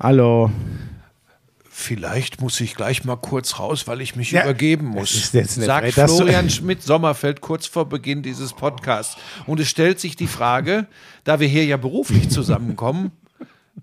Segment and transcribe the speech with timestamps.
[0.00, 0.50] Hallo.
[1.70, 5.30] Vielleicht muss ich gleich mal kurz raus, weil ich mich Ja, übergeben muss.
[5.32, 9.16] Sagt Frage, Florian Schmidt-Sommerfeld kurz vor Beginn dieses Podcasts.
[9.46, 10.86] Und es stellt sich die Frage,
[11.24, 13.12] da wir hier ja beruflich zusammenkommen,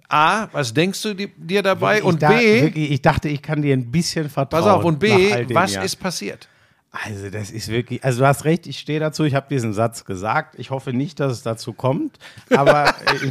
[0.10, 2.00] A, was denkst du di- dir dabei?
[2.00, 4.64] Ich und da- B, wirklich, ich dachte, ich kann dir ein bisschen vertrauen.
[4.64, 5.86] pass auf, und B, was Jahren.
[5.86, 6.50] ist passiert?
[7.04, 10.06] Also, das ist wirklich, also du hast recht, ich stehe dazu, ich habe diesen Satz
[10.06, 10.56] gesagt.
[10.58, 12.18] Ich hoffe nicht, dass es dazu kommt.
[12.50, 13.30] Aber, äh,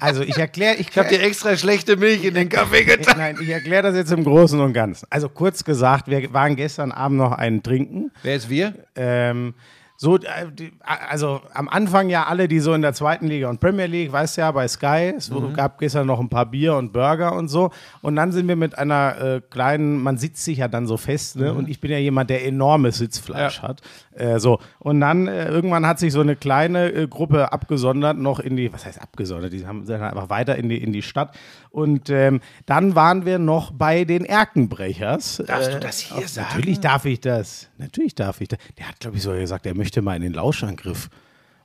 [0.00, 3.18] also ich erkläre, ich, Ich habe dir extra schlechte Milch in den Kaffee getan.
[3.18, 5.06] Nein, ich erkläre das jetzt im Großen und Ganzen.
[5.10, 8.10] Also kurz gesagt, wir waren gestern Abend noch einen trinken.
[8.22, 8.74] Wer ist wir?
[8.94, 9.54] Ähm,
[9.96, 10.70] so, äh,
[11.08, 14.36] also am Anfang ja alle, die so in der zweiten Liga und Premier League, weißt
[14.36, 15.54] du ja, bei Sky, es Mhm.
[15.54, 17.70] gab gestern noch ein paar Bier und Burger und so.
[18.02, 21.36] Und dann sind wir mit einer äh, kleinen, man sitzt sich ja dann so fest,
[21.36, 21.52] ne?
[21.54, 23.62] Und ich bin ja jemand, der enormes Sitzfleisch Mhm.
[23.62, 23.68] Ja.
[23.68, 23.80] hat.
[24.14, 24.58] Äh, so.
[24.78, 28.72] Und dann äh, irgendwann hat sich so eine kleine äh, Gruppe abgesondert, noch in die,
[28.72, 29.52] was heißt abgesondert?
[29.52, 31.34] Die haben sind einfach weiter in die, in die Stadt.
[31.76, 35.42] Und ähm, dann waren wir noch bei den Erkenbrechers.
[35.46, 36.48] Darfst du Äh, das hier auch- sagen?
[36.54, 37.68] Natürlich darf ich das.
[37.76, 38.58] Natürlich darf ich das.
[38.78, 41.10] Der hat, glaube ich, sogar gesagt, er möchte mal in den Lauschangriff.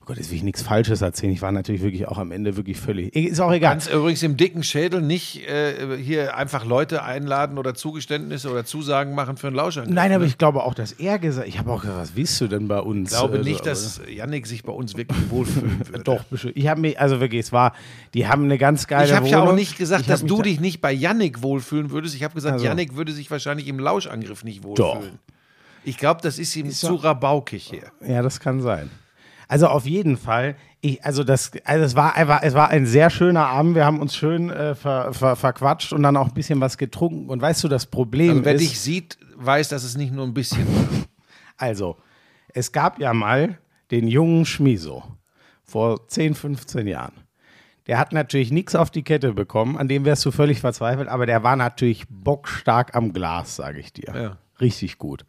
[0.01, 1.31] Oh Gott, jetzt will ich nichts Falsches erzählen.
[1.31, 3.15] Ich war natürlich wirklich auch am Ende wirklich völlig.
[3.15, 3.73] Ist auch egal.
[3.73, 9.13] Kannst übrigens im dicken Schädel nicht äh, hier einfach Leute einladen oder Zugeständnisse oder Zusagen
[9.13, 9.93] machen für einen Lauschangriff.
[9.93, 10.27] Nein, aber ne?
[10.29, 12.79] ich glaube auch, dass er gesagt Ich habe auch gesagt, was willst du denn bei
[12.79, 13.11] uns?
[13.11, 16.03] Ich glaube Also, nicht, dass Yannick sich bei uns wirklich wohlfühlen würde.
[16.03, 17.73] Doch, ich habe mich, also wirklich, es war,
[18.15, 20.43] die haben eine ganz geile Ich habe ja auch nicht gesagt, Ich dass du da-
[20.43, 22.15] dich nicht bei Yannick wohlfühlen würdest.
[22.15, 22.65] Ich habe gesagt, Also.
[22.65, 24.95] Yannick würde sich wahrscheinlich im Lauschangriff nicht Doch.
[24.95, 25.19] wohlfühlen.
[25.83, 27.91] Ich glaube, das ist ihm zu doch- rabaukig hier.
[28.03, 28.89] Ja, das kann sein.
[29.51, 33.09] Also auf jeden Fall, ich, also das, also es war einfach, es war ein sehr
[33.09, 33.75] schöner Abend.
[33.75, 37.27] Wir haben uns schön äh, ver, ver, verquatscht und dann auch ein bisschen was getrunken.
[37.27, 40.25] Und weißt du, das Problem Also wer ist, dich sieht, weiß, dass es nicht nur
[40.25, 40.65] ein bisschen
[41.57, 41.97] also
[42.53, 43.57] es gab ja mal
[43.91, 45.03] den jungen Schmiso
[45.65, 47.15] vor 10, 15 Jahren.
[47.87, 51.25] Der hat natürlich nichts auf die Kette bekommen, an dem wärst du völlig verzweifelt, aber
[51.25, 54.13] der war natürlich bockstark am Glas, sage ich dir.
[54.15, 54.37] Ja.
[54.61, 55.25] Richtig gut.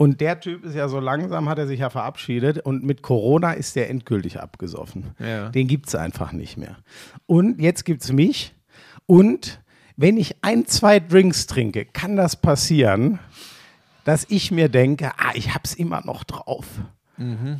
[0.00, 3.54] Und der Typ ist ja so langsam, hat er sich ja verabschiedet und mit Corona
[3.54, 5.06] ist der endgültig abgesoffen.
[5.18, 5.48] Ja.
[5.48, 6.76] Den gibt es einfach nicht mehr.
[7.26, 8.54] Und jetzt gibt es mich.
[9.06, 9.60] Und
[9.96, 13.18] wenn ich ein, zwei Drinks trinke, kann das passieren,
[14.04, 16.66] dass ich mir denke, ah, ich hab's immer noch drauf.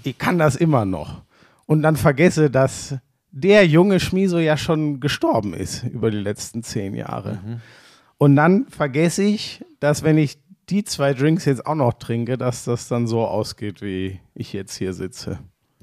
[0.04, 1.22] Ich kann das immer noch.
[1.66, 2.94] Und dann vergesse, dass
[3.32, 7.40] der junge Schmiso ja schon gestorben ist über die letzten zehn Jahre.
[8.16, 10.38] Und dann vergesse ich, dass wenn ich
[10.70, 14.76] die zwei Drinks jetzt auch noch trinke, dass das dann so ausgeht, wie ich jetzt
[14.76, 15.38] hier sitze.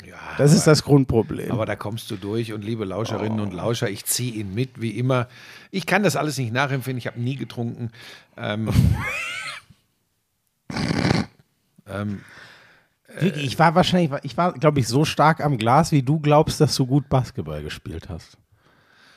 [0.05, 1.51] Ja, Das ist das Grundproblem.
[1.51, 4.91] aber da kommst du durch und liebe Lauscherinnen und Lauscher, ich ziehe ihn mit, wie
[4.91, 5.27] immer.
[5.71, 7.91] Ich kann das alles nicht nachempfinden, ich habe nie getrunken.
[8.37, 8.69] Ähm,
[11.87, 12.21] ähm,
[13.19, 16.59] Wirklich, ich war wahrscheinlich, ich war, glaube ich, so stark am Glas, wie du glaubst,
[16.59, 18.37] dass du gut Basketball gespielt hast.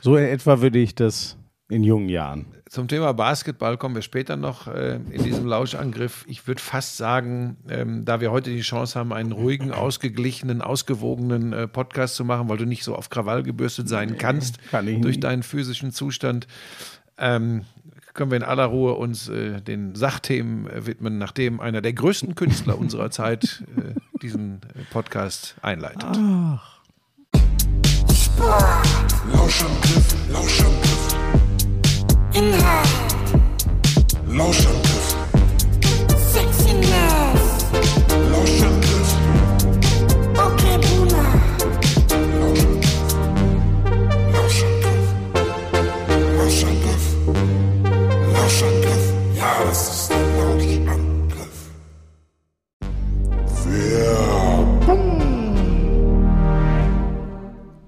[0.00, 1.36] So in etwa würde ich das
[1.70, 2.46] in jungen Jahren.
[2.68, 6.24] Zum Thema Basketball kommen wir später noch äh, in diesem Lauschangriff.
[6.26, 11.52] Ich würde fast sagen, ähm, da wir heute die Chance haben, einen ruhigen, ausgeglichenen, ausgewogenen
[11.52, 15.00] äh, Podcast zu machen, weil du nicht so auf Krawall gebürstet sein kannst kann ich
[15.00, 16.46] durch deinen physischen Zustand,
[17.18, 17.64] ähm,
[18.14, 22.34] können wir in aller Ruhe uns äh, den Sachthemen äh, widmen, nachdem einer der größten
[22.34, 26.18] Künstler unserer Zeit äh, diesen äh, Podcast einleitet.
[29.32, 30.97] Lauschangriff, Lauschangriff.
[32.38, 32.88] Inhalt,
[34.28, 35.16] Lauschangriff,
[36.32, 37.66] Sexiness,
[38.30, 39.10] Lauschangriff,
[40.38, 41.30] okay Boomer,
[44.32, 45.06] Lauschangriff,
[46.36, 47.04] Lauschangriff,
[48.32, 49.04] Lauschangriff.
[49.34, 51.58] Ja, das ist der Lauschangriff.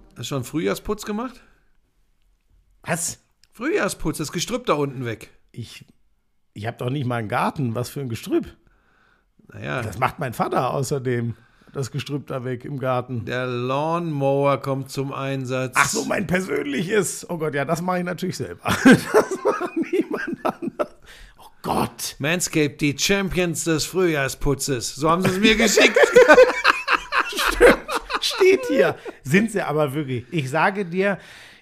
[0.08, 1.40] Hast du schon Frühjahrsputz gemacht?
[2.82, 3.20] Was?
[3.60, 5.28] Frühjahrsputz, das Gestrüpp da unten weg.
[5.52, 5.84] Ich,
[6.54, 7.74] ich habe doch nicht mal einen Garten.
[7.74, 8.46] Was für ein Gestrüpp.
[9.52, 11.34] Naja, Das macht mein Vater außerdem.
[11.74, 13.26] Das Gestrüpp da weg im Garten.
[13.26, 15.74] der Lawnmower kommt zum Einsatz.
[15.76, 17.28] Ach so, mein persönliches.
[17.28, 18.62] Oh Gott, ja, das mache ich natürlich selber.
[18.84, 19.04] Das
[19.44, 20.94] macht niemand anders.
[21.38, 22.16] Oh Gott.
[22.18, 24.94] Manscaped, die Champions des Frühjahrsputzes.
[24.94, 25.98] So haben sie es mir geschickt.
[28.22, 28.96] Steht hier.
[29.22, 30.24] Sind sie aber wirklich.
[30.30, 31.18] Ich sage dir,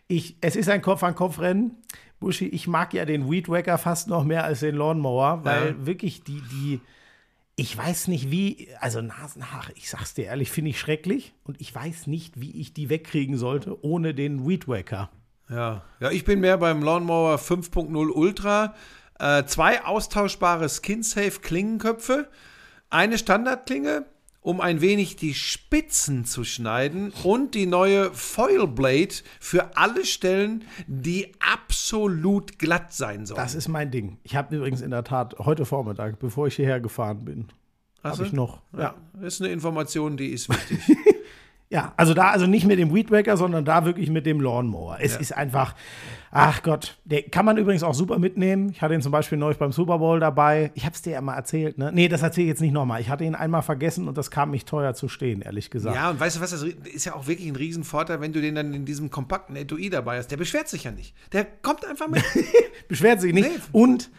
[0.08, 1.76] ich, es ist ein Kopf-an-Kopf-Rennen.
[2.20, 5.86] Buschi, ich mag ja den Weed Wacker fast noch mehr als den Lawnmower, weil Ja.
[5.86, 6.80] wirklich die, die,
[7.54, 11.72] ich weiß nicht wie, also Nasenhaare, ich sag's dir ehrlich, finde ich schrecklich und ich
[11.72, 15.10] weiß nicht, wie ich die wegkriegen sollte ohne den Weed Wacker.
[15.48, 15.82] Ja.
[16.00, 18.74] ja, ich bin mehr beim Lawnmower 5.0 Ultra.
[19.18, 22.28] Äh, zwei austauschbare Skin-Safe Klingenköpfe,
[22.90, 24.04] eine Standardklinge
[24.48, 30.64] um ein wenig die Spitzen zu schneiden und die neue Foil Blade für alle Stellen,
[30.86, 33.36] die absolut glatt sein sollen.
[33.36, 34.16] Das ist mein Ding.
[34.22, 37.48] Ich habe übrigens in der Tat heute Vormittag, bevor ich hierher gefahren bin,
[38.02, 38.62] habe ich noch.
[38.74, 38.94] Ja.
[39.12, 40.78] Das ist eine Information, die ist wichtig.
[41.70, 44.98] ja, also da, also nicht mit dem Weedwacker, sondern da wirklich mit dem Lawnmower.
[45.00, 45.74] Es ist einfach,
[46.30, 48.70] ach Gott, der kann man übrigens auch super mitnehmen.
[48.70, 50.70] Ich hatte ihn zum Beispiel neulich beim Super Bowl dabei.
[50.74, 51.90] Ich habe es dir ja mal erzählt, ne?
[51.92, 53.02] Nee, das erzähle ich jetzt nicht nochmal.
[53.02, 55.94] Ich hatte ihn einmal vergessen und das kam mich teuer zu stehen, ehrlich gesagt.
[55.94, 58.54] ja, und weißt du was, das ist ja auch wirklich ein Riesenvorteil, wenn du den
[58.54, 60.28] dann in diesem kompakten Etui dabei hast.
[60.28, 61.14] Der beschwert sich ja nicht.
[61.32, 62.24] Der kommt einfach mit.
[62.88, 63.50] Beschwert sich nicht.
[63.50, 63.60] Nee.
[63.72, 64.10] Und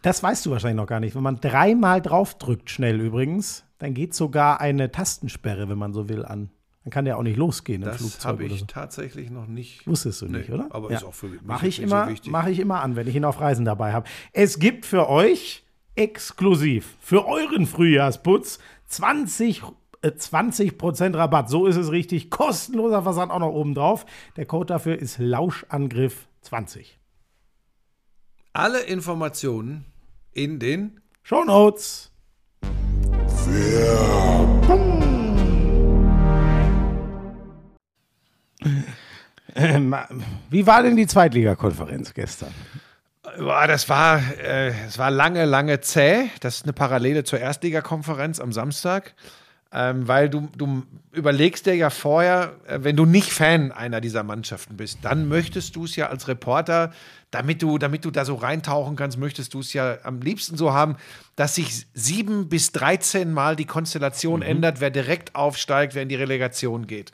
[0.00, 1.14] das weißt du wahrscheinlich noch gar nicht.
[1.14, 6.24] Wenn man dreimal draufdrückt, schnell übrigens, dann geht sogar eine Tastensperre, wenn man so will,
[6.24, 6.48] an.
[6.84, 8.24] Dann kann der auch nicht losgehen im Das Flugzeug.
[8.26, 8.66] habe oder ich so.
[8.66, 9.86] tatsächlich noch nicht.
[9.86, 10.66] Wusstest du nicht, Nee, oder?
[10.70, 12.30] aber ist auch für mich Mache ich, nicht so immer, wichtig.
[12.30, 14.06] mach ich immer an, wenn ich ihn auf Reisen dabei habe.
[14.32, 15.64] Es gibt für euch
[15.94, 18.58] exklusiv für euren Frühjahrsputz
[18.88, 19.62] 20
[20.02, 22.28] äh, 20% Rabatt, so ist es richtig.
[22.30, 24.04] Kostenloser Versand auch noch oben drauf.
[24.36, 26.98] Der Code dafür ist Lauschangriff 20.
[28.52, 29.86] Alle Informationen
[30.32, 32.10] in den Show Notes.
[39.54, 39.94] Ähm,
[40.50, 42.52] wie war denn die Zweitligakonferenz gestern?
[43.22, 46.28] Das war, äh, es war lange, lange zäh.
[46.40, 49.14] Das ist eine Parallele zur Erstligakonferenz am Samstag.
[49.76, 54.22] Ähm, weil du, du überlegst dir ja vorher, äh, wenn du nicht Fan einer dieser
[54.22, 56.92] Mannschaften bist, dann möchtest du es ja als Reporter,
[57.32, 60.72] damit du, damit du da so reintauchen kannst, möchtest du es ja am liebsten so
[60.72, 60.96] haben,
[61.34, 66.14] dass sich sieben bis 13 Mal die Konstellation ändert, wer direkt aufsteigt, wer in die
[66.14, 67.10] Relegation geht.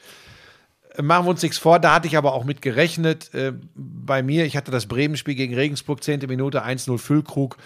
[1.03, 3.33] Machen wir uns nichts vor, da hatte ich aber auch mit gerechnet.
[3.35, 6.21] Äh, bei mir, ich hatte das Bremen-Spiel gegen Regensburg, 10.
[6.29, 7.57] Minute, 1-0 Füllkrug.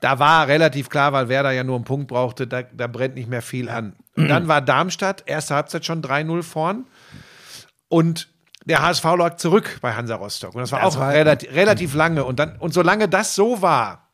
[0.00, 3.28] Da war relativ klar, weil Werder ja nur einen Punkt brauchte, da, da brennt nicht
[3.28, 3.94] mehr viel an.
[4.16, 6.86] Und dann war Darmstadt, erste Halbzeit schon 3-0 vorn.
[7.88, 8.28] Und
[8.64, 10.54] der HSV lag zurück bei Hansa Rostock.
[10.54, 12.24] Und das war Das auch war- relativ, relativ lange.
[12.24, 14.09] Und, dann, und solange das so war,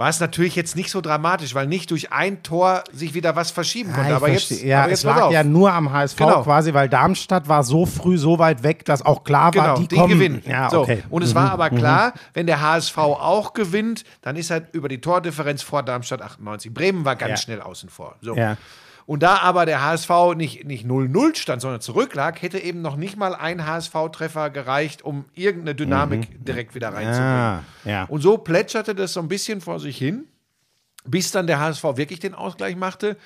[0.00, 3.50] war es natürlich jetzt nicht so dramatisch, weil nicht durch ein Tor sich wieder was
[3.50, 4.08] verschieben konnte.
[4.08, 5.30] ich aber jetzt, ja, aber jetzt es lag auf.
[5.32, 6.42] ja nur am HSV Genau.
[6.42, 9.88] quasi, weil Darmstadt war so früh so weit weg, dass auch klar war, Genau, die,
[9.88, 10.14] die, kommen.
[10.14, 10.42] gewinnen.
[10.46, 10.80] Ja, so.
[10.80, 11.02] okay.
[11.10, 11.34] Und es Mhm.
[11.40, 15.82] war aber klar, wenn der HSV auch gewinnt, dann ist er über die Tordifferenz vor
[15.82, 16.72] Darmstadt 98.
[16.72, 17.36] Bremen war ganz Ja.
[17.36, 18.16] schnell außen vor.
[18.22, 18.34] So.
[18.34, 18.56] Ja.
[19.10, 23.16] Und da aber der HSV nicht, nicht 0-0 stand, sondern zurücklag, hätte eben noch nicht
[23.16, 27.18] mal ein HSV-Treffer gereicht, um irgendeine Dynamik direkt wieder reinzubringen.
[27.18, 28.04] Ah, ja.
[28.04, 30.26] Und so plätscherte das so ein bisschen vor sich hin,
[31.04, 33.16] bis dann der HSV wirklich den Ausgleich machte.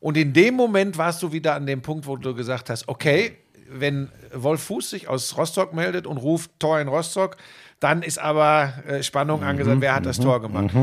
[0.00, 3.36] Und in dem Moment warst du wieder an dem Punkt, wo du gesagt hast, okay,
[3.68, 7.36] wenn Wolf Fuß sich aus Rostock meldet und ruft Tor in Rostock,
[7.80, 10.74] dann ist aber äh, Spannung angesagt, wer hat das Tor gemacht.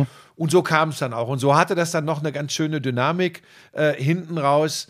[0.41, 1.27] Und so kam es dann auch.
[1.27, 3.43] Und so hatte das dann noch eine ganz schöne Dynamik
[3.73, 4.87] äh, hinten raus.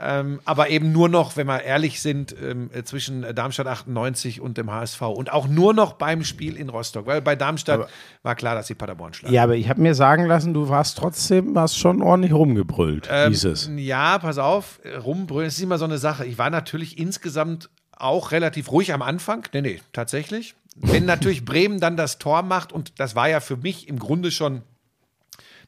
[0.00, 4.56] Ähm, aber eben nur noch, wenn wir ehrlich sind, ähm, äh, zwischen Darmstadt 98 und
[4.56, 5.02] dem HSV.
[5.02, 7.04] Und auch nur noch beim Spiel in Rostock.
[7.04, 7.86] Weil bei Darmstadt
[8.22, 9.34] war klar, dass sie Paderborn schlagen.
[9.34, 13.28] Ja, aber ich habe mir sagen lassen, du warst trotzdem, hast schon ordentlich rumgebrüllt, Ähm,
[13.28, 13.70] hieß es.
[13.76, 16.24] Ja, pass auf, äh, rumbrüllen, das ist immer so eine Sache.
[16.24, 19.46] Ich war natürlich insgesamt auch relativ ruhig am Anfang.
[19.52, 20.54] Nee, nee, tatsächlich.
[20.76, 24.30] Wenn natürlich Bremen dann das Tor macht, und das war ja für mich im Grunde
[24.30, 24.62] schon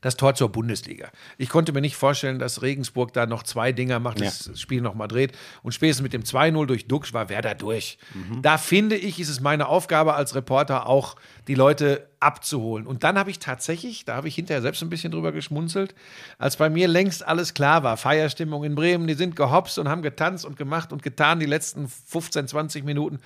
[0.06, 1.10] das Tor zur Bundesliga.
[1.36, 4.94] Ich konnte mir nicht vorstellen, dass Regensburg da noch zwei Dinger macht, das Spiel noch
[4.94, 5.36] mal dreht.
[5.62, 7.98] Und spätestens mit dem 2-0 durch Duxch war Werder durch.
[8.42, 11.16] Da finde ich, ist es meine Aufgabe als Reporter auch,
[11.48, 12.86] die Leute abzuholen.
[12.86, 15.94] Und dann habe ich tatsächlich, da habe ich hinterher selbst ein bisschen drüber geschmunzelt,
[16.38, 20.02] als bei mir längst alles klar war, Feierstimmung in Bremen, die sind gehopst und haben
[20.02, 23.18] getanzt und gemacht und getan die letzten 15, 20 Minuten.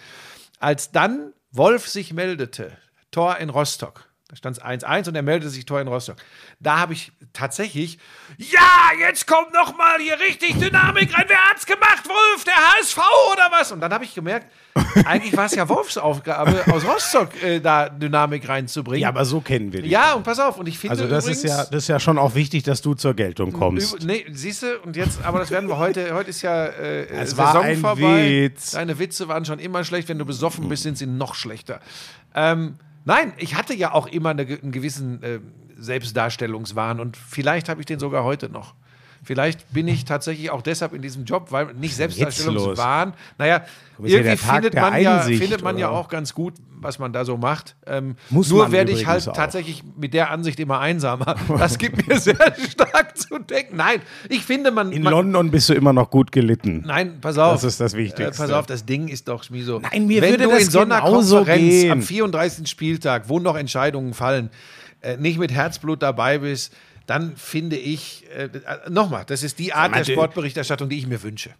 [0.58, 2.72] Als dann Wolf sich meldete,
[3.10, 6.16] Tor in Rostock, da stand es 1-1 und er meldete sich Tor in Rostock.
[6.60, 7.98] Da habe ich tatsächlich,
[8.38, 8.60] ja,
[9.00, 11.24] jetzt kommt noch mal hier richtig Dynamik rein.
[11.26, 12.44] Wer hat's gemacht, Wolf?
[12.44, 12.98] Der HSV
[13.32, 13.72] oder was?
[13.72, 14.46] Und dann habe ich gemerkt,
[15.04, 19.02] eigentlich war es ja Wolfs Aufgabe, aus Rostock äh, da Dynamik reinzubringen.
[19.02, 19.90] Ja, aber so kennen wir dich.
[19.90, 21.98] Ja, und pass auf, und ich finde also das ist übrigens, ja, das ist ja
[21.98, 24.04] schon auch wichtig, dass du zur Geltung kommst.
[24.04, 27.30] Nee, siehst du, und jetzt, aber das werden wir heute, heute ist ja äh, Es
[27.30, 28.50] Saison war ein vorbei.
[28.52, 28.70] Witz.
[28.70, 31.80] Deine Witze waren schon immer schlecht, wenn du besoffen bist, sind sie noch schlechter.
[32.32, 35.40] Ähm, nein, ich hatte ja auch immer eine, einen gewissen äh,
[35.76, 38.74] Selbstdarstellungswahn und vielleicht habe ich den sogar heute noch.
[39.22, 43.12] Vielleicht bin ich tatsächlich auch deshalb in diesem Job, weil nicht Selbstdarstellungswahn.
[43.36, 43.64] Naja, ja
[44.02, 45.98] irgendwie findet man, ja, findet man ja oder?
[45.98, 47.76] auch ganz gut, was man da so macht.
[47.86, 49.34] Ähm, nur werde ich halt auch.
[49.34, 51.36] tatsächlich mit der Ansicht immer einsamer.
[51.58, 52.36] Das gibt mir sehr
[52.70, 53.76] stark zu denken.
[53.76, 54.00] Nein,
[54.30, 54.90] ich finde, man.
[54.90, 56.84] In man London bist du immer noch gut gelitten.
[56.86, 57.54] Nein, pass auf.
[57.54, 58.42] Das ist das Wichtigste.
[58.42, 59.80] Äh, pass auf, das Ding ist doch Schmieso.
[59.80, 61.92] Nein, mir Wenn würde du das in so einer Konferenz gehen.
[61.92, 62.66] am 34.
[62.68, 64.48] Spieltag, wo noch Entscheidungen fallen,
[65.02, 66.72] äh, nicht mit Herzblut dabei bist,
[67.10, 71.22] dann finde ich, äh, äh, nochmal, das ist die Art der Sportberichterstattung, die ich mir
[71.22, 71.50] wünsche.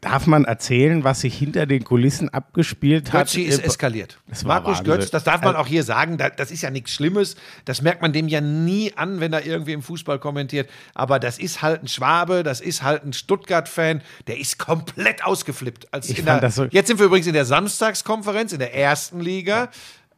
[0.00, 3.26] Darf man erzählen, was sich hinter den Kulissen abgespielt hat?
[3.26, 4.18] Götzi ist Äh, eskaliert.
[4.26, 4.82] Das Markus.
[4.82, 7.36] Götz, das darf man Also- auch hier sagen, da- das ist ja nichts Schlimmes.
[7.66, 10.70] Das merkt man dem ja nie an, wenn er irgendwie im Fußball kommentiert.
[10.94, 15.92] Aber das ist halt ein Schwabe, das ist halt ein Stuttgart-Fan, der ist komplett ausgeflippt.
[15.92, 18.58] Als Ich in fand der, das so- jetzt sind wir übrigens in der Samstagskonferenz in
[18.58, 19.68] der ersten Liga.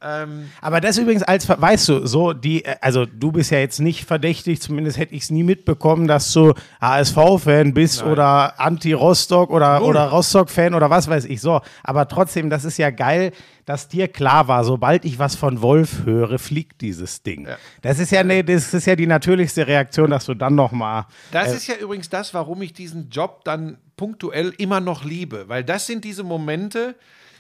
[0.04, 3.80] Ähm, Aber das übrigens als, weißt du, so die, äh, also du bist ja jetzt
[3.80, 9.80] nicht verdächtig, zumindest hätte ich es nie mitbekommen, dass du HSV-Fan bist oder Anti-Rostock oder,
[9.80, 9.88] Null.
[9.88, 11.40] oder Rostock-Fan oder was weiß ich.
[11.40, 13.32] So, aber trotzdem, das ist ja geil,
[13.64, 17.46] dass dir klar war, sobald ich was von Wolf höre, fliegt dieses Ding.
[17.46, 17.56] Ja.
[17.80, 21.06] Das ist ja ne, das ist ja die natürlichste Reaktion, dass du dann noch mal
[21.32, 25.49] Das Äh, ist ja übrigens das, warum ich diesen Job dann punktuell immer noch liebe.
[25.49, 26.94] Weil das sind diese Momente,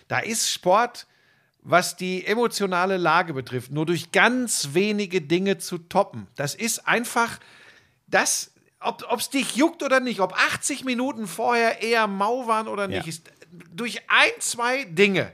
[0.08, 1.06] da ist Sport,
[1.64, 6.26] was die emotionale Lage betrifft, nur durch ganz wenige Dinge zu toppen.
[6.36, 7.40] Das ist einfach
[8.06, 12.86] das, ob es dich juckt oder nicht, ob 80 Minuten vorher eher mau waren oder
[12.86, 13.08] nicht, Ja.
[13.08, 13.30] ist
[13.72, 15.32] durch ein, zwei Dinge,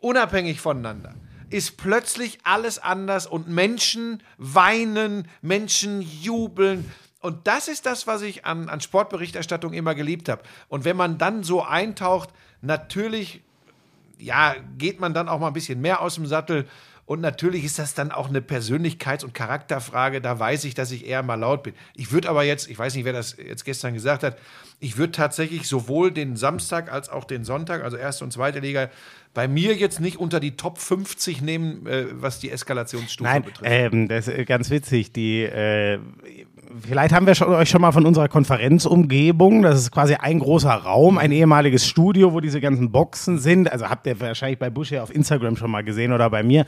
[0.00, 1.14] unabhängig voneinander,
[1.48, 6.90] ist plötzlich alles anders und Menschen weinen, Menschen jubeln.
[7.20, 10.42] Und das ist das, was ich an, an Sportberichterstattung immer geliebt habe.
[10.68, 12.30] Und wenn man dann so eintaucht,
[12.62, 13.42] natürlich
[14.22, 16.66] ja, geht man dann auch mal ein bisschen mehr aus dem Sattel.
[17.04, 20.20] Und natürlich ist das dann auch eine Persönlichkeits- und Charakterfrage.
[20.20, 21.74] Da weiß ich, dass ich eher mal laut bin.
[21.94, 24.38] Ich würde aber jetzt, ich weiß nicht, wer das jetzt gestern gesagt hat,
[24.78, 28.88] ich würde tatsächlich sowohl den Samstag als auch den Sonntag, also erste und zweite Liga,
[29.34, 33.70] bei mir jetzt nicht unter die Top 50 nehmen, äh, was die Eskalationsstufe Nein, betrifft.
[33.70, 35.12] ähm, das ist ganz witzig.
[35.12, 35.98] Die, äh,
[36.80, 40.72] vielleicht haben wir schon, euch schon mal von unserer Konferenzumgebung, das ist quasi ein großer
[40.72, 43.70] Raum, ein ehemaliges Studio, wo diese ganzen Boxen sind.
[43.70, 46.66] Also habt ihr wahrscheinlich bei Busch ja auf Instagram schon mal gesehen oder bei mir.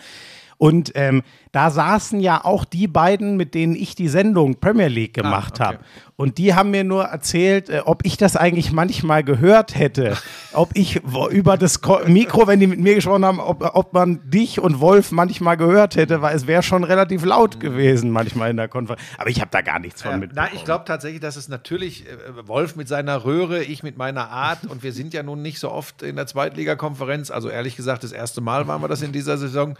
[0.58, 5.14] Und ähm, da saßen ja auch die beiden, mit denen ich die Sendung Premier League
[5.14, 5.64] gemacht okay.
[5.64, 5.78] habe.
[6.16, 10.16] Und die haben mir nur erzählt, äh, ob ich das eigentlich manchmal gehört hätte.
[10.52, 14.20] ob ich über das Ko Mikro, wenn die mit mir gesprochen haben, ob, ob man
[14.30, 18.56] dich und Wolf manchmal gehört hätte, weil es wäre schon relativ laut gewesen manchmal in
[18.56, 19.02] der Konferenz.
[19.18, 20.48] Aber ich habe da gar nichts von Ja, mitbekommen.
[20.52, 24.30] na, ich glaube tatsächlich, dass es natürlich äh, Wolf mit seiner Röhre, ich mit meiner
[24.30, 27.32] Art und wir sind ja nun nicht so oft in der Zweitligakonferenz.
[27.32, 29.76] Also ehrlich gesagt, das erste Mal waren wir das in dieser Saison.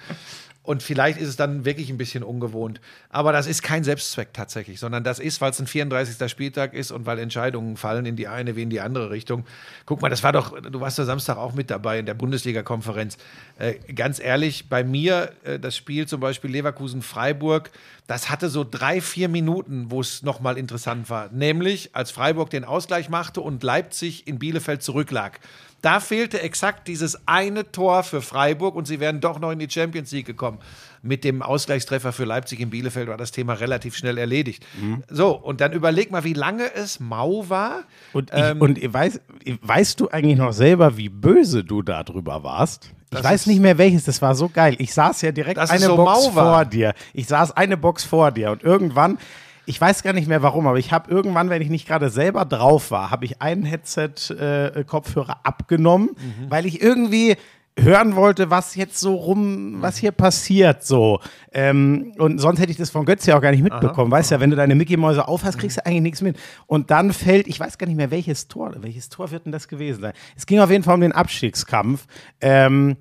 [0.65, 2.81] Und vielleicht ist es dann wirklich ein bisschen ungewohnt.
[3.11, 6.31] Aber das ist kein Selbstzweck tatsächlich, sondern das ist, weil es ein 34.
[6.31, 9.45] Spieltag ist und weil Entscheidungen fallen in die eine wie in die andere Richtung.
[9.85, 13.19] Guck mal, das war doch, du warst ja Samstag auch mit dabei in der Bundesliga-Konferenz.
[13.59, 17.71] Äh, ganz ehrlich, bei mir, äh, das Spiel zum Beispiel Leverkusen-Freiburg,
[18.07, 21.29] das hatte so drei, vier Minuten, wo es nochmal interessant war.
[21.31, 25.41] Nämlich, als Freiburg den Ausgleich machte und Leipzig in Bielefeld zurücklag.
[25.85, 29.69] Da fehlte exakt dieses eine Tor für Freiburg und sie wären doch noch in die
[29.69, 30.59] Champions League gekommen.
[31.03, 34.65] Mit dem Ausgleichstreffer für Leipzig in Bielefeld war das Thema relativ schnell erledigt.
[35.11, 37.83] So, und dann überleg mal, wie lange es mau war.
[38.15, 39.21] Und, ich, Ähm, und weißt,
[39.61, 42.91] weißt du eigentlich noch selber, wie böse du da drüber warst?
[43.13, 44.77] Ich weiß nicht mehr welches, das war so geil.
[44.79, 46.95] Ich saß ja direkt eine so Box vor dir.
[47.13, 49.19] Ich saß eine Box vor dir und irgendwann,
[49.67, 52.45] ich weiß gar nicht mehr warum, aber ich habe irgendwann, wenn ich nicht gerade selber
[52.45, 56.51] drauf war, habe ich einen Headset-Kopfhörer abgenommen, Mhm.
[56.51, 57.37] weil ich irgendwie
[57.77, 61.19] hören wollte, was jetzt so rum, was hier passiert so.
[61.53, 64.13] Ähm, und sonst hätte ich das von Götz ja auch gar nicht mitbekommen.
[64.13, 66.39] Weißt ja, wenn du deine Mickey-Mäuse aufhast, kriegst du eigentlich nichts mit.
[66.69, 69.67] Und dann fällt, ich weiß gar nicht mehr, welches Tor, welches Tor wird denn das
[69.67, 70.13] gewesen sein?
[70.37, 72.07] Es ging auf jeden Fall um den Abstiegskampf.
[72.41, 72.97] Ähm,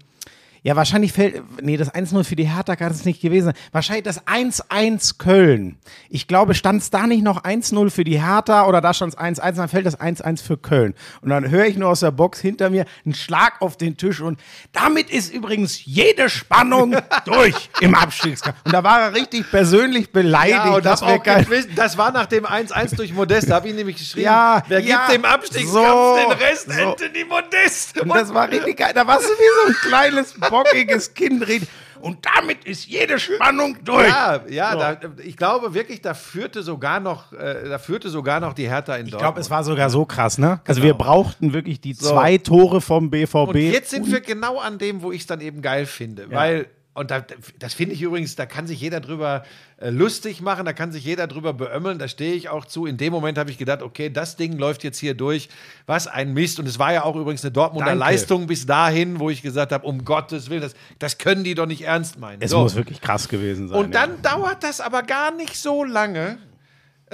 [0.63, 3.53] ja, wahrscheinlich fällt, nee, das 1-0 für die Hertha kann es nicht gewesen sein.
[3.73, 5.77] Wahrscheinlich das 1-1 Köln.
[6.09, 9.19] Ich glaube, stand es da nicht noch 1-0 für die Hertha oder da stand es
[9.19, 10.93] 1-1, dann fällt das 1-1 für Köln.
[11.21, 14.21] Und dann höre ich nur aus der Box hinter mir einen Schlag auf den Tisch
[14.21, 14.39] und
[14.71, 18.55] damit ist übrigens jede Spannung durch im Abstiegskampf.
[18.63, 20.57] Und da war er richtig persönlich beleidigt.
[20.65, 23.49] ja, und das, auch kein- das war nach dem 1-1 durch Modest.
[23.49, 26.71] Da habe ich nämlich geschrieben, Ja, wer ja, gibt dem Abstiegskampf so, den Rest?
[26.71, 26.89] so.
[26.89, 27.99] Anthony Modest.
[27.99, 28.91] Und das war richtig geil.
[28.95, 31.47] Da warst du wie so ein kleines, bockiges Kind.
[31.47, 31.67] red-
[32.01, 34.07] Und damit ist jede Spannung durch.
[34.09, 34.77] Ja, ja, So.
[34.79, 38.95] da, ich glaube wirklich, da führte sogar noch, äh, da führte sogar noch die Hertha
[38.97, 39.21] in Ich Dortmund.
[39.35, 40.59] glaube, es war sogar so krass, ne?
[40.67, 42.09] Also wir brauchten wirklich die So.
[42.09, 43.47] zwei Tore vom BVB.
[43.47, 46.29] Und jetzt sind wir genau an dem, wo ich es dann eben geil finde.
[46.29, 47.25] Weil, und da,
[47.57, 49.43] das finde ich übrigens, da kann sich jeder drüber
[49.77, 52.85] äh, lustig machen, da kann sich jeder drüber beömmeln, da stehe ich auch zu.
[52.85, 55.49] In dem Moment habe ich gedacht, okay, das Ding läuft jetzt hier durch.
[55.87, 56.59] Was ein Mist.
[56.59, 57.99] Und es war ja auch übrigens eine Dortmunder Danke.
[57.99, 61.65] Leistung bis dahin, wo ich gesagt habe, um Gottes Willen, das, das können die doch
[61.65, 62.41] nicht ernst meinen.
[62.41, 62.59] es So.
[62.59, 63.77] muss wirklich krass gewesen sein.
[63.79, 66.37] Und dann dauert das aber gar nicht so lange,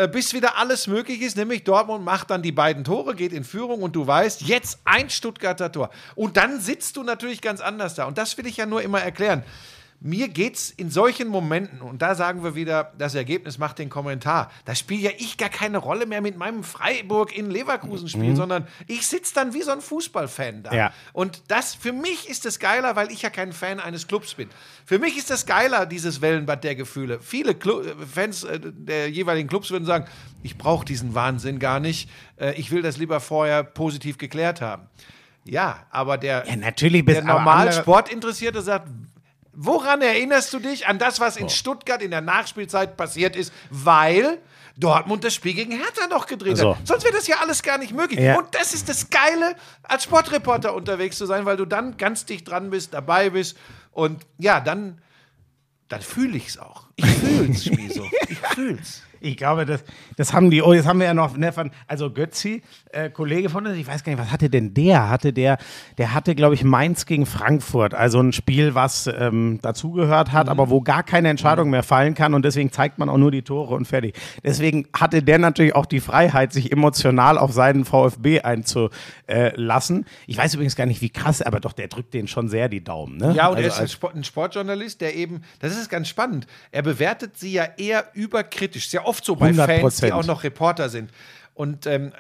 [0.08, 1.36] bis wieder alles möglich ist.
[1.36, 5.10] Nämlich Dortmund macht dann die beiden Tore, geht in Führung und du weißt, jetzt ein
[5.10, 5.90] Stuttgarter Tor.
[6.16, 8.06] Und dann sitzt du natürlich ganz anders da.
[8.06, 9.44] Und das will ich ja nur immer erklären.
[10.02, 14.50] Mir geht's in solchen Momenten, und da sagen wir wieder, das Ergebnis macht den Kommentar.
[14.64, 18.66] Da spiele ja ich gar keine Rolle mehr mit meinem Freiburg in Leverkusen spiel, sondern
[18.88, 20.74] ich sitze dann wie so ein Fußballfan da.
[20.74, 20.94] Ja.
[21.12, 24.50] Und das für mich ist es geiler, weil ich ja kein Fan eines Clubs bin.
[24.86, 27.20] Für mich ist das geiler, dieses Wellenbad der Gefühle.
[27.20, 30.06] Viele Clu äh, Fans äh, der jeweiligen Clubs würden sagen,
[30.44, 32.10] ich brauche diesen Wahnsinn gar nicht.
[32.38, 34.88] Äh, ich will das lieber vorher positiv geklärt haben.
[35.44, 38.88] Ja, aber der, Ja, natürlich bist der normal Sportinteressierte sagt,
[39.54, 40.88] woran erinnerst du dich?
[40.88, 44.40] An das, was in Stuttgart in der Nachspielzeit passiert ist, weil
[44.78, 46.76] Dortmund das Spiel gegen Hertha noch gedreht So.
[46.76, 46.88] hat.
[46.88, 48.20] Sonst wäre das ja alles gar nicht möglich.
[48.20, 48.38] Ja.
[48.38, 52.48] Und das ist das Geile, als Sportreporter unterwegs zu sein, weil du dann ganz dicht
[52.48, 53.58] dran bist, dabei bist
[53.92, 55.02] und ja, dann,
[55.90, 56.86] dann fühle ich es auch.
[56.96, 58.10] Ich fühl's, Schmieso.
[58.30, 59.02] Ich fühl's.
[59.22, 59.84] Ich glaube, das,
[60.18, 62.62] das haben die, oh, jetzt haben wir ja noch, ne, von, also Götzi,
[62.92, 65.10] äh, Kollege von uns, ich weiß gar nicht, was hatte denn der?
[65.10, 65.58] Hatte der,
[65.98, 70.70] der hatte, glaube ich, Mainz gegen Frankfurt, also ein Spiel, was ähm, dazugehört hat, aber
[70.70, 73.76] wo gar keine Entscheidung mehr fallen kann und deswegen zeigt man auch nur die Tore
[73.76, 74.16] und fertig.
[74.44, 80.06] Deswegen hatte der natürlich auch die Freiheit, sich emotional auf seinen VfB einzulassen.
[80.28, 82.84] Ich weiß übrigens gar nicht, wie krass, aber doch, der drückt den schon sehr die
[82.84, 83.34] Daumen, ne?
[83.36, 86.48] Ja, und er also, ist ein, Sport, ein Sportjournalist, der eben, das ist ganz spannend,
[86.72, 89.66] er bewertet sie ja eher überkritisch, sehr oft so bei 100%.
[89.66, 91.12] Fans, die auch noch Reporter sind.
[91.54, 92.14] Und ähm,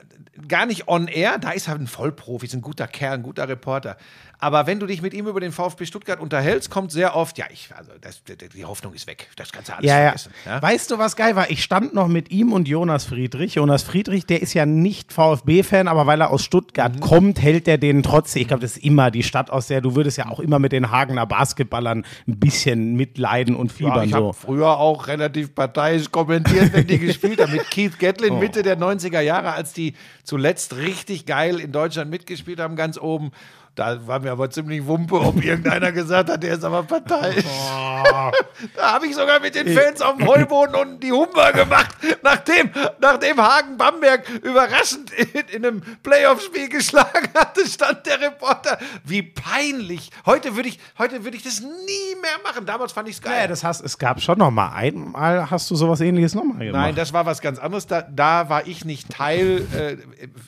[0.47, 3.47] gar nicht on air, da ist er ein Vollprofi, ist ein guter Kerl, ein guter
[3.47, 3.95] Reporter.
[4.41, 7.45] Aber wenn du dich mit ihm über den VfB Stuttgart unterhältst, kommt sehr oft, ja,
[7.51, 8.21] ich, also das,
[8.55, 10.03] die Hoffnung ist weg, das kannst du alles Ja, ja.
[10.11, 10.31] vergessen.
[10.45, 10.61] Ja?
[10.61, 11.51] Weißt du, was geil war?
[11.51, 13.55] Ich stand noch mit ihm und Jonas Friedrich.
[13.55, 16.99] Jonas Friedrich, der ist ja nicht VfB-Fan, aber weil er aus Stuttgart Mhm.
[17.01, 18.41] kommt, hält er den trotzdem.
[18.41, 20.71] Ich glaube, das ist immer die Stadt, aus der du würdest ja auch immer mit
[20.71, 24.05] den Hagener Basketballern ein bisschen mitleiden und fiebern.
[24.05, 24.17] ich so.
[24.17, 27.51] habe früher auch relativ parteiisch kommentiert, wenn die gespielt haben.
[27.51, 28.39] Mit Keith Gatlin Oh.
[28.39, 33.31] Mitte der 90er Jahre, als die zuletzt richtig geil in Deutschland mitgespielt haben, ganz oben.
[33.79, 37.45] Da war mir aber ziemlich Wumpe, ob irgendeiner gesagt hat, der ist aber parteiisch.
[38.01, 38.31] Oh.
[38.75, 42.71] Da habe ich sogar mit den Fans auf dem Heuboden und die Humber gemacht, nachdem,
[42.99, 48.79] nachdem Hagen Bamberg überraschend in, in einem Playoff-Spiel geschlagen hatte, stand der Reporter.
[49.03, 50.09] Wie peinlich.
[50.25, 52.65] Heute würde ich, heute würde ich das nie mehr machen.
[52.65, 53.41] Damals fand ich es geil.
[53.41, 56.59] Ja, das hast, es gab schon noch mal einmal, hast du sowas ähnliches noch mal
[56.59, 56.73] gemacht.
[56.73, 57.85] Nein, das war was ganz anderes.
[57.87, 59.97] Da, da war ich nicht Teil, äh,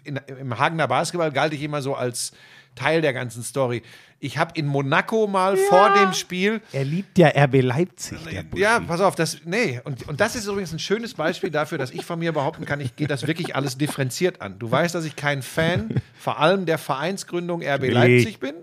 [0.03, 2.33] in, im Hagener Basketball galt ich immer so als
[2.75, 3.81] Teil der ganzen Story.
[4.19, 8.19] Ich habe in Monaco mal vor dem Spiel er liebt ja RB Leipzig,
[8.55, 11.91] ja, pass auf, das, nee, und, und das ist übrigens ein schönes Beispiel dafür, dass
[11.91, 14.59] ich von mir behaupten kann, ich gehe das wirklich alles differenziert an.
[14.59, 18.53] Du weißt, dass ich kein Fan, vor allem der Vereinsgründung RB Leipzig bin,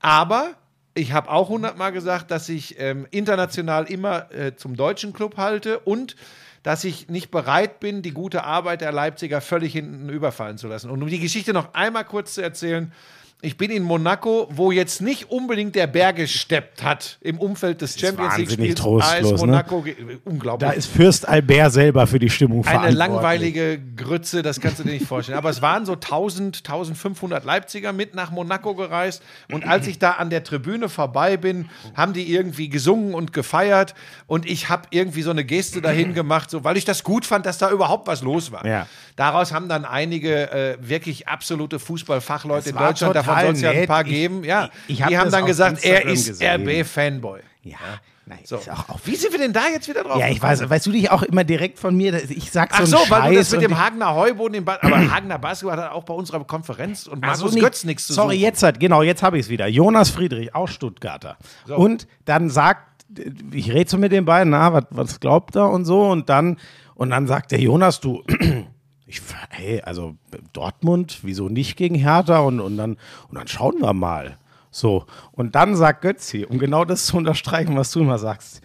[0.00, 0.54] aber
[0.94, 5.80] ich habe auch hundertmal gesagt, dass ich ähm, international immer äh, zum deutschen Club halte
[5.80, 6.14] und
[6.62, 10.90] dass ich nicht bereit bin, die gute Arbeit der Leipziger völlig hinten überfallen zu lassen.
[10.90, 12.90] Und um die Geschichte noch einmal kurz zu erzählen,
[13.44, 17.98] ich bin in Monaco, wo jetzt nicht unbedingt der Berg gesteppt hat im Umfeld des
[17.98, 18.80] Champions League Spiels.
[18.80, 19.46] trostlos, ne?
[19.46, 20.68] Monaco, ge- unglaublich.
[20.70, 22.98] Da ist Fürst Albert selber für die Stimmung eine verantwortlich.
[22.98, 25.38] langweilige Grütze, das kannst du dir nicht vorstellen.
[25.38, 29.22] Aber es waren so 1000, 1500 Leipziger mit nach Monaco gereist.
[29.52, 33.94] Und als ich da an der Tribüne vorbei bin, haben die irgendwie gesungen und gefeiert.
[34.26, 37.46] Und ich habe irgendwie so eine Geste dahin gemacht, so, weil ich das gut fand,
[37.46, 38.64] dass da überhaupt was los war.
[38.66, 38.86] Ja.
[39.16, 43.86] Daraus haben dann einige äh, wirklich absolute Fußballfachleute in Deutschland, davon soll es ja ein
[43.86, 46.68] paar geben, ja, ich- ich hab die haben dann gesagt, er Instagram ist gesehen.
[46.68, 47.40] RB-Fanboy.
[47.62, 47.76] Ja,
[48.26, 48.56] nein, So.
[48.56, 50.18] ist auch, Wie sind wir denn da jetzt wieder drauf?
[50.18, 52.86] Ja, ich weiß, weißt du dich auch immer direkt von mir, ich sag so Ach
[52.86, 55.92] so, weil du das Scheiß mit dem Hagener Heuboden, im ba aber Hagener Basketball hat
[55.92, 57.60] auch bei unserer Konferenz und Ach so, Markus nee.
[57.60, 58.42] Götz nichts zu Sorry, suchen.
[58.42, 59.66] jetzt hat, genau, jetzt habe ich es wieder.
[59.66, 61.38] Jonas Friedrich, auch Stuttgarter.
[61.74, 63.04] Und dann sagt,
[63.52, 66.58] ich rede so mit den beiden, na, was, was glaubt er und so, und dann,
[66.96, 68.22] und dann sagt der Jonas, du,
[69.14, 70.16] ich, hey, also
[70.52, 72.40] Dortmund, wieso nicht gegen Hertha?
[72.40, 72.96] Und, und, dann,
[73.28, 74.38] und dann schauen wir mal.
[74.70, 78.60] So, und dann sagt Götzi, um genau das zu unterstreichen, was du immer sagst,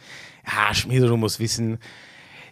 [0.45, 1.77] ja, Schmiede, du musst wissen,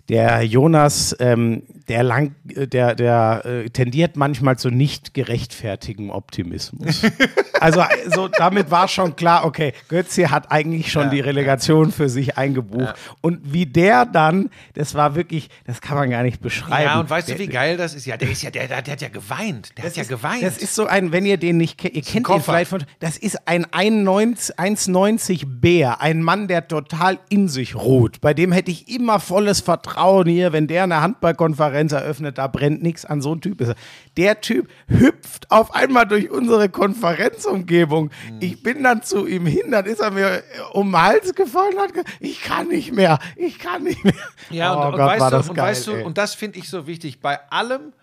[0.10, 7.04] der Jonas, ähm, der, lang, äh, der, der äh, tendiert manchmal zu nicht gerechtfertigen Optimismus.
[7.60, 12.38] also so, damit war schon klar, okay, Götze hat eigentlich schon die Relegation für sich
[12.38, 12.93] eingebucht.
[13.22, 16.84] Und wie der dann, das war wirklich, das kann man gar nicht beschreiben.
[16.84, 18.06] Ja, und weißt der, du, wie geil das ist?
[18.06, 19.78] Ja, der ist ja, der, der, der hat ja geweint.
[19.78, 20.43] Der hat ja ist- geweint.
[20.43, 22.43] Das ist so ein, wenn ihr den nicht kennt, ihr kennt ihn Koffer.
[22.54, 28.22] vielleicht von, das ist ein 1,90 1,90 Bär, ein Mann, der total in sich ruht.
[28.22, 29.97] Bei dem hätte ich immer volles Vertrauen
[30.28, 33.76] hier, wenn der eine Handballkonferenz eröffnet, da brennt nichts an so ein Typ er.
[34.18, 38.06] Der Typ hüpft auf einmal durch unsere Konferenzumgebung.
[38.06, 38.38] Mhm.
[38.40, 41.82] Ich bin dann zu ihm hin, dann ist er mir um den Hals gefallen und
[41.82, 44.14] hat gesagt, ich kann nicht mehr, ich kann nicht mehr.
[44.50, 46.04] Ja, und, Oh und, Gott, weißt, du, das und geil, weißt du, ey.
[46.04, 47.94] und das finde ich so wichtig, bei allem,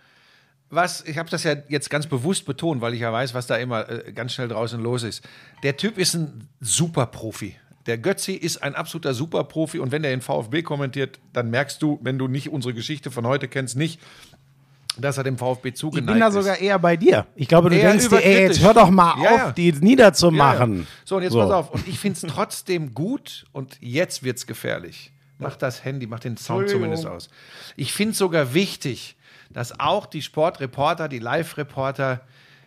[0.71, 3.57] was, ich habe das ja jetzt ganz bewusst betont, weil ich ja weiß, was da
[3.57, 5.23] immer äh, ganz schnell draußen los ist.
[5.63, 7.57] Der Typ ist ein super Profi.
[7.87, 11.99] Der Götzi ist ein absoluter Superprofi und wenn er den VfB kommentiert, dann merkst du,
[12.03, 14.01] wenn du nicht unsere Geschichte von heute kennst, nicht,
[14.97, 16.35] dass er dem VfB Ich zugeneigt bin da ist.
[16.35, 17.27] sogar eher bei dir.
[17.35, 19.53] Ich glaube, du Eher denkst dir, ey, jetzt hör doch mal Ja, auf, ja.
[19.53, 20.79] die niederzumachen.
[20.81, 20.87] Ja.
[21.05, 21.71] So, und jetzt pass auf.
[21.73, 25.11] Und ich finde es trotzdem gut und jetzt wird es gefährlich.
[25.39, 27.29] Mach das Handy, mach den Sound zumindest aus.
[27.77, 29.17] Ich finde es sogar wichtig,
[29.51, 32.21] dass auch die Sportreporter, die Live-Reporter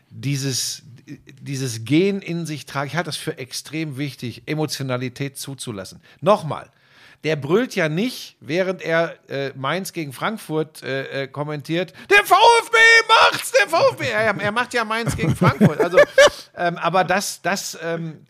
[0.09, 0.83] dieses,
[1.41, 2.87] dieses Gen in sich tragen.
[2.87, 6.01] Ich halte das für extrem wichtig, Emotionalität zuzulassen.
[6.21, 6.69] Nochmal.
[7.23, 11.93] Der brüllt ja nicht, während er äh, Mainz gegen Frankfurt äh, äh, kommentiert.
[12.11, 14.07] Der VfB macht's, der VfB.
[14.09, 15.79] Er, er macht ja Mainz gegen Frankfurt.
[15.79, 15.97] Also,
[16.55, 18.25] ähm, aber das, das, ähm,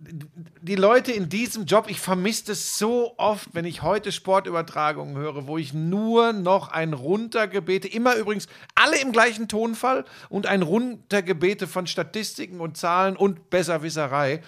[0.00, 5.46] die Leute in diesem Job, ich vermisse das so oft, wenn ich heute Sportübertragungen höre,
[5.46, 11.66] wo ich nur noch ein Runtergebete, immer übrigens alle im gleichen Tonfall und ein Runtergebete
[11.66, 14.40] von Statistiken und Zahlen und Besserwisserei.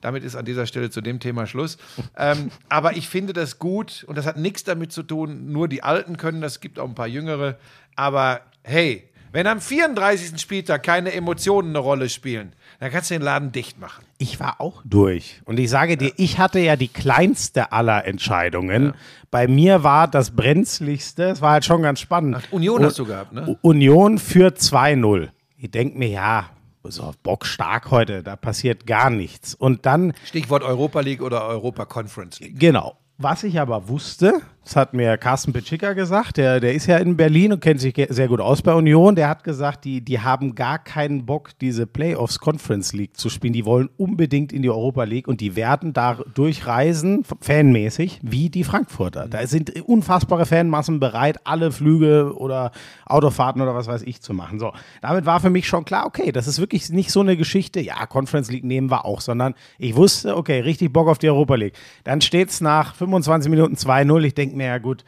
[0.00, 1.78] Damit ist an dieser Stelle zu dem Thema Schluss.
[2.16, 5.82] ähm, aber ich finde das gut und das hat nichts damit zu tun, nur die
[5.82, 7.58] Alten können das, es gibt auch ein paar Jüngere.
[7.94, 10.40] Aber hey, wenn am 34.
[10.40, 14.02] Spieltag keine Emotionen eine Rolle spielen, dann kannst du den Laden dicht machen.
[14.16, 15.42] Ich war auch durch.
[15.44, 18.94] Und ich sage dir, ich hatte ja die kleinste aller Entscheidungen.
[19.30, 22.38] Bei mir war das brenzligste, es war halt schon ganz spannend.
[22.50, 23.58] Union Und- hast du gehabt, ne?
[23.60, 25.28] Union führt 2-0.
[25.58, 26.48] Ich denke mir, ja,
[26.84, 29.54] so bockstark heute, da passiert gar nichts.
[29.54, 32.58] Und dann Stichwort Europa League oder Europa Conference League.
[32.58, 32.96] Genau.
[33.18, 37.16] Was ich aber wusste, das hat mir Carsten Petschika gesagt, der, der ist ja in
[37.16, 40.56] Berlin und kennt sich sehr gut aus bei Union, der hat gesagt, die, die haben
[40.56, 43.52] gar keinen Bock, diese Playoffs Conference League zu spielen.
[43.52, 48.64] Die wollen unbedingt in die Europa League und die werden da durchreisen, fanmäßig, wie die
[48.64, 49.28] Frankfurter.
[49.28, 52.72] Da sind unfassbare Fanmassen bereit, alle Flüge oder
[53.04, 54.58] Autofahrten oder was weiß ich zu machen.
[54.58, 57.80] So, damit war für mich schon klar, okay, das ist wirklich nicht so eine Geschichte,
[57.80, 61.54] ja, Conference League nehmen wir auch, sondern ich wusste, okay, richtig Bock auf die Europa
[61.54, 61.74] League.
[62.02, 64.24] Dann steht es nach 25 Minuten 2-0.
[64.24, 65.04] Ich denke mir, ja gut,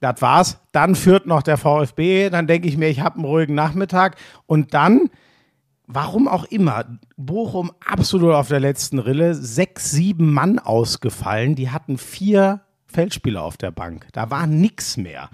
[0.00, 0.60] das war's.
[0.72, 2.30] Dann führt noch der VfB.
[2.30, 4.16] Dann denke ich mir, ich habe einen ruhigen Nachmittag.
[4.46, 5.10] Und dann,
[5.86, 6.84] warum auch immer,
[7.16, 9.34] Bochum absolut auf der letzten Rille.
[9.34, 11.54] Sechs, sieben Mann ausgefallen.
[11.54, 14.06] Die hatten vier Feldspieler auf der Bank.
[14.12, 15.30] Da war nix mehr.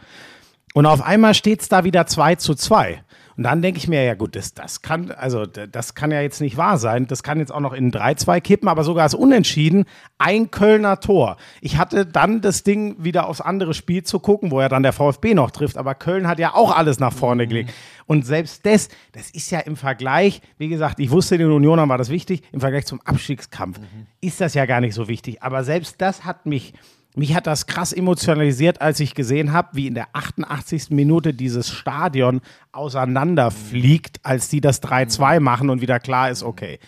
[0.73, 3.03] Und auf einmal steht es da wieder 2 zu 2.
[3.41, 6.43] Und dann denke ich mir, ja gut, das, das kann, also das kann ja jetzt
[6.43, 7.07] nicht wahr sein.
[7.07, 9.87] Das kann jetzt auch noch in 3-2 kippen, aber sogar als Unentschieden
[10.19, 11.39] ein Kölner Tor.
[11.63, 14.93] Ich hatte dann das Ding wieder aufs andere Spiel zu gucken, wo ja dann der
[14.93, 17.73] VfB noch trifft, aber Köln hat ja auch alles nach vorne gelegt.
[18.05, 21.97] Und selbst das, das ist ja im Vergleich, wie gesagt, ich wusste, den Unionern war
[21.97, 23.81] das wichtig, im Vergleich zum Abstiegskampf
[24.21, 25.43] ist das ja gar nicht so wichtig.
[25.43, 26.75] Aber selbst das hat mich
[27.17, 30.91] mich hat das krass emotionalisiert, als ich gesehen habe, wie in der 88.
[30.91, 32.41] Minute dieses Stadion
[32.73, 36.79] auseinanderfliegt, als die das 3-2 machen und wieder klar ist, okay,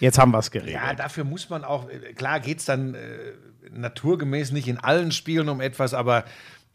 [0.00, 0.76] jetzt haben wir es geregelt.
[0.82, 2.98] Ja, dafür muss man auch, äh, klar geht es dann äh,
[3.70, 6.24] naturgemäß nicht in allen Spielen um etwas, aber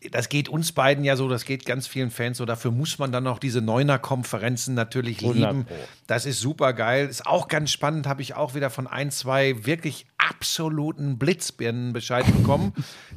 [0.09, 2.45] das geht uns beiden ja so, das geht ganz vielen Fans so.
[2.45, 5.65] Dafür muss man dann auch diese Neuner-Konferenzen natürlich 100 lieben.
[5.65, 5.75] Pro.
[6.07, 7.07] Das ist super geil.
[7.07, 12.25] Ist auch ganz spannend, habe ich auch wieder von ein, zwei wirklich absoluten Blitzbirnen Bescheid
[12.25, 12.73] bekommen,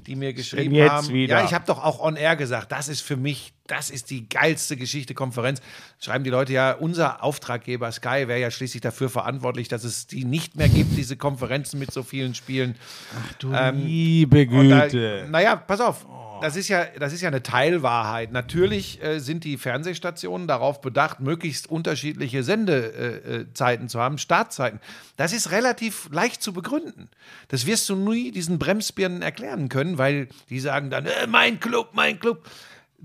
[0.07, 1.09] die mir geschrieben jetzt haben.
[1.09, 1.39] wieder?
[1.39, 4.29] Ja, ich habe doch auch on air gesagt, das ist für mich, das ist die
[4.29, 5.63] geilste Geschichte Konferenz.
[5.99, 10.25] Schreiben die Leute ja, unser Auftraggeber Sky wäre ja schließlich dafür verantwortlich, dass es die
[10.25, 12.77] nicht mehr gibt, diese Konferenzen mit so vielen Spielen.
[13.39, 15.27] du liebe Und da, Güte.
[15.31, 16.07] naja, pass auf.
[16.43, 18.33] Das ist, ja, das ist ja eine Teilwahrheit.
[18.33, 24.81] Natürlich äh, sind die Fernsehstationen darauf bedacht, möglichst unterschiedliche Sendezeiten äh, äh, zu haben, Startzeiten.
[25.17, 27.09] Das ist relativ leicht zu begründen.
[27.49, 31.91] Das wirst du nie diesen Bremsbirnen erklären können, weil die sagen dann, äh, mein Club,
[31.95, 32.45] mein Club.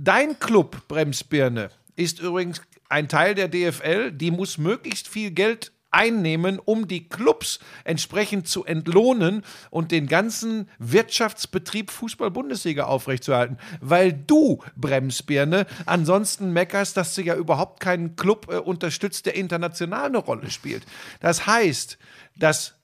[0.02, 6.58] Dein Club, Bremsbirne, ist übrigens ein Teil der DFL, die muss möglichst viel Geld einnehmen,
[6.64, 13.58] um die Clubs entsprechend zu entlohnen und den ganzen Wirtschaftsbetrieb Fußball-Bundesliga aufrechtzuerhalten.
[13.82, 20.06] Weil du, Bremsbirne, ansonsten meckerst, dass du ja überhaupt keinen Club äh, unterstützt, der international
[20.06, 20.86] eine Rolle spielt.
[21.20, 21.98] Das heißt,
[22.38, 22.76] dass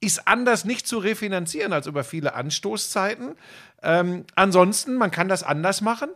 [0.00, 3.36] ist anders nicht zu refinanzieren als über viele Anstoßzeiten.
[3.82, 6.10] Ähm, ansonsten, man kann das anders machen.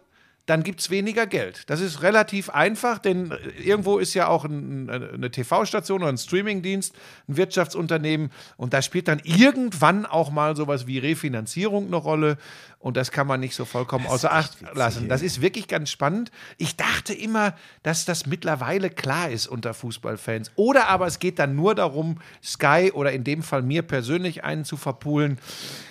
[0.51, 1.63] Dann gibt es weniger Geld.
[1.71, 6.19] Das ist relativ einfach, denn äh, irgendwo ist ja auch ein, eine TV-Station oder ein
[6.19, 6.93] Streamingdienst,
[7.29, 12.37] ein Wirtschaftsunternehmen und da spielt dann irgendwann auch mal sowas wie Refinanzierung eine Rolle
[12.81, 15.09] und das kann man nicht so vollkommen außer Acht lassen.
[15.09, 16.33] Das ist wirklich ganz spannend.
[16.59, 20.51] Ich dachte immer, dass das mittlerweile klar ist unter Fußballfans.
[20.57, 24.65] Oder aber es geht dann nur darum, Sky oder in dem Fall mir persönlich einen
[24.65, 25.39] zu verpulen.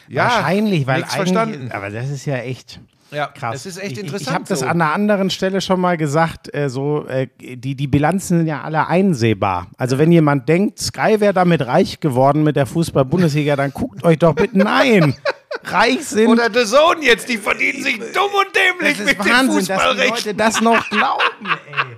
[0.09, 1.71] Ja, Wahrscheinlich, weil eigentlich, verstanden.
[1.71, 2.81] aber das ist ja echt.
[3.11, 3.55] Ja, Krass.
[3.55, 4.65] es ist echt ich, Ich, interessant ich habe das so.
[4.65, 6.53] an einer anderen Stelle schon mal gesagt.
[6.53, 9.67] Äh, so, äh, die, die Bilanzen sind ja alle einsehbar.
[9.77, 14.19] Also wenn jemand denkt, Sky wäre damit reich geworden mit der Fußball-Bundesliga, dann guckt euch
[14.19, 14.57] doch bitte.
[14.57, 15.15] Nein!
[15.63, 16.27] Reich sind.
[16.27, 19.65] Oder The Zone jetzt, die verdienen sich dumm und dämlich das mit ist den Wahnsinn,
[19.65, 20.07] dass die.
[20.07, 21.19] Leute das noch glauben,
[21.67, 21.95] ey.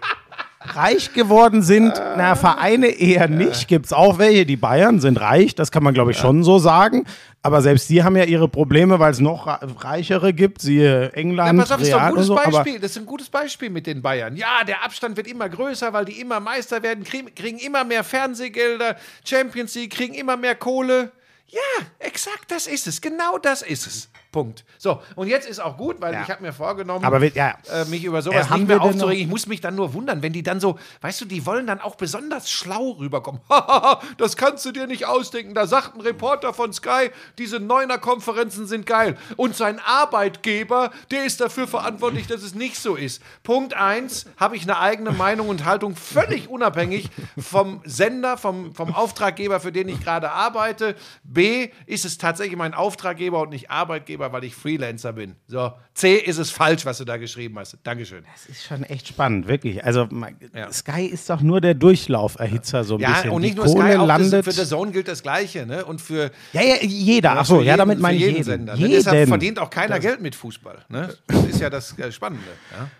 [0.76, 3.68] Reich geworden sind, na, Vereine eher nicht.
[3.68, 6.60] Gibt es auch welche, die Bayern sind reich, das kann man, glaube ich, schon so
[6.60, 7.06] sagen.
[7.44, 9.48] Aber selbst die haben ja ihre Probleme, weil es noch
[9.84, 12.36] reichere gibt, siehe Ja, England, pass auf, das ist doch ein gutes so.
[12.36, 12.80] Beispiel.
[12.80, 14.36] Das ist ein gutes Beispiel mit den Bayern.
[14.36, 18.04] Ja, der Abstand wird immer größer, weil die immer Meister werden, kriegen, kriegen immer mehr
[18.04, 21.12] Fernsehgelder, Champions League, kriegen immer mehr Kohle.
[21.48, 23.02] Ja, exakt, das ist es.
[23.02, 24.11] Genau das ist es.
[24.32, 24.64] Punkt.
[24.78, 26.22] So, und jetzt ist auch gut, weil Ja.
[26.24, 27.56] ich habe mir vorgenommen, Aber wir- ja.
[27.72, 29.22] äh, mich über sowas Äh, nicht mehr aufzuregen.
[29.24, 31.82] Ich muss mich dann nur wundern, wenn die dann so, weißt du, die wollen dann
[31.82, 33.42] auch besonders schlau rüberkommen.
[34.18, 35.54] das kannst du dir nicht ausdenken.
[35.54, 39.18] Da sagt ein Reporter von Sky, diese Neuner-Konferenzen sind geil.
[39.36, 43.22] Und sein Arbeitgeber, der ist dafür verantwortlich, dass es nicht so ist.
[43.44, 48.94] Punkt eins, habe ich eine eigene Meinung und Haltung, völlig unabhängig vom Sender, vom, vom
[48.94, 50.96] Auftraggeber, für den ich gerade arbeite.
[51.24, 55.36] B, ist es tatsächlich mein Auftraggeber und nicht Arbeitgeber, weil ich Freelancer bin.
[55.48, 55.72] So.
[55.94, 57.78] C, ist es falsch, was du da geschrieben hast.
[57.84, 58.24] Dankeschön.
[58.32, 59.84] das ist schon echt spannend, wirklich.
[59.84, 60.08] Also
[60.54, 60.72] Ja.
[60.72, 63.30] Sky ist doch nur der Durchlauferhitzer so ein Ja, bisschen.
[63.32, 64.46] und Die nicht nur Kohle Sky, auch das, landet.
[64.46, 65.86] für The Zone gilt das Gleiche, ne?
[65.86, 67.40] Und für ja, ja, jeder.
[67.40, 68.44] Ach so, für ja, damit meine ich jeden jeden.
[68.46, 68.74] Sender.
[68.74, 68.80] Ne?
[68.80, 68.92] jeden.
[68.94, 70.80] Deshalb verdient auch keiner Geld mit Fußball.
[70.90, 71.14] Ne?
[71.28, 72.44] Das ist ja das äh, Spannende.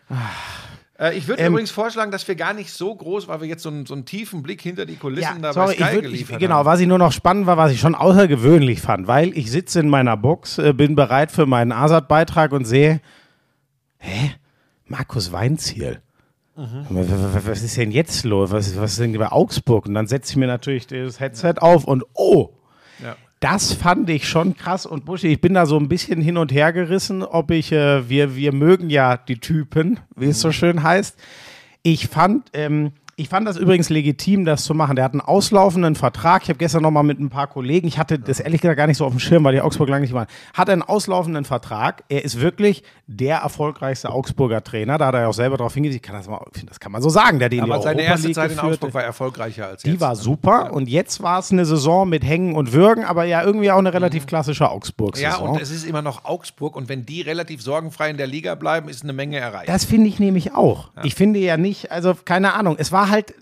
[0.10, 0.18] Ja?
[1.02, 3.64] Äh, Ich würde Ähm, übrigens vorschlagen, dass wir gar nicht so groß, weil wir jetzt
[3.64, 5.94] so einen, so einen tiefen Blick hinter die Kulissen Ja, da sorry, bei Sky ich
[5.94, 6.66] würd, ich, geliefert genau, haben.
[6.66, 9.90] was ich nur noch spannend war, was ich schon außergewöhnlich fand, weil ich sitze in
[9.90, 13.02] meiner Box, äh, bin bereit für meinen Asad-Beitrag und sehe,
[13.98, 14.32] hä,
[14.86, 16.02] Markus Weinziel.
[16.56, 16.86] Mhm.
[16.90, 18.52] Was ist denn jetzt los?
[18.52, 19.86] Was, was ist denn bei Augsburg?
[19.88, 22.50] Und dann setze ich mir natürlich das Headset auf und oh,
[23.02, 23.16] Ja.
[23.42, 24.86] Das fand ich schon krass.
[24.86, 28.08] Und Buschi, ich bin da so ein bisschen hin und her gerissen, ob ich, äh,
[28.08, 31.18] wir, wir mögen ja die Typen, wie es so schön heißt.
[31.82, 34.96] Ich fand, ähm, ich fand das übrigens legitim, das zu machen.
[34.96, 36.42] Der hat einen auslaufenden Vertrag.
[36.42, 38.88] Ich habe gestern noch mal mit ein paar Kollegen, ich hatte das ehrlich gesagt gar
[38.88, 42.04] nicht so auf dem Schirm, weil die Augsburg lange nicht waren, hat einen auslaufenden Vertrag.
[42.10, 44.98] Er ist wirklich der erfolgreichste Augsburger Trainer.
[44.98, 45.98] Da hat er ja auch selber darauf hingewiesen.
[45.98, 47.38] Ich kann das, mal, das kann man so sagen.
[47.38, 48.60] Der hat Aber die seine Europa erste League Zeit in.
[48.60, 50.02] Augsburg war erfolgreicher als Die jetzt.
[50.02, 53.70] war super und jetzt war es eine Saison mit Hängen und Würgen, aber ja irgendwie
[53.70, 55.50] auch eine relativ klassische ja, Augsburg-Saison.
[55.50, 58.90] und es ist immer noch Augsburg und wenn die relativ sorgenfrei in der Liga bleiben,
[58.90, 59.70] ist eine Menge erreicht.
[59.70, 60.90] Das finde ich nämlich auch.
[61.04, 63.34] Ich finde ja nicht, also keine Ahnung, es war halt,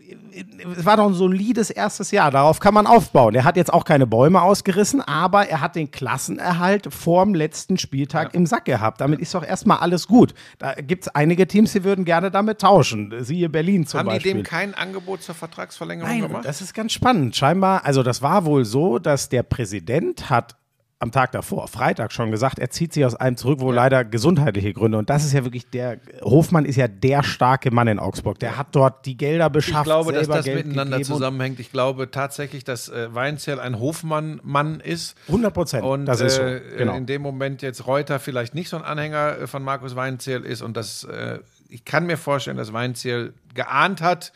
[0.78, 3.36] es war doch ein solides erstes Jahr, darauf kann man aufbauen.
[3.36, 8.34] Er hat jetzt auch keine Bäume ausgerissen, aber er hat den Klassenerhalt vorm letzten Spieltag
[8.34, 9.02] im Sack gehabt.
[9.02, 10.34] Damit ist doch erstmal alles gut.
[10.58, 13.14] Da gibt es einige Teams, die würden gerne damit tauschen.
[13.20, 14.34] Siehe Berlin zum Haben Beispiel.
[14.34, 16.46] die dem kein Angebot zur Vertragsverlängerung Nein, gemacht?
[16.46, 17.36] das ist ganz spannend.
[17.36, 20.56] Scheinbar, also das war wohl so, dass der Präsident hat
[21.02, 24.74] am Tag davor, Freitag schon gesagt, er zieht sich aus einem zurück, wo leider gesundheitliche
[24.74, 24.98] Gründe.
[24.98, 28.38] Und das ist ja wirklich der, Hofmann ist ja der starke Mann in Augsburg.
[28.40, 29.88] Der hat dort die Gelder beschafft.
[29.88, 31.62] Ich glaube, dass das Geld miteinander zusammenhängt.
[31.62, 35.16] Ich glaube tatsächlich, dass äh, Weinzierl ein Hofmann-Mann ist.
[35.28, 35.86] 100 Prozent.
[35.86, 36.42] Und das ist so.
[36.42, 36.96] äh, Genau.
[36.96, 40.62] in dem Moment jetzt Reuter vielleicht nicht so ein Anhänger äh, von Markus Weinzierl ist.
[40.62, 44.34] Und das, äh, ich kann mir vorstellen, dass Weinzierl geahnt hat,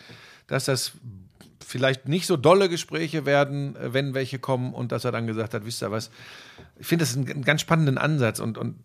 [0.47, 0.93] dass das
[1.63, 5.54] vielleicht nicht so dolle Gespräche werden, äh, wenn welche kommen und dass er dann gesagt
[5.54, 6.12] hat, wisst ihr was,
[6.80, 8.76] ich finde das einen, ganz spannenden Ansatz und, und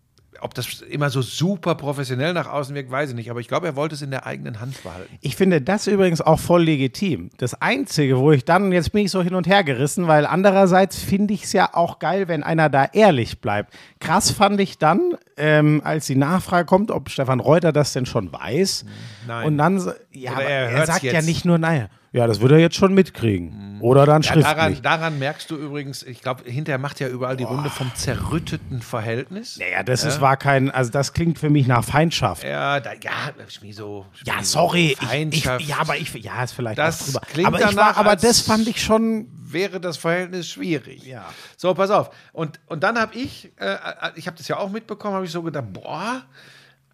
[0.41, 3.29] ob das immer so super professionell nach außen wirkt, weiß ich nicht.
[3.29, 5.17] Aber ich glaube, er wollte es in der eigenen Hand behalten.
[5.21, 7.29] Ich finde das übrigens auch voll legitim.
[7.37, 10.97] Das Einzige, wo ich dann, jetzt bin ich so hin und her gerissen, weil andererseits
[10.97, 13.73] finde ich es ja auch geil, wenn einer da ehrlich bleibt.
[13.99, 18.31] Krass fand ich dann, ähm, als die Nachfrage kommt, ob Stefan Reuter das denn schon
[18.31, 18.85] weiß.
[19.27, 19.47] Nein.
[19.47, 19.79] Und dann,
[20.11, 21.25] ja, er er, sagt ja jetzt.
[21.25, 23.77] nicht nur, naja, ja, das wird er jetzt schon mitkriegen.
[23.81, 24.53] Oder dann Ja, schriftlich.
[24.55, 28.81] daran, daran merkst du übrigens, ich glaube, hinterher macht ja überall die Runde vom zerrütteten
[28.81, 29.57] Verhältnis.
[29.57, 32.43] naja, das ist, war kein, also das klingt für mich nach Feindschaft.
[32.43, 33.11] Ja, da, ja,
[33.47, 34.05] Schmieso.
[34.25, 34.87] Ja, sorry.
[34.87, 35.65] Ich, ich, Feindschaft.
[35.65, 37.21] ja, aber ich, ja, ist vielleicht Das drüber.
[37.21, 41.05] klingt aber ich danach, war, aber das fand ich schon, wäre das Verhältnis schwierig.
[41.05, 41.25] Ja.
[41.55, 42.09] So, pass auf.
[42.33, 43.77] Und, und dann habe ich, äh,
[44.15, 46.23] ich habe das ja auch mitbekommen, habe ich so gedacht, boah,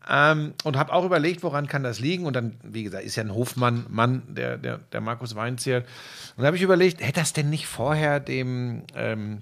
[0.09, 2.25] ähm, und habe auch überlegt, woran kann das liegen.
[2.25, 5.81] Und dann, wie gesagt, ist ja ein Hofmann, Mann, der, der, der Markus Weinzierl.
[6.35, 9.41] Und da habe ich überlegt, hätte das denn nicht vorher dem ähm,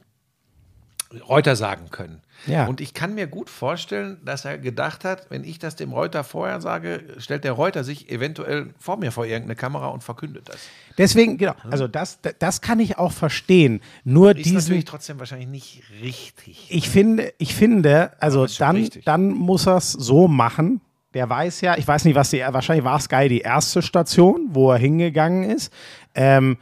[1.28, 2.21] Reuter sagen können?
[2.45, 2.65] Ja.
[2.65, 6.23] Und ich kann mir gut vorstellen, dass er gedacht hat, wenn ich das dem Reuter
[6.23, 10.58] vorher sage, stellt der Reuter sich eventuell vor mir vor irgendeine Kamera und verkündet das.
[10.97, 13.82] deswegen, genau, also das, das kann ich auch verstehen.
[14.04, 16.67] Nur Ist diesen, natürlich trotzdem wahrscheinlich nicht richtig.
[16.69, 19.06] ich finde, ich finde, also dann, richtig.
[19.06, 20.82] dann muss er es so machen.
[21.13, 24.71] Der weiß ja, ich weiß nicht, was die, wahrscheinlich war Sky die erste Station, wo
[24.71, 25.71] er hingegangen ist.
[26.15, 26.58] Ähm,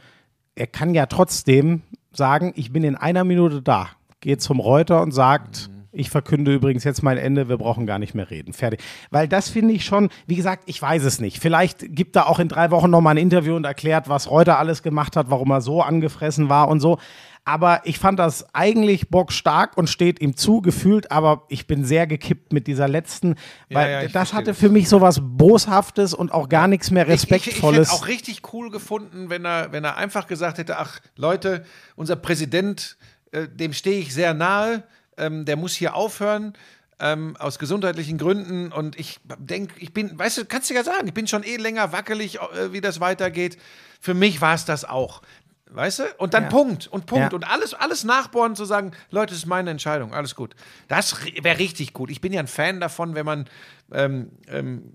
[0.54, 3.88] er kann ja trotzdem sagen, ich bin in einer Minute da.
[4.22, 8.14] Geht zum Reuter und sagt, Ich verkünde übrigens jetzt mein Ende, wir brauchen gar nicht
[8.14, 8.54] mehr reden.
[8.54, 8.80] Fertig.
[9.10, 11.38] Weil das finde ich schon, wie gesagt, ich weiß es nicht.
[11.38, 14.82] Vielleicht gibt er auch in drei Wochen nochmal ein Interview und erklärt, was Reuter alles
[14.82, 16.96] gemacht hat, warum er so angefressen war und so.
[17.44, 22.06] Aber ich fand das eigentlich bockstark und steht ihm zu, gefühlt, aber ich bin sehr
[22.06, 23.34] gekippt mit dieser letzten,
[23.68, 27.14] weil ja, ich das hatte für mich sowas Boshaftes und auch gar nichts mehr Ich,
[27.14, 27.90] ich, ich hätte Respektvolles.
[27.90, 31.64] auch richtig cool gefunden, wenn er, wenn er einfach gesagt hätte, ach Leute,
[31.96, 32.96] unser Präsident,
[33.32, 34.84] äh, dem stehe ich sehr nahe,
[35.16, 36.54] ähm, der muss hier aufhören.
[37.00, 41.08] Ähm, aus gesundheitlichen Gründen und ich denke, ich bin, weißt du, kannst du ja sagen,
[41.08, 43.58] ich bin schon eh länger wackelig, äh, wie das weitergeht.
[44.00, 45.20] Für mich war es das auch.
[45.68, 46.04] Weißt du?
[46.18, 46.48] Und dann Ja.
[46.50, 47.36] Punkt und Punkt Ja.
[47.36, 50.54] und alles, alles nachbohren, zu sagen, Leute, das ist meine Entscheidung, alles gut.
[50.86, 52.08] Das wäre richtig gut.
[52.08, 53.48] Ich bin ja ein Fan davon, wenn man
[53.90, 54.92] ähm, ähm,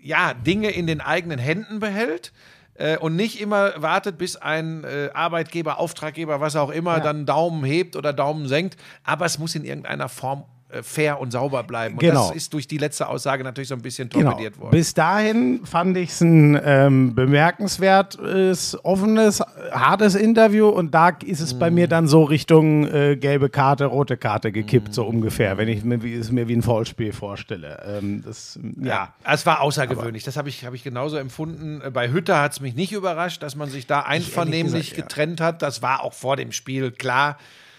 [0.00, 2.32] ja, Dinge in den eigenen Händen behält
[2.78, 7.00] äh, und nicht immer wartet, bis ein äh, Arbeitgeber, Auftraggeber, was auch immer, Ja.
[7.00, 8.76] dann Daumen hebt oder Daumen senkt.
[9.04, 10.44] Aber es muss in irgendeiner Form
[10.82, 11.94] fair und sauber bleiben.
[11.94, 12.28] Und Genau.
[12.28, 14.30] das ist durch die letzte Aussage natürlich so ein bisschen Genau.
[14.30, 14.70] torpediert worden.
[14.72, 21.58] Bis dahin fand ich es ein ähm, bemerkenswertes, offenes, hartes Interview und da ist es
[21.58, 25.84] bei mir dann so Richtung äh, gelbe Karte, rote Karte gekippt, so ungefähr, wenn ich
[25.84, 27.82] mir, wie, es mir wie ein Foulspiel vorstelle.
[27.86, 28.86] Ähm, das, ja.
[28.96, 30.24] Ja, es war außergewöhnlich.
[30.24, 31.80] das habe ich, hab ich genauso empfunden.
[31.84, 35.02] Äh, Bei Hütter hat es mich nicht überrascht, dass man sich da einvernehmlich gesagt, ja.
[35.04, 35.62] getrennt hat.
[35.62, 37.36] Das war auch vor dem Spiel klar,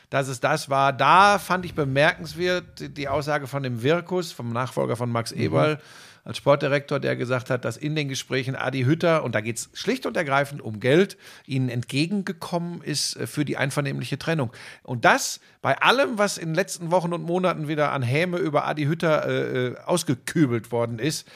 [0.09, 0.93] dass es das war.
[0.93, 5.41] Da fand ich bemerkenswert die- Aussage von dem Wirkus, vom Nachfolger von Max Mhm.
[5.41, 5.79] Eberl,
[6.23, 9.69] als Sportdirektor, der gesagt hat, dass in den Gesprächen Adi Hütter, und da geht es
[9.73, 14.51] schlicht und ergreifend um Geld, ihnen entgegengekommen ist äh, für die einvernehmliche Trennung.
[14.83, 18.67] Und das bei allem, was in den letzten Wochen und Monaten wieder an Häme über
[18.67, 21.27] Adi Hütter äh, äh, ausgekübelt worden ist,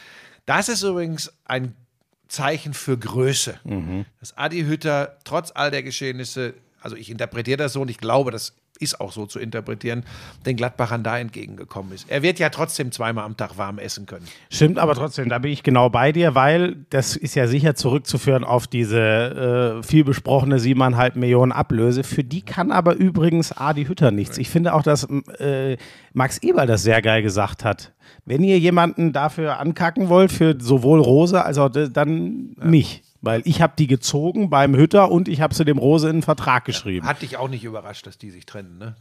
[0.45, 1.73] das ist übrigens ein
[2.27, 3.60] Zeichen für Größe.
[4.19, 8.31] Dass Adi Hütter trotz all der Geschehnisse, also ich interpretiere das so und ich glaube,
[8.31, 10.04] das ist auch so zu interpretieren,
[10.46, 12.06] den Gladbachern da entgegengekommen ist.
[12.10, 14.26] Er wird ja trotzdem zweimal am Tag warm essen können.
[14.50, 18.44] Stimmt, aber trotzdem, da bin ich genau bei dir, weil das ist ja sicher zurückzuführen
[18.44, 22.04] auf diese äh, viel besprochene siebeneinhalb Millionen Ablöse.
[22.04, 24.38] Für die kann aber übrigens Adi Hütter nichts.
[24.38, 25.08] Ich finde auch, dass
[25.39, 25.78] äh,
[26.13, 27.94] Max Eberl das sehr geil gesagt hat.
[28.26, 33.04] Wenn ihr jemanden dafür ankacken wollt, für sowohl Rose als auch d- dann mich.
[33.21, 36.21] Weil ich habe die gezogen beim Hütter und ich habe sie dem Rose in den
[36.23, 37.05] Vertrag geschrieben.
[37.05, 38.95] Hat dich auch nicht überrascht, dass die sich trennen, ne?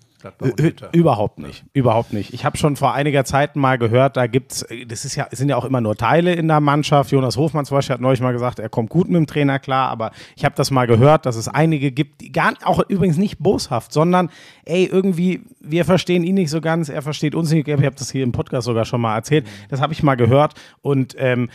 [0.93, 2.35] Überhaupt nicht, überhaupt nicht.
[2.35, 5.57] Ich habe schon vor einiger Zeit mal gehört, da gibt's, das ist ja, sind ja
[5.57, 7.11] auch immer nur Teile in der Mannschaft.
[7.11, 9.89] Jonas Hofmann zum Beispiel hat neulich mal gesagt, er kommt gut mit dem Trainer klar,
[9.89, 13.39] aber ich habe das mal gehört, dass es einige gibt, die gar auch übrigens nicht
[13.39, 14.31] boshaft, sondern
[14.67, 17.67] ey, irgendwie, wir verstehen ihn nicht so ganz, er versteht uns nicht.
[17.67, 19.47] Ich habe das hier im Podcast sogar schon mal erzählt.
[19.71, 20.53] Das habe ich mal gehört
[20.83, 21.49] und ähm,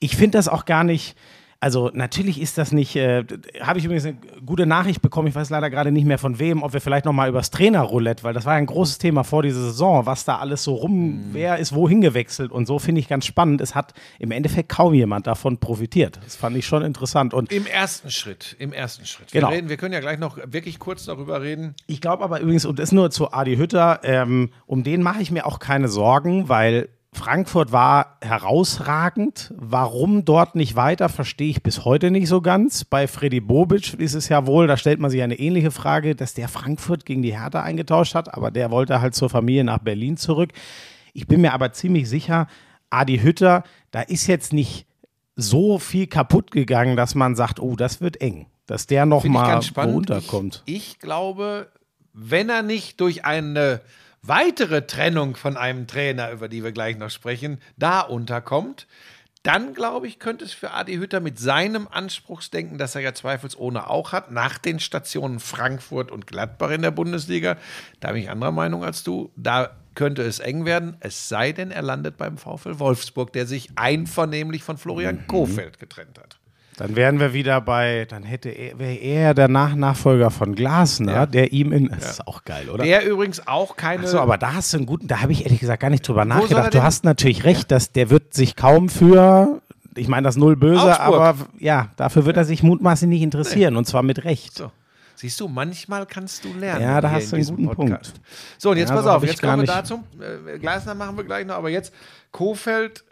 [0.00, 1.16] ich finde das auch gar nicht.
[1.62, 3.22] Also natürlich ist das nicht, äh,
[3.60, 6.62] habe ich übrigens eine gute Nachricht bekommen, ich weiß leider gerade nicht mehr von wem,
[6.62, 9.42] ob wir vielleicht nochmal über das Trainerroulette, weil das war ja ein großes Thema vor
[9.42, 13.08] dieser Saison, was da alles so rum, wer ist wohin gewechselt und so finde ich
[13.08, 13.60] ganz spannend.
[13.60, 16.18] Es hat im Endeffekt kaum jemand davon profitiert.
[16.24, 19.30] Das fand ich schon interessant und Im ersten Schritt, im ersten Schritt.
[19.30, 19.50] Genau.
[19.50, 21.74] Wir, reden, wir können ja gleich noch wirklich kurz darüber reden.
[21.86, 25.30] Ich glaube aber übrigens, und das nur zu Adi Hütter, ähm, um den mache ich
[25.30, 29.52] mir auch keine Sorgen, weil Frankfurt war herausragend.
[29.56, 32.84] Warum dort nicht weiter, verstehe ich bis heute nicht so ganz.
[32.84, 36.34] Bei Freddy Bobic ist es ja wohl, da stellt man sich eine ähnliche Frage, dass
[36.34, 40.16] der Frankfurt gegen die Hertha eingetauscht hat, aber der wollte halt zur Familie nach Berlin
[40.16, 40.52] zurück.
[41.12, 42.46] Ich bin mir aber ziemlich sicher,
[42.90, 44.86] Adi Hütter, da ist jetzt nicht
[45.34, 49.38] so viel kaputt gegangen, dass man sagt, oh, das wird eng, dass der noch Finde
[49.38, 49.94] ich mal ganz spannend.
[49.96, 50.62] runterkommt.
[50.66, 51.68] Ich, ich glaube,
[52.12, 53.80] wenn er nicht durch eine
[54.22, 58.86] weitere Trennung von einem Trainer, über die wir gleich noch sprechen, da unterkommt,
[59.42, 63.88] dann glaube ich, könnte es für Adi Hütter mit seinem Anspruchsdenken, das er ja zweifelsohne
[63.88, 67.56] auch hat, nach den Stationen Frankfurt und Gladbach in der Bundesliga,
[68.00, 71.70] da bin ich anderer Meinung als du, da könnte es eng werden, es sei denn,
[71.70, 76.39] er landet beim VfL Wolfsburg, der sich einvernehmlich von Florian Kofeld getrennt hat.
[76.80, 81.26] Dann wären wir wieder bei, dann hätte er, wäre er der Nach Nachfolger von Glasner,
[81.26, 82.82] der ihm in, das ist auch geil, oder?
[82.82, 84.04] Der übrigens auch keine.
[84.04, 86.08] Ach so, aber da hast du einen guten, da habe ich ehrlich gesagt gar nicht
[86.08, 86.72] drüber er nachgedacht.
[86.72, 89.60] Du hast natürlich recht, dass der wird sich kaum für,
[89.94, 91.20] ich meine das null böse, Augsburg.
[91.20, 94.54] aber ja, dafür wird er sich mutmaßlich nicht interessieren und zwar mit Recht.
[94.54, 94.72] So.
[95.16, 96.80] Siehst du, manchmal kannst du lernen.
[96.80, 98.14] Ja, da hier hast du einen guten Podcast.
[98.14, 98.20] Punkt.
[98.56, 100.02] So, und jetzt Ja, pass so auf, jetzt kommen wir dazu.
[100.18, 101.92] Äh, Gleisner machen wir gleich noch, aber jetzt
[102.32, 103.04] Kofeld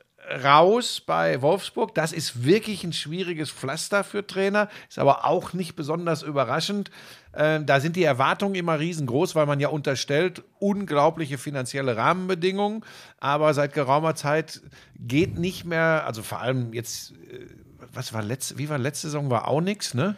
[0.45, 1.95] raus bei Wolfsburg.
[1.95, 6.91] Das ist wirklich ein schwieriges Pflaster für Trainer, ist aber auch nicht besonders überraschend.
[7.33, 12.85] Äh, da sind die Erwartungen immer riesengroß, weil man ja unterstellt, unglaubliche finanzielle Rahmenbedingungen.
[13.21, 14.61] Aber seit geraumer Zeit
[14.99, 17.47] geht nicht mehr, also vor allem jetzt, äh,
[17.93, 20.17] was war letzte, wie war letzte Saison, war auch nichts, ne?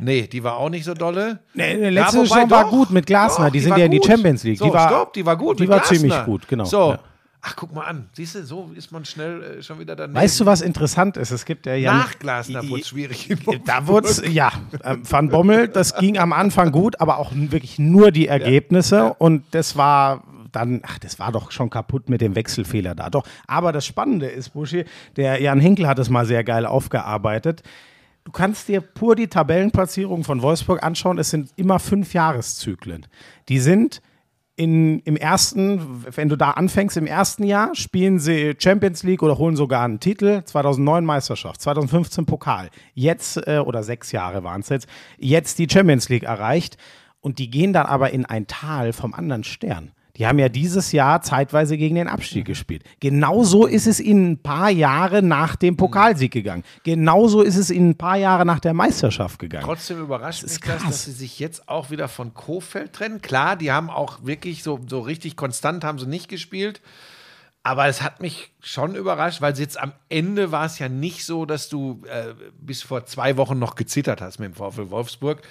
[0.00, 1.40] Nee, die war auch nicht so dolle.
[1.54, 3.46] Nee, die letzte wobei Saison war doch, gut mit Glasner.
[3.46, 4.00] doch, die sind war ja in die.
[4.04, 4.58] Champions League.
[4.58, 5.98] So, die war, stopp, die war gut Die war Glasner.
[5.98, 6.64] ziemlich gut, genau.
[6.64, 6.92] So.
[6.92, 6.98] Ja.
[7.40, 8.08] Ach, guck mal an.
[8.12, 10.18] Siehst du, so ist man schnell äh, schon wieder daneben.
[10.18, 11.30] Weißt du, was interessant ist?
[11.30, 13.28] Es gibt ja Jan, Nach Glasner wurde es schwierig.
[13.64, 14.50] Da wurde es, ja,
[14.82, 19.44] ähm, Van Bommel, das ging am Anfang gut, aber auch wirklich nur die Ergebnisse und
[19.52, 23.10] das war dann, ach, das war doch schon kaputt mit dem Wechselfehler da.
[23.10, 24.84] Doch, aber das Spannende ist, Buschi,
[25.16, 27.62] der Jan Hinkel hat es mal sehr geil aufgearbeitet.
[28.24, 31.18] Du kannst dir pur die Tabellenplatzierung von Wolfsburg anschauen.
[31.18, 33.06] Es sind immer fünf Jahreszyklen.
[33.48, 34.02] Die sind
[34.58, 39.38] in, im ersten, wenn du da anfängst, im ersten Jahr spielen sie Champions League oder
[39.38, 40.42] holen sogar einen Titel.
[40.42, 42.68] 2009 Meisterschaft, 2015 Pokal.
[42.92, 46.76] Jetzt, äh, oder sechs Jahre waren es jetzt, jetzt die Champions League erreicht.
[47.20, 49.92] Und die gehen dann aber in ein Tal vom anderen Stern.
[50.18, 52.82] Die haben ja dieses Jahr zeitweise gegen den Abstieg gespielt.
[52.98, 56.64] Genauso ist es ihnen ein paar Jahre nach dem Pokalsieg gegangen.
[56.82, 59.64] Genauso ist es ihnen ein paar Jahre nach der Meisterschaft gegangen.
[59.64, 60.82] Trotzdem überrascht mich ist das, krass.
[60.82, 63.22] dass sie sich jetzt auch wieder von Kofeld trennen.
[63.22, 66.80] Klar, die haben auch wirklich so, so richtig konstant haben sie nicht gespielt.
[67.64, 71.44] Aber es hat mich schon überrascht, weil jetzt am Ende war es ja nicht so,
[71.44, 75.42] dass du äh, bis vor zwei Wochen noch gezittert hast mit dem VfL Wolfsburg.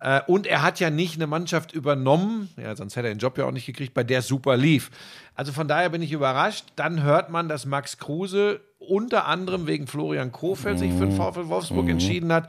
[0.00, 3.36] Äh, und er hat ja nicht eine Mannschaft übernommen, ja, sonst hätte er den Job
[3.38, 4.90] ja auch nicht gekriegt, bei der super lief.
[5.34, 6.66] Also von daher bin ich überrascht.
[6.76, 11.48] Dann hört man, dass Max Kruse unter anderem wegen Florian Kofeld sich für den VfL
[11.48, 12.48] Wolfsburg entschieden hat.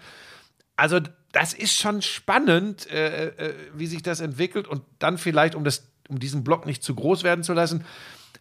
[0.75, 0.99] Also
[1.31, 5.87] das ist schon spannend, äh, äh, wie sich das entwickelt und dann vielleicht, um, das,
[6.07, 7.83] um diesen Block nicht zu groß werden zu lassen,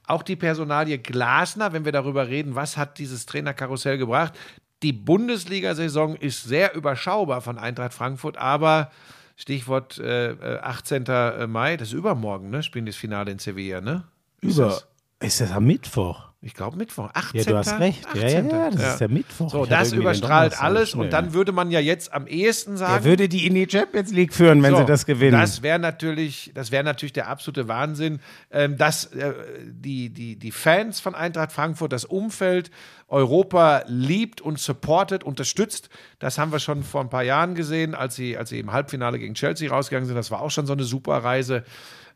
[0.06, 4.34] auch die Personalie Glasner, wenn wir darüber reden, was hat dieses Trainerkarussell gebracht.
[4.82, 8.90] Die Bundesliga-Saison ist sehr überschaubar von Eintracht Frankfurt, aber
[9.36, 11.50] Stichwort äh, äh, 18.
[11.50, 12.62] Mai, das ist übermorgen, ne?
[12.62, 14.04] Spielen das Finale in Sevilla, ne?
[14.40, 14.86] Ist Über.
[15.26, 16.26] Ist das am Mittwoch?
[16.42, 17.10] Ich glaube Mittwoch.
[17.12, 17.40] 18.
[17.40, 18.06] Ja, du hast recht.
[18.14, 19.50] Ja, ja, ja, das ist der Mittwoch.
[19.50, 21.06] So, Ich das überstrahlt alles schnell.
[21.06, 22.92] und dann würde man ja jetzt am ehesten sagen.
[22.94, 25.32] Er würde die in die Champions League führen, wenn So, sie das gewinnen.
[25.40, 28.20] Das wäre natürlich, das wäre natürlich der absolute Wahnsinn,
[28.52, 29.32] ähm, dass äh,
[29.66, 32.70] die, die, die Fans von Eintracht Frankfurt, das Umfeld
[33.08, 35.88] Europa liebt und supportet, unterstützt.
[36.20, 39.18] Das haben wir schon vor ein paar Jahren gesehen, als sie, als sie im Halbfinale
[39.18, 40.14] gegen Chelsea rausgegangen sind.
[40.16, 41.64] Das war auch schon so eine super Reise.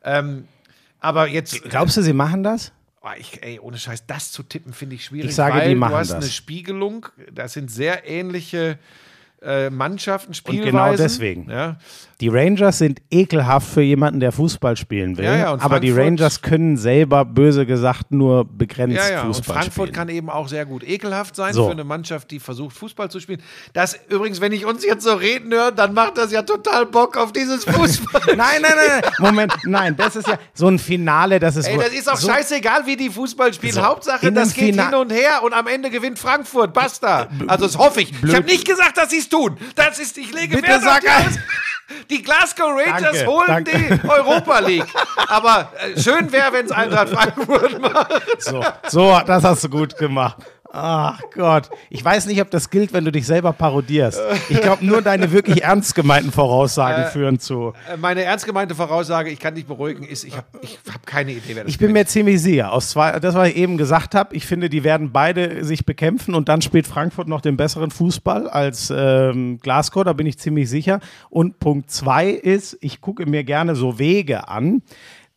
[0.05, 0.45] Ähm,
[1.01, 2.71] aber jetzt, Glaubst du, sie machen das?
[3.03, 5.31] Oh, ich, ey, ohne Scheiß, das zu tippen finde ich schwierig.
[5.31, 6.17] Ich sage, weil die machen du hast das.
[6.25, 7.07] eine Spiegelung.
[7.33, 8.79] Das sind sehr ähnliche
[9.41, 11.03] äh, Mannschaften, genau Spielweisen.
[11.03, 11.51] deswegen.
[11.51, 11.79] Ja.
[12.21, 15.25] Die Rangers sind ekelhaft für jemanden, der Fußball spielen will.
[15.25, 19.29] Ja, ja, und aber die Rangers können selber, böse gesagt, nur begrenzt Ja, ja, und
[19.35, 19.95] Fußball Frankfurt spielen.
[19.95, 21.67] kann eben auch sehr gut ekelhaft sein So.
[21.67, 23.41] für eine Mannschaft, die versucht, Fußball zu spielen.
[23.73, 27.17] Das übrigens, wenn ich uns jetzt so reden höre, dann macht das ja total Bock
[27.17, 28.37] auf dieses Fußball.
[28.37, 29.13] Nein, nein, nein, nein.
[29.19, 31.67] Moment, nein, das ist ja so ein Finale, das ist.
[31.69, 33.73] Ey, das ist auch so, scheißegal, wie die Fußball spielen.
[33.73, 36.75] So, Hauptsache, das geht Fina- hin und her und am Ende gewinnt Frankfurt.
[36.75, 37.29] Basta.
[37.47, 38.13] Also, das hoffe ich.
[38.23, 39.57] Ich habe nicht gesagt, dass sie es tun.
[39.75, 41.39] Das ist, ich lege Bitte Wert auf sag Aus-
[42.09, 43.99] Die Glasgow Rangers Danke, holen danke.
[44.03, 44.87] die Europa League.
[45.29, 48.43] Aber äh, schön wäre, wenn es Eintracht Frankfurt macht.
[48.43, 50.37] So, so, das hast du gut gemacht.
[50.73, 51.69] Ach Gott.
[51.89, 54.21] Ich weiß nicht, ob das gilt, wenn du dich selber parodierst.
[54.49, 57.73] Ich glaube, nur deine wirklich ernst gemeinten Voraussagen führen zu.
[57.93, 61.33] Äh, Meine ernst gemeinte Voraussage, ich kann dich beruhigen, ist, ich habe ich hab keine
[61.33, 64.15] Idee, wer das Ich bin mir ziemlich sicher, aus zwei, das, was ich eben gesagt
[64.15, 67.91] habe, ich finde, die werden beide sich bekämpfen und dann spielt Frankfurt noch den besseren
[67.91, 71.01] Fußball als ähm, Glasgow, da bin ich ziemlich sicher.
[71.31, 74.83] Und Punkt zwei ist, ich gucke mir gerne so Wege an.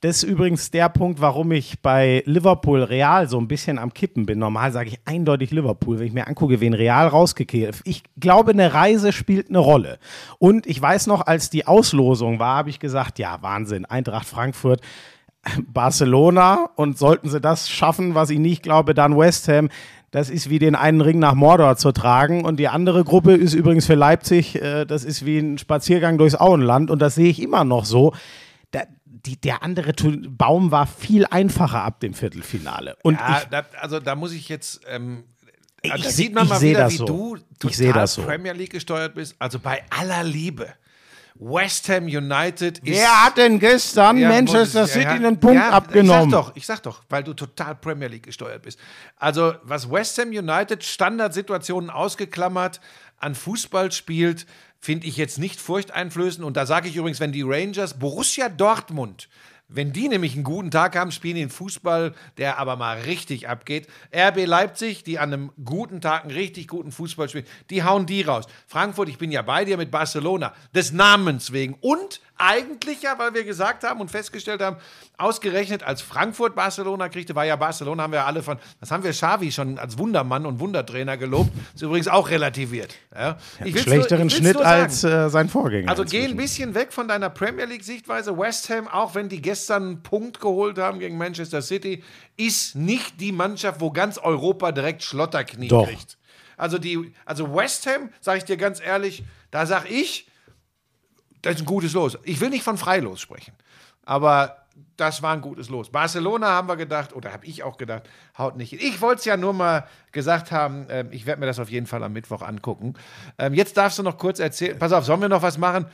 [0.03, 4.25] Das ist übrigens der Punkt, warum ich bei Liverpool Real so ein bisschen am Kippen
[4.25, 4.37] bin.
[4.37, 7.79] Normal sage ich eindeutig Liverpool, wenn ich mir angucke, wen Real rausgekehrt.
[7.85, 9.99] Ich glaube, eine Reise spielt eine Rolle.
[10.39, 14.81] Und ich weiß noch, als die Auslosung war, habe ich gesagt, ja, Wahnsinn, Eintracht Frankfurt.
[15.67, 19.69] Barcelona und sollten sie das schaffen, was ich nicht glaube, dann West Ham.
[20.11, 22.43] Das ist wie den einen Ring nach Mordor zu tragen.
[22.43, 26.35] Und die andere Gruppe ist übrigens für Leipzig, äh, das ist wie ein Spaziergang durchs
[26.35, 26.91] Auenland.
[26.91, 28.11] Und das sehe ich immer noch so.
[29.25, 29.93] Die, der andere
[30.27, 32.97] Baum war viel einfacher ab dem Viertelfinale.
[33.03, 34.81] Und Ja, ich, da, also da muss ich jetzt.
[34.87, 35.23] Ähm,
[35.81, 37.05] Ich da sieht man ich mal wieder, das wie so.
[37.05, 38.23] du Ich total das so.
[38.23, 39.35] Premier League gesteuert bist.
[39.39, 40.73] Also bei aller Liebe.
[41.35, 42.85] West Ham United ist.
[42.85, 45.11] wer hat denn gestern Ja, Manchester ja, City ja.
[45.13, 46.25] einen Punkt ja, abgenommen?
[46.27, 48.77] Ich sag doch, ich sag doch, weil du total Premier League gesteuert bist.
[49.17, 52.79] Also, was West Ham United Standardsituationen ausgeklammert
[53.17, 54.45] an Fußball spielt,
[54.83, 56.45] finde ich jetzt nicht furchteinflößend.
[56.45, 59.29] Und da sage ich übrigens, wenn die Rangers Borussia Dortmund
[59.75, 63.87] wenn die nämlich einen guten Tag haben, spielen einen Fußball, der aber mal richtig abgeht.
[64.15, 68.21] RB Leipzig, die an einem guten Tag einen richtig guten Fußball spielen, die hauen die
[68.21, 68.45] raus.
[68.67, 73.33] Frankfurt, ich bin ja bei dir mit Barcelona, des Namens wegen und Eigentlich ja, weil
[73.33, 74.77] wir gesagt haben und festgestellt haben,
[75.17, 79.11] ausgerechnet als Frankfurt Barcelona kriegte, war ja Barcelona, haben wir alle von, das haben wir
[79.11, 82.95] Xavi schon als Wundermann und Wundertrainer gelobt, ist übrigens auch relativiert.
[83.15, 83.37] Ja.
[83.63, 84.81] Ich nur- Schlechteren Schnitt nur sagen.
[84.81, 85.89] als äh, sein Vorgänger.
[85.89, 86.37] Also geh ein inzwischen.
[86.37, 88.37] bisschen weg von deiner Premier League-Sichtweise.
[88.37, 92.03] West Ham, auch wenn die gestern einen Punkt geholt haben gegen Manchester City,
[92.35, 95.87] ist nicht die Mannschaft, wo ganz Europa direkt Schlotterknie Doch.
[95.87, 96.17] kriegt.
[96.57, 100.27] Also, die, also West Ham, sage ich dir ganz ehrlich, da sag ich,
[101.43, 102.17] das ist ein gutes Los.
[102.23, 103.53] Ich will nicht von Freilos sprechen,
[104.05, 104.63] aber
[104.97, 105.91] das war ein gutes Los.
[105.91, 108.79] Barcelona haben wir gedacht, oder habe ich auch gedacht, haut nicht hin.
[108.81, 111.85] Ich wollte es ja nur mal gesagt haben, ähm, ich werde mir das auf jeden
[111.85, 112.93] Fall am Mittwoch angucken.
[113.37, 115.85] Ähm, jetzt darfst du noch kurz erzählen, pass auf, sollen wir noch was machen?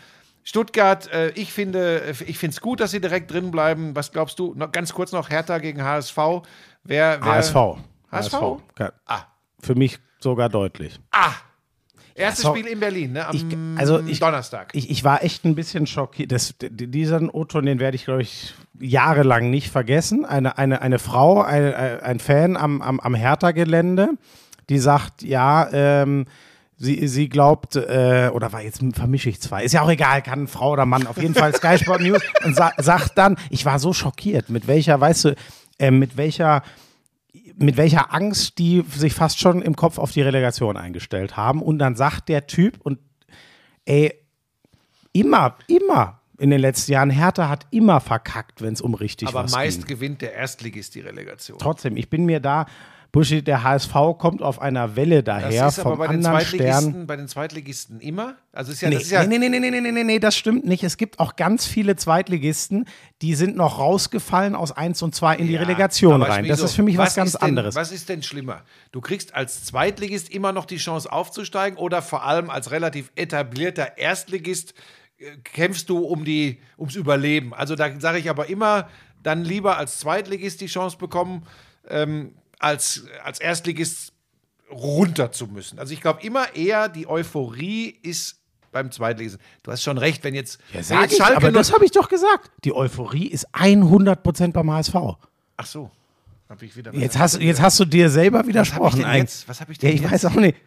[0.44, 3.96] Stuttgart, äh, ich finde ich finde es gut, dass sie direkt drin bleiben.
[3.96, 4.54] Was glaubst du?
[4.56, 6.18] Noch, ganz kurz noch Hertha gegen HSV.
[6.84, 7.56] Wer, wer HSV.
[8.12, 8.34] HSV?
[8.80, 8.92] Ja.
[9.06, 9.24] Ah.
[9.60, 11.00] Für mich sogar deutlich.
[11.12, 11.34] Ah.
[12.20, 13.28] Erstes so- Spiel in Berlin, ne?
[13.28, 13.46] Am Ich,
[13.78, 14.70] also ich, Donnerstag.
[14.74, 16.32] Ich, ich war echt ein bisschen schockiert.
[16.32, 20.26] Das, diesen O-Ton, den werde ich, glaube ich, jahrelang nicht vergessen.
[20.26, 24.10] Eine, eine, eine Frau, ein, ein Fan am, am, am Hertha-Gelände,
[24.70, 26.26] die sagt, ja, ähm,
[26.78, 30.48] sie, sie glaubt, äh, oder war jetzt vermische ich zwei, ist ja auch egal, kann
[30.48, 33.80] Frau oder Mann, auf jeden Fall Sky Sport News und sa sagt dann, ich war
[33.80, 35.36] so schockiert, mit welcher, weißt du,
[35.78, 36.64] äh, mit welcher
[37.56, 41.62] mit welcher Angst die sich fast schon im Kopf auf die Relegation eingestellt haben.
[41.62, 43.00] Und dann sagt der Typ, und
[43.86, 44.14] ey,
[45.14, 49.44] immer, immer in den letzten Jahren, Hertha hat immer verkackt, wenn es um richtig Aber
[49.44, 49.98] was meist ging.
[49.98, 51.60] gewinnt der Erstligist die Relegation.
[51.60, 52.66] Trotzdem, ich bin mir da,
[53.12, 55.64] Buschi, der HSV kommt auf einer Welle daher.
[55.64, 58.36] Das ist aber bei den, Zweitligisten, bei den Zweitligisten immer?
[58.52, 60.38] Also ist ja, nee, das ist ja nee, nee, nee, nee, nee, nee, nee, das
[60.38, 60.84] stimmt nicht.
[60.84, 62.86] Es gibt auch ganz viele Zweitligisten,
[63.24, 66.48] die sind noch rausgefallen aus 1 und 2 in die ja, Relegation rein.
[66.48, 67.74] Das so, ist für mich was, was ganz denn, anderes.
[67.74, 68.62] Was ist denn schlimmer?
[68.92, 73.98] Du kriegst als Zweitligist immer noch die Chance aufzusteigen oder vor allem als relativ etablierter
[73.98, 74.76] Erstligist
[75.18, 77.56] äh, kämpfst du um die, ums Überleben.
[77.56, 78.88] Also da sage ich aber immer,
[79.24, 81.48] dann lieber als Zweitligist die Chance bekommen,
[81.90, 84.14] ähm, als, als Erstligist
[84.72, 85.80] runter zu müssen.
[85.80, 88.36] Also ich glaube immer eher, die Euphorie ist
[88.72, 89.42] beim Zweitligisten.
[89.64, 91.92] Du hast schon recht, wenn jetzt, Ja, sag jetzt ich, Schalke aber das habe ich
[91.92, 92.52] doch gesagt.
[92.66, 94.94] Die Euphorie ist 100% beim HSV.
[95.58, 95.90] Ach so,
[96.48, 98.98] habe ich wieder Jetzt hast, jetzt hast du dir selber widersprochen.
[98.98, 99.22] denn eigentlich.
[99.40, 99.50] jetzt?
[99.50, 100.12] Was hab ich denn ja, ich jetzt?
[100.12, 100.58] weiß auch nicht.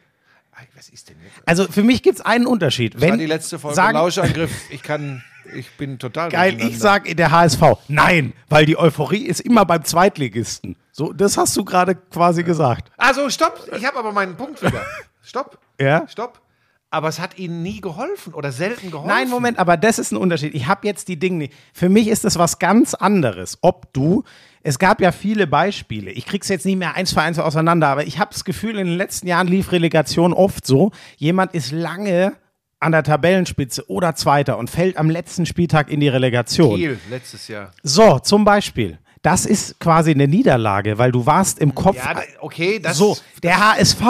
[0.75, 1.47] Was ist denn jetzt?
[1.47, 2.95] Also für mich gibt es einen Unterschied.
[2.95, 4.51] Das Wenn, war die letzte Folge sagen, Lauschangriff.
[4.71, 5.23] Ich kann,
[5.55, 7.63] ich bin total Geil, ich sage der HSV.
[7.89, 10.77] Nein, weil die Euphorie ist immer beim Zweitligisten.
[10.93, 12.91] So, das hast du gerade quasi gesagt.
[12.97, 14.83] Also stopp, ich habe aber meinen Punkt wieder.
[15.23, 15.59] Stopp.
[15.81, 16.07] Ja?
[16.09, 16.41] Stopp.
[16.91, 19.09] Aber es hat ihnen nie geholfen oder selten geholfen.
[19.09, 20.55] Nein, Moment, aber das ist ein Unterschied.
[20.55, 21.55] Ich habe jetzt die Dinge nicht.
[21.73, 23.57] Für mich ist das was ganz anderes.
[23.63, 24.25] Ob du,
[24.63, 26.11] es gab ja viele Beispiele.
[26.11, 28.87] Ich krieg's jetzt nicht mehr eins für eins auseinander, aber ich habe das Gefühl, in
[28.87, 30.93] den letzten Jahren lief Relegation oft so.
[31.17, 32.35] Jemand ist lange
[32.83, 36.77] an der Tabellenspitze oder Zweiter und fällt am letzten Spieltag in die Relegation.
[36.77, 37.71] Kiel letztes Jahr.
[37.83, 38.99] So, zum Beispiel.
[39.23, 41.97] Das ist quasi eine Niederlage, weil du warst im Kopf.
[41.97, 44.03] Ja, okay, das so, der HSV,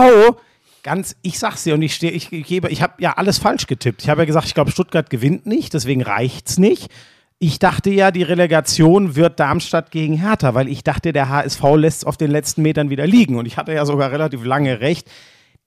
[0.82, 3.66] ganz, ich sag's dir und ich stehe, ich, ich gebe, ich habe ja alles falsch
[3.66, 4.02] getippt.
[4.02, 6.90] Ich habe ja gesagt, ich glaube, Stuttgart gewinnt nicht, deswegen reicht's nicht.
[7.38, 11.98] Ich dachte ja, die Relegation wird Darmstadt gegen Hertha, weil ich dachte, der HSV lässt
[11.98, 13.36] es auf den letzten Metern wieder liegen.
[13.36, 15.10] Und ich hatte ja sogar relativ lange recht,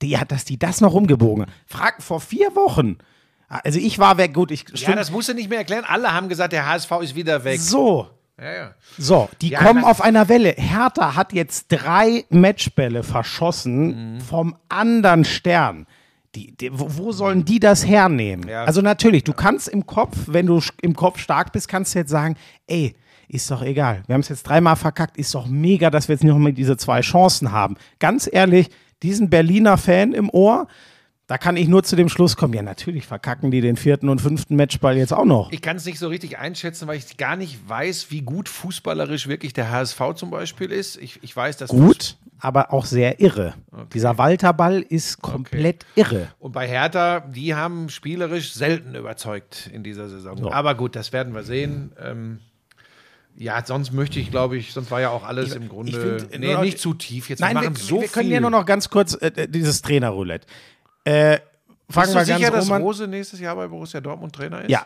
[0.02, 1.52] die, hat, dass die das noch rumgebogen haben.
[1.66, 2.98] Frag vor vier Wochen.
[3.48, 4.98] Also ich war weg, gut, ich Ja, stimmt.
[4.98, 5.86] das musst du nicht mehr erklären.
[5.88, 7.60] Alle haben gesagt, der HSV ist wieder weg.
[7.60, 8.10] so.
[8.38, 8.74] Ja, ja.
[8.98, 10.54] So, die Ja, kommen auf einer Welle.
[10.58, 14.22] Hertha hat jetzt drei Matchbälle verschossen Mhm.
[14.22, 15.86] vom anderen Stern.
[16.36, 18.50] Die, die, wo, sollen die das hernehmen?
[18.50, 18.66] Ja.
[18.66, 22.10] Also natürlich, du kannst im Kopf, wenn du im Kopf stark bist, kannst du jetzt
[22.12, 22.36] sagen,
[22.68, 22.94] ey,
[23.30, 24.04] ist doch egal.
[24.08, 26.76] Wir haben es jetzt dreimal verkackt, ist doch mega, dass wir jetzt noch mal diese
[26.76, 27.78] zwei Chancen haben.
[28.00, 28.70] Ganz ehrlich,
[29.06, 30.68] diesen Berliner Fan im Ohr,
[31.28, 34.22] da kann ich nur zu dem Schluss kommen, ja natürlich verkacken die den vierten und
[34.22, 35.52] fünften Matchball jetzt auch noch.
[35.52, 39.28] Ich kann es nicht so richtig einschätzen, weil ich gar nicht weiß, wie gut fußballerisch
[39.28, 40.98] wirklich der HSV zum Beispiel ist.
[40.98, 43.54] Ich, ich weiß, dass gut, aber auch sehr irre.
[43.94, 46.28] Dieser Walterball ist komplett irre.
[46.40, 50.38] Und bei Hertha, die haben spielerisch selten überzeugt in dieser Saison.
[50.38, 50.52] So.
[50.52, 51.92] Aber gut, das werden wir sehen.
[52.00, 52.40] Ähm,
[53.38, 55.92] ja, sonst möchte ich, glaube ich, sonst war ja auch alles im Grunde
[56.28, 57.30] find, nee, nur- nicht zu tief.
[57.30, 59.82] Jetzt Nein, wir wir, so wir können ja nur noch ganz kurz äh, äh, dieses
[59.82, 60.48] Trainerroulette.
[61.04, 61.40] Äh,
[61.90, 62.82] fangen Bist wir du sicher, ganz dass oben an.
[62.82, 64.70] Rose nächstes Jahr bei Borussia Dortmund Trainer ist?
[64.70, 64.86] Ja.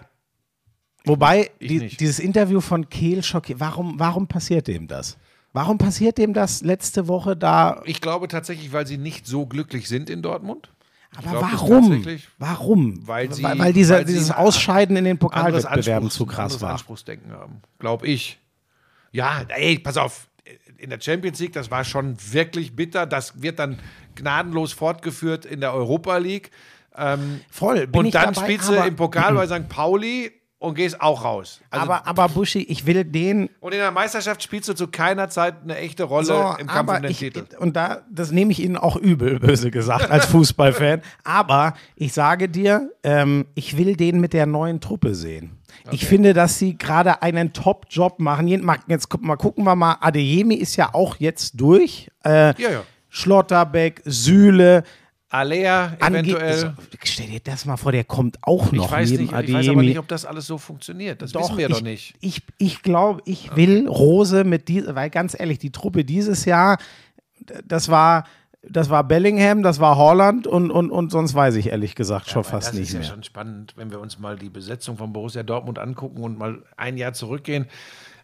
[1.06, 3.60] Wobei, Ich die, dieses Interview von Kehl schockiert.
[3.60, 5.18] Warum, warum passiert dem das?
[5.54, 7.82] Warum passiert dem das letzte Woche da?
[7.86, 10.70] Ich glaube tatsächlich, weil sie nicht so glücklich sind in Dortmund.
[11.16, 12.06] Aber glaub, warum?
[12.38, 13.08] Warum?
[13.08, 16.72] weil sie- weil, weil dieser, weil dieses Ausscheiden in den Pokalwettbewerben zu krass war.
[16.74, 18.40] Anspruchsdenken haben, glaube ich.
[19.12, 20.28] Ja, ey, pass auf.
[20.78, 23.06] In der Champions League, das war schon wirklich bitter.
[23.06, 23.80] Das wird dann
[24.16, 26.52] gnadenlos fortgeführt in der Europa League.
[27.50, 27.88] Voll.
[27.88, 29.68] Bin Und dann dabei, spielst du im Pokal bei St.
[29.70, 31.62] Pauli und gehst auch raus.
[31.72, 35.30] Also, aber, aber Buschi, ich will den und in der Meisterschaft spielst du zu keiner
[35.30, 37.46] Zeit eine echte Rolle So, im Kampf um den ich, Titel.
[37.58, 41.02] Und da, das nehme ich Ihnen auch übel, böse gesagt, als Fußballfan.
[41.24, 45.56] aber ich sage dir, ähm, ich will den mit der neuen Truppe sehen.
[45.92, 48.48] Ich finde, dass sie gerade einen Top-Job machen.
[48.48, 49.98] Jetzt mal gucken wir mal.
[50.02, 52.12] Adeyemi ist ja auch jetzt durch.
[52.24, 52.84] Äh, Ja, ja.
[53.10, 54.84] Schlotterbeck, Sühle,
[55.30, 56.58] Alea Ange eventuell.
[56.58, 56.72] so,
[57.04, 59.70] stell dir das mal vor, der kommt auch noch ich weiß, neben nicht, ich weiß
[59.70, 61.22] aber nicht, ob das alles so funktioniert.
[61.22, 62.16] Das wissen wir ich, doch nicht.
[62.20, 66.80] Ich, ich glaube, ich will Rose mit dieser, weil ganz ehrlich, die Truppe dieses Jahr,
[67.64, 68.26] das war,
[68.64, 72.44] das war Bellingham, das war Holland und, und, und sonst weiß ich ehrlich gesagt schon
[72.44, 73.08] fast das nicht ist ja mehr.
[73.08, 76.98] schon spannend, wenn wir uns mal die Besetzung von Borussia Dortmund angucken und mal ein
[76.98, 77.68] Jahr zurückgehen.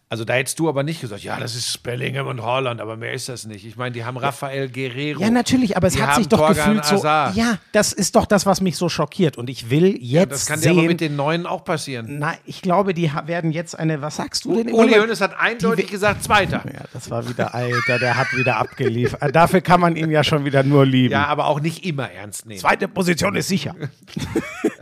[0.08, 3.14] Also da hättest du aber nicht gesagt, ja, das ist Bellingham und Holland, aber mehr
[3.14, 3.66] ist das nicht.
[3.66, 5.20] Ich meine, die haben Rafael Guerrero.
[5.20, 6.96] Ja, natürlich, aber es hat sich doch Torgan gefühlt so.
[6.98, 7.36] Hazard.
[7.36, 9.36] Ja, das ist doch das, was mich so schockiert.
[9.36, 10.78] Und ich will jetzt Das kann dir sehen.
[10.78, 12.20] aber mit den Neuen auch passieren.
[12.20, 14.02] na, ich glaube, die werden jetzt eine.
[14.04, 14.72] Was sagst du denn?
[14.74, 14.94] Uli?
[14.94, 16.62] Hoeneß hat eindeutig gesagt, Zweiter.
[16.72, 19.22] Ja, das war wieder Alter, der hat wieder abgeliefert.
[19.24, 21.14] Äh, Dafür kann man ihn ja schon wieder nur lieben.
[21.14, 22.60] Ja, aber auch nicht immer ernst nehmen.
[22.60, 23.74] Zweite Position ist sicher.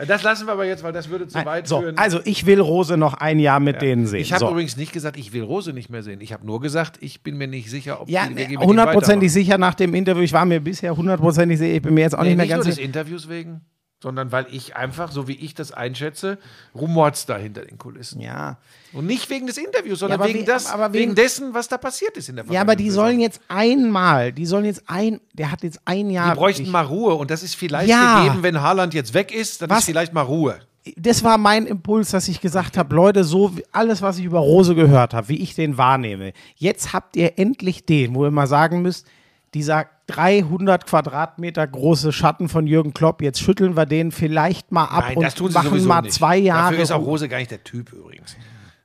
[0.07, 1.97] Das lassen wir aber jetzt, weil das würde zu weit So, führen.
[1.97, 4.21] also ich will Rose noch ein Jahr mit denen sehen.
[4.21, 4.49] ich habe so.
[4.51, 6.21] übrigens nicht gesagt, ich will Rose nicht mehr sehen.
[6.21, 9.31] Ich habe nur gesagt, ich bin mir nicht sicher, ob Ja, die WG mit hundertprozentig
[9.31, 10.21] sicher nach dem Interview.
[10.23, 11.75] Ich war mir bisher hundertprozentig sicher.
[11.75, 12.85] Ich bin mir jetzt auch Nee, nicht mehr nicht ganz nur des sicher.
[12.85, 13.61] Interviews wegen,
[14.01, 16.37] sondern weil ich einfach, so wie ich das einschätze,
[16.75, 18.19] rumort's da hinter den Kulissen.
[18.19, 18.57] Ja.
[18.91, 21.77] Und nicht wegen des Interviews, sondern aber wegen, wie- das, wegen wegen- dessen, was da
[21.77, 25.51] passiert ist in der ja, aber die sollen jetzt einmal, die sollen jetzt ein, der
[25.51, 26.33] hat jetzt ein Jahr.
[26.33, 28.23] Die bräuchten mal Ruhe und das ist vielleicht Ja.
[28.23, 29.79] gegeben, wenn Haaland jetzt weg ist, dann Was?
[29.79, 30.59] ist vielleicht mal Ruhe.
[30.97, 34.39] Das war mein Impuls, dass ich gesagt habe, Leute, so wie- alles, was ich über
[34.39, 36.33] Rose gehört habe, wie ich den wahrnehme.
[36.55, 39.07] Jetzt habt ihr endlich den, wo ihr mal sagen müsst,
[39.53, 45.05] dieser 300 Quadratmeter große Schatten von Jürgen Klopp, jetzt schütteln wir den vielleicht mal ab
[45.07, 46.13] Nein, und das tun sie machen mal nicht.
[46.13, 46.71] zwei Jahre.
[46.71, 47.05] Dafür ist auch.
[47.05, 48.35] Rose gar nicht der Typ übrigens.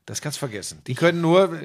[0.07, 0.80] Das kannst du vergessen.
[0.86, 1.59] Die können nur,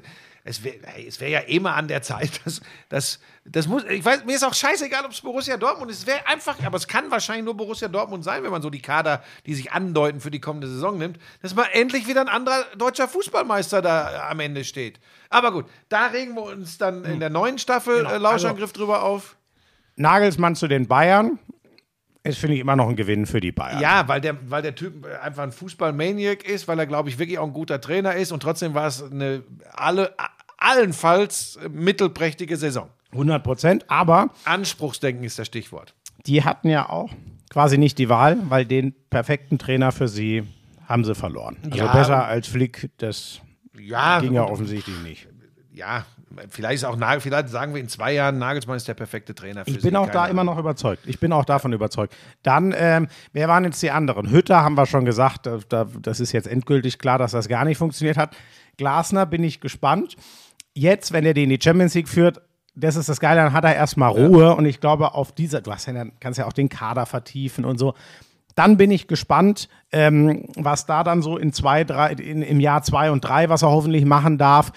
[0.43, 0.75] es wäre
[1.19, 4.53] wär ja immer an der Zeit, dass, dass das muss, ich weiß, mir ist auch
[4.53, 5.99] scheißegal, ob es Borussia Dortmund ist.
[5.99, 8.81] Es wäre einfach, aber es kann wahrscheinlich nur Borussia Dortmund sein, wenn man so die
[8.81, 12.63] Kader, die sich andeuten für die kommende Saison nimmt, dass mal endlich wieder ein anderer
[12.77, 14.99] deutscher Fußballmeister da am Ende steht.
[15.29, 18.11] Aber gut, da regen wir uns dann in der neuen Staffel Genau.
[18.11, 19.35] äh, Lauschangriff drüber auf.
[19.97, 21.37] Nagelsmann zu den Bayern
[22.23, 23.81] ist, finde ich, immer noch ein Gewinn für die Bayern.
[23.81, 27.37] Ja, weil der, weil der Typ einfach ein Fußball-Maniac ist, weil er, glaube ich, wirklich
[27.37, 30.15] auch ein guter Trainer ist und trotzdem war es eine alle,
[30.57, 32.89] allenfalls mittelprächtige Saison.
[33.13, 33.85] 100 Prozent.
[33.89, 35.93] Aber Anspruchsdenken ist das Stichwort.
[36.25, 37.09] die hatten ja auch
[37.49, 40.43] quasi nicht die Wahl, weil den perfekten Trainer für sie
[40.87, 41.57] haben sie verloren.
[41.65, 41.93] Also Ja.
[41.93, 43.39] besser als Flick, das
[43.79, 45.27] Ja, ging ja offensichtlich nicht.
[45.73, 46.05] ja,
[46.49, 49.65] vielleicht ist auch Nagel, vielleicht sagen wir in zwei Jahren, Nagelsmann ist der perfekte Trainer
[49.65, 50.31] für Ich sie, bin auch keine da Ahnung.
[50.31, 51.03] immer noch überzeugt.
[51.05, 52.15] Ich bin auch davon überzeugt.
[52.43, 54.29] Dann, ähm, wer waren jetzt die anderen?
[54.31, 57.65] Hütter haben wir schon gesagt, da, da, das ist jetzt endgültig klar, dass das gar
[57.65, 58.35] nicht funktioniert hat.
[58.77, 60.15] Glasner bin ich gespannt.
[60.73, 62.41] Jetzt, wenn er den in die Champions League führt,
[62.75, 65.71] das ist das Geile, dann hat er erstmal Ruhe und ich glaube, auf dieser, du
[65.71, 67.93] hast ja, dann kannst ja auch den Kader vertiefen und so.
[68.55, 72.83] Dann bin ich gespannt, ähm, was da dann so in zwei, drei, in, im Jahr
[72.83, 74.71] zwei und drei, was er hoffentlich machen darf.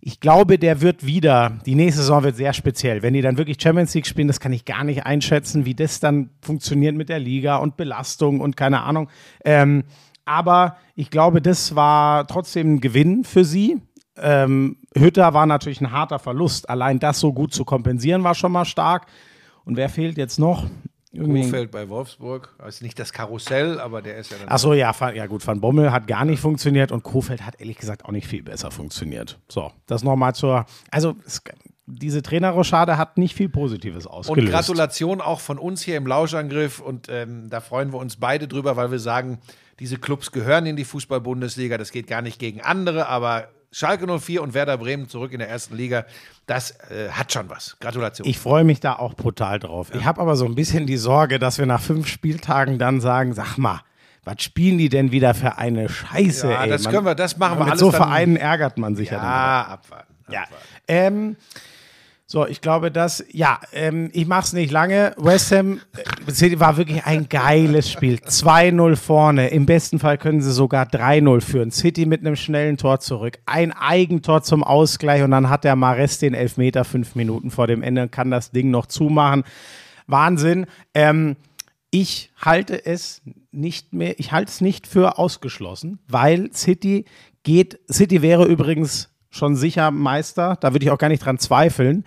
[0.00, 3.02] Ich glaube, der wird wieder, die nächste Saison wird sehr speziell.
[3.02, 6.00] Wenn die dann wirklich Champions League spielen, das kann ich gar nicht einschätzen, wie das
[6.00, 9.08] dann funktioniert mit der Liga und Belastung und keine Ahnung.
[9.44, 9.84] Ähm,
[10.26, 13.80] aber ich glaube, das war trotzdem ein Gewinn für sie.
[14.16, 16.68] Ähm, Hütter war natürlich ein harter Verlust.
[16.70, 19.06] Allein das so gut zu kompensieren war schon mal stark.
[19.64, 20.66] Und wer fehlt jetzt noch?
[21.12, 24.48] Irgendwie Kofeld bei Wolfsburg, ist nicht das Karussell, aber der ist ja dann.
[24.48, 28.04] Achso, ja, ja gut, Van Bommel hat gar nicht funktioniert und Kofeld hat ehrlich gesagt
[28.04, 29.38] auch nicht viel besser funktioniert.
[29.48, 31.40] So, das nochmal zur, also es,
[31.86, 34.52] diese Trainerrochade hat nicht viel Positives Und ausgelöst.
[34.52, 36.80] Gratulation auch von uns hier im Lauschangriff.
[36.80, 39.38] Und ähm, da freuen wir uns beide drüber, weil wir sagen,
[39.80, 41.78] diese Clubs gehören in die Fußball-Bundesliga.
[41.78, 45.48] Das geht gar nicht gegen andere, aber Schalke 04 und Werder Bremen zurück in der
[45.48, 46.04] ersten Liga,
[46.46, 47.76] das äh, hat schon was.
[47.80, 48.28] Gratulation.
[48.28, 49.88] Ich freue mich da auch brutal drauf.
[49.92, 53.32] Ich habe aber so ein bisschen die Sorge, dass wir nach fünf Spieltagen dann sagen,
[53.34, 53.80] sag mal,
[54.22, 56.50] was spielen die denn wieder für eine Scheiße?
[56.52, 56.70] Ja, ey?
[56.70, 59.16] das können wir- das machen wir Mit alles so dann- Vereinen ärgert man sich ja,
[59.16, 59.26] dann.
[59.26, 60.14] ja, abwarten.
[60.30, 60.42] Ja.
[60.42, 60.64] abwarten.
[60.86, 61.36] Ähm,
[62.34, 65.14] so, ich glaube, dass, ja, ähm, ich mache es nicht lange.
[65.18, 68.16] West Ham äh, City war wirklich ein geiles Spiel.
[68.16, 69.50] 2-0 vorne.
[69.50, 71.70] Im besten Fall können sie sogar 3-0 führen.
[71.70, 73.38] City mit einem schnellen Tor zurück.
[73.46, 77.84] Ein Eigentor zum Ausgleich und dann hat der Mares den Elfmeter fünf Minuten vor dem
[77.84, 79.44] Ende und kann das Ding noch zumachen.
[80.08, 80.66] Wahnsinn.
[80.92, 81.36] Ähm,
[81.92, 83.22] ich halte es
[83.52, 87.04] nicht mehr, ich halte es nicht für ausgeschlossen, weil City
[87.44, 92.04] geht, City wäre übrigens schon sicher Meister, da würde ich auch gar nicht dran zweifeln,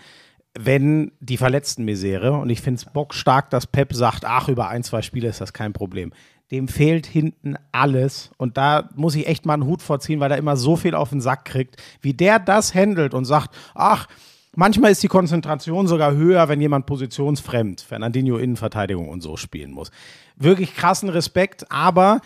[0.57, 4.83] wenn die Verletzten Misere, und ich finde es bockstark, dass Pep sagt, ach, über ein,
[4.83, 6.11] zwei Spiele ist das kein Problem.
[6.51, 8.31] dem fehlt hinten alles.
[8.37, 11.09] Und da muss ich echt mal einen Hut vorziehen, weil er immer so viel auf
[11.09, 11.75] den Sack kriegt.
[12.01, 14.07] Wie der das handelt und sagt, ach,
[14.55, 19.91] manchmal ist die Konzentration sogar höher, wenn jemand positionsfremd, Fernandinho Innenverteidigung und so spielen muss.
[20.37, 22.21] Wirklich krassen Respekt, aber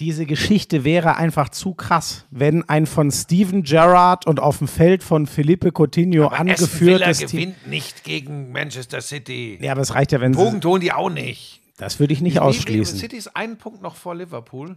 [0.00, 5.02] diese Geschichte wäre einfach zu krass, wenn ein von Steven Gerrard und auf dem Feld
[5.02, 7.28] von Felipe Coutinho angeführtes Team.
[7.30, 9.58] gewinnt nicht gegen Manchester City.
[9.62, 10.40] Ja, aber es reicht ja, wenn sie.
[10.42, 11.60] Punkt holen die auch nicht.
[11.76, 12.98] Das würde ich nicht ausschließen.
[12.98, 14.76] City ist einen Punkt noch vor Liverpool.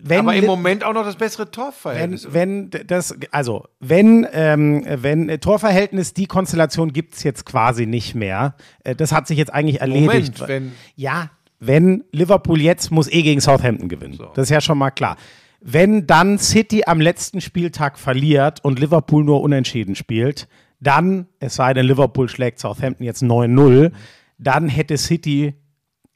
[0.00, 2.28] Wenn aber im Moment auch noch das bessere wenn, Torverhältnis.
[2.32, 7.84] wenn d- das, also wenn, ähm, wenn äh, Torverhältnis, die Konstellation gibt es jetzt quasi
[7.84, 8.54] nicht mehr.
[8.84, 10.38] Äh, das hat sich jetzt eigentlich erledigt.
[10.38, 14.18] Moment, wenn- ja, wenn Liverpool jetzt muss eh gegen Southampton gewinnen.
[14.34, 15.16] Das ist ja schon mal klar.
[15.60, 20.48] Wenn dann City am letzten Spieltag verliert und Liverpool nur unentschieden spielt,
[20.80, 23.90] dann, es sei denn, Liverpool schlägt Southampton jetzt 9-0,
[24.38, 25.54] dann hätte City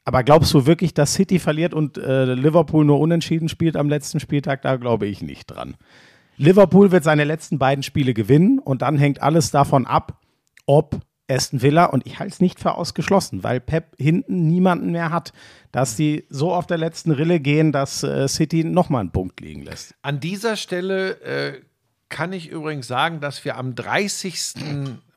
[0.05, 4.19] aber glaubst du wirklich, dass City verliert und äh, Liverpool nur unentschieden spielt am letzten
[4.19, 4.61] Spieltag?
[4.61, 5.75] Da glaube ich nicht dran.
[6.35, 10.19] Liverpool wird seine letzten beiden Spiele gewinnen und dann hängt alles davon ab,
[10.65, 10.99] ob
[11.29, 15.31] Aston Villa, und ich halte es nicht für ausgeschlossen, weil Pep hinten niemanden mehr hat,
[15.71, 19.61] dass die so auf der letzten Rille gehen, dass äh, City nochmal einen Punkt liegen
[19.63, 19.95] lässt.
[20.01, 21.61] An dieser Stelle äh,
[22.09, 24.43] kann ich übrigens sagen, dass wir am 30.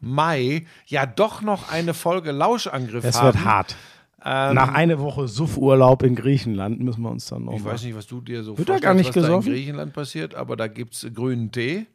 [0.01, 3.27] Mai ja doch noch eine Folge Lauschangriff Es haben.
[3.35, 3.77] wird hart.
[4.25, 8.09] Nach einer Woche Suffurlaub in Griechenland müssen wir uns dann noch Ich weiß nicht, was
[8.09, 9.49] du dir so Wird vorstellst, gar nicht was da gesoffen?
[9.53, 11.87] in Griechenland passiert, aber da gibt es grünen Tee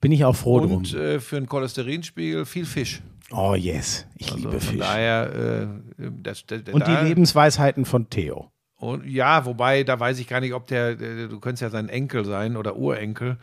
[0.00, 0.76] Bin ich auch froh drum.
[0.78, 3.02] und äh, für einen Cholesterinspiegel viel Fisch.
[3.30, 4.78] Oh yes, ich Also liebe Fisch.
[4.78, 8.50] daher, äh, das, das, Und da, die Lebensweisheiten von Theo.
[8.76, 11.88] Und, ja, wobei, da weiß ich gar nicht, ob der, der du könntest ja sein
[11.88, 13.38] Enkel sein oder Urenkel.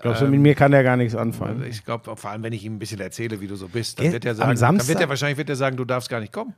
[0.00, 1.56] Glaubst du, mit mir kann der gar nichts anfangen?
[1.58, 3.98] Also ich glaube, vor allem, wenn ich ihm ein bisschen erzähle, wie du so bist,
[3.98, 6.08] dann Äh, wird er sagen, dann Samstag- wird er wahrscheinlich wird er sagen, du darfst
[6.10, 6.54] gar nicht kommen.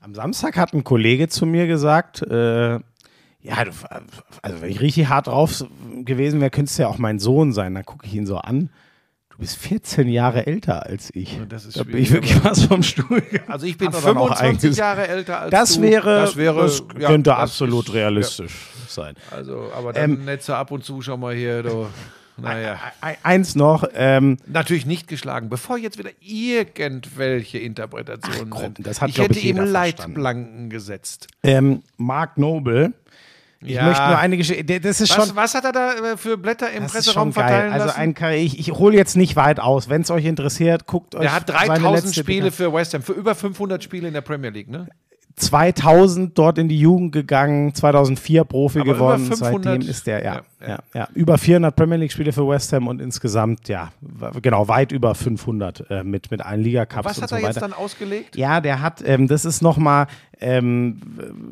[0.00, 2.74] Am Samstag hat ein Kollege zu mir gesagt, äh,
[3.42, 3.54] ja,
[4.42, 5.64] also wenn ich richtig hart drauf
[6.04, 7.74] gewesen wäre, könntest du ja auch mein Sohn sein.
[7.74, 8.70] Dann gucke ich ihn so an.
[9.40, 11.40] Du bist 14 Jahre älter als ich.
[11.48, 13.22] das ist da bin ich wirklich was vom Stuhl.
[13.48, 15.80] Also ich bin Hab aber noch 25 einiges- Jahre älter als Das du.
[15.80, 18.52] wäre, das wäre, das ja, könnte das absolut ist- realistisch
[18.86, 19.14] sein.
[19.30, 21.86] Ja, also, aber dann Ähm, nicht so ab und zu schon mal hier, du,
[22.36, 22.78] naja.
[23.22, 28.86] Eins noch, ähm, Natürlich nicht geschlagen, bevor jetzt wieder irgendwelche Interpretationen Ach komm, sind.
[28.86, 30.16] das hat, ich hätte ich, jeder ihm verstanden.
[30.16, 31.28] Leitplanken gesetzt.
[31.42, 32.92] ähm, Mark Noble.
[33.62, 33.84] Ich Ja.
[33.84, 34.80] möchte nur eine Geschichte.
[34.80, 35.20] Das ist schon.
[35.20, 37.70] Was, was hat er da äh, für Blätter im Presseraum schon geil.
[37.70, 39.88] verteilen Also ein, ich, ich hole jetzt nicht weit aus.
[39.90, 43.02] Wenn es euch interessiert, guckt euch er hat seine 3000 letzte Spiele für West Ham,
[43.02, 44.88] für über 500 Spiele in der Premier League, ne?
[45.36, 50.42] 2000 dort in die Jugend gegangen, 2004 Profi Aber 500 Seitdem ist der, ja, Ja,
[50.66, 51.08] ja, ja.
[51.14, 53.92] über 400 Premier League Spiele für West Ham und insgesamt, ja,
[54.42, 57.52] genau, weit über 500 äh, mit, mit allen Liga-Cups Was hat so er weiter.
[57.52, 58.36] jetzt dann ausgelegt?
[58.36, 60.06] Ja, der hat, ähm, das ist nochmal,
[60.40, 61.00] ähm,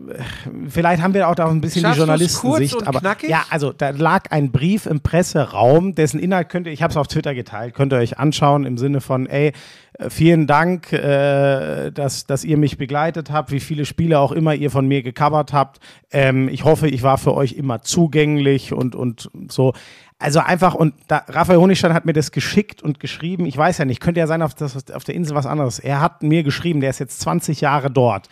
[0.09, 2.87] äh, vielleicht haben wir auch da ein bisschen Schaffst die Journalistensicht.
[2.87, 3.31] aber knackig?
[3.31, 6.97] ja, also da lag ein Brief im Presseraum, dessen Inhalt könnt ihr, ich habe es
[6.97, 9.53] auf Twitter geteilt, könnt ihr euch anschauen im Sinne von, ey,
[9.99, 14.55] äh, vielen Dank, äh, dass, dass ihr mich begleitet habt, wie viele Spiele auch immer
[14.55, 15.81] ihr von mir gecovert habt.
[16.11, 19.73] Ähm, ich hoffe, ich war für euch immer zugänglich und, und so.
[20.19, 23.47] Also einfach, und da, Raphael Honigstein hat mir das geschickt und geschrieben.
[23.47, 25.79] Ich weiß ja nicht, könnte ja sein, auf, das, auf der Insel was anderes.
[25.79, 28.29] Er hat mir geschrieben, der ist jetzt 20 Jahre dort.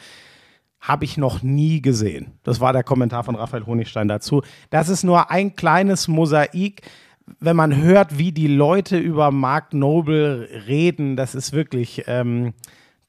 [0.81, 2.39] Habe ich noch nie gesehen.
[2.43, 4.43] Das war der Kommentar von Raphael Honigstein dazu.
[4.71, 6.83] Das ist nur ein kleines Mosaik.
[7.41, 12.05] Wenn man hört, wie die Leute über Mark Noble reden, das ist wirklich.
[12.07, 12.53] Ähm,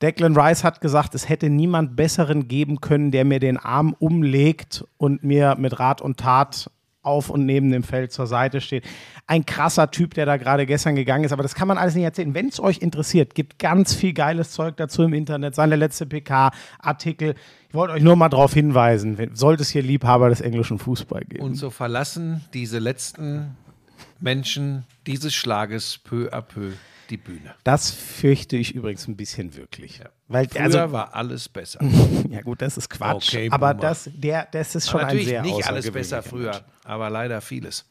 [0.02, 4.86] Declan Rice hat gesagt, es hätte niemand Besseren geben können, der mir den Arm umlegt
[4.98, 6.70] und mir mit Rat und Tat
[7.08, 8.84] auf und neben dem Feld zur Seite steht.
[9.26, 12.04] Ein krasser Typ, der da gerade gestern gegangen ist, aber das kann man alles nicht
[12.04, 12.34] erzählen.
[12.34, 16.52] Wenn es euch interessiert, gibt ganz viel geiles Zeug dazu im Internet, seine letzte PK,
[16.80, 17.36] Artikel.
[17.70, 21.44] Ich wollte euch nur mal darauf hinweisen, sollte es hier Liebhaber des englischen Fußball geben.
[21.44, 23.58] Und so verlassen diese letzten
[24.20, 26.74] Menschen dieses Schlages peu à peu
[27.10, 27.56] die Bühne.
[27.64, 30.02] das fürchte ich übrigens ein bisschen wirklich.
[30.28, 31.80] Weil, Früher also, war alles besser.
[32.30, 33.34] ja gut, das ist Quatsch.
[33.34, 36.64] Okay, aber das, der, das ist schon ein Natürlich sehr nicht alles besser früher, Mensch.
[36.84, 37.86] aber leider vieles.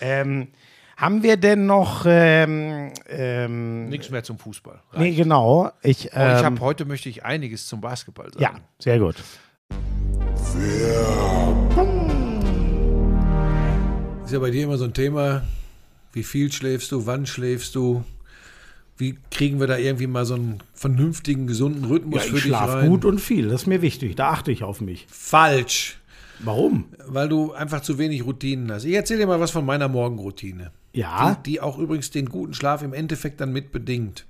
[0.00, 0.48] Ähm,
[0.96, 4.80] haben wir denn noch ähm, ähm, Nichts mehr zum Fußball.
[4.96, 5.72] Nee, genau.
[5.82, 8.40] Ich, Oh, ich ähm, habe heute möchte ich einiges zum Basketball sagen.
[8.40, 9.16] ja, sehr gut.
[14.24, 15.42] Ist ja bei dir immer so ein Thema,
[16.12, 18.04] wie viel schläfst du, wann schläfst du?
[18.96, 22.42] Wie kriegen wir da irgendwie mal so einen vernünftigen, gesunden Rhythmus Ja, für ich dich
[22.44, 22.88] schlafe rein?
[22.88, 23.48] gut und viel.
[23.48, 24.14] Das ist mir wichtig.
[24.16, 25.06] Da achte ich auf mich.
[25.10, 25.98] Falsch,
[26.40, 26.84] Warum?
[27.06, 28.84] weil du einfach zu wenig Routinen hast.
[28.84, 30.70] Ich erzähle dir mal was von meiner Morgenroutine.
[30.92, 34.26] Ja, Die, die auch übrigens den guten Schlaf im Endeffekt dann mit bedingt.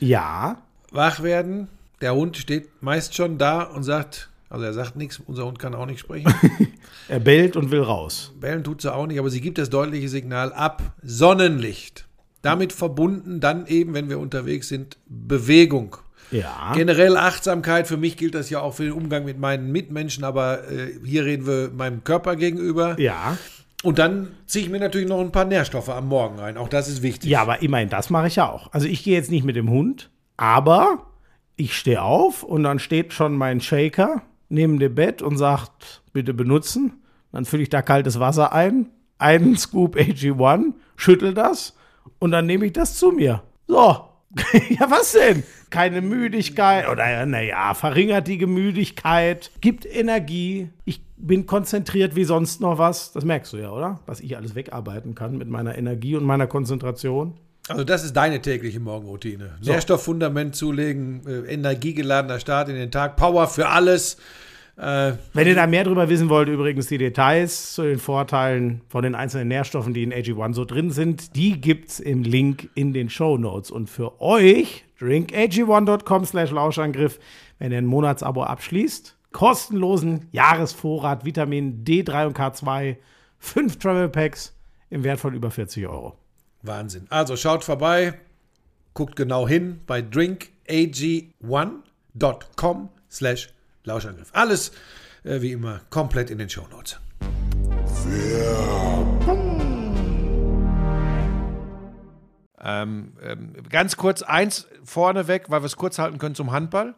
[0.00, 0.62] ja.
[0.90, 1.68] Wach werden,
[2.00, 5.74] der Hund steht meist schon da und sagt, Also er sagt nichts, unser Hund kann
[5.74, 6.32] auch nicht sprechen.
[7.10, 8.32] Er bellt und will raus.
[8.40, 10.94] Bellen tut sie auch nicht, aber sie gibt das deutliche Signal ab.
[11.02, 12.06] Sonnenlicht.
[12.48, 15.96] Damit verbunden dann eben, wenn wir unterwegs sind, Bewegung.
[16.30, 16.72] Ja.
[16.74, 20.70] Generell Achtsamkeit, für mich gilt das ja auch für den Umgang mit meinen Mitmenschen, aber
[20.70, 22.98] äh, hier reden wir meinem Körper gegenüber.
[22.98, 23.38] Ja.
[23.82, 26.56] Und dann ziehe ich mir natürlich noch ein paar Nährstoffe am Morgen rein.
[26.56, 27.30] Auch das ist wichtig.
[27.30, 28.72] Ja, aber immerhin, das mache ich ja auch.
[28.72, 31.06] Also ich gehe jetzt nicht mit dem Hund, aber
[31.56, 36.34] ich stehe auf und dann steht schon mein Shaker neben dem Bett und sagt, bitte
[36.34, 37.02] benutzen.
[37.32, 38.88] Dann fülle ich da kaltes Wasser ein,
[39.18, 41.74] einen Scoop AG1, schüttel das
[42.18, 43.42] und dann nehme ich das zu mir.
[43.66, 44.04] So.
[44.68, 45.42] ja, was denn?
[45.70, 50.68] Keine Müdigkeit oder naja, verringert die Müdigkeit, gibt Energie.
[50.84, 53.12] Ich bin konzentriert wie sonst noch was.
[53.12, 54.00] Das merkst du ja, oder?
[54.06, 57.34] Was ich alles wegarbeiten kann mit meiner Energie und meiner Konzentration.
[57.68, 59.56] Also das ist deine tägliche Morgenroutine.
[59.62, 64.16] Nährstofffundament zulegen, äh, energiegeladener Start in den Tag, Power für alles.
[64.78, 69.02] Äh, Wenn ihr da mehr drüber wissen wollt, übrigens die Details zu den Vorteilen von
[69.02, 73.10] den einzelnen Nährstoffen, die in AG1 so drin sind, die gibt's im Link in den
[73.10, 73.72] Show Notes.
[73.72, 77.18] Und für euch, drinkag1.com slash Lauschangriff,
[77.58, 82.98] wenn ihr ein Monatsabo abschließt, kostenlosen Jahresvorrat Vitamin D3 und K2,
[83.38, 84.56] fünf Travel Packs
[84.90, 86.16] im Wert von über 40 Euro.
[86.62, 87.08] Wahnsinn.
[87.10, 88.14] Also schaut vorbei,
[88.94, 93.48] guckt genau hin bei drinkag1.com slash
[93.88, 94.28] Lauschangriff.
[94.32, 94.70] Alles
[95.24, 96.98] äh, wie immer komplett in den Shownotes.
[102.60, 106.94] Ähm, ähm, ganz kurz eins vorneweg, weil wir es kurz halten können zum Handball.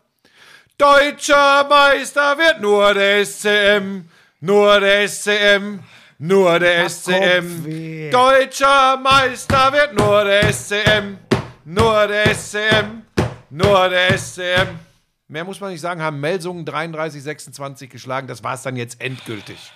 [0.79, 4.07] Deutscher Meister wird nur der SCM,
[4.41, 5.81] nur der SCM,
[6.19, 7.57] nur der SCM.
[7.57, 8.11] Kopfweh.
[8.11, 11.19] Deutscher Meister wird nur der SCM,
[11.67, 13.03] nur der SCM,
[13.51, 14.90] nur der SCM.
[15.31, 18.27] Mehr muss man nicht sagen, haben Melsungen 33, 26 geschlagen.
[18.27, 19.73] Das war es dann jetzt endgültig.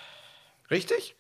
[0.71, 1.15] Richtig?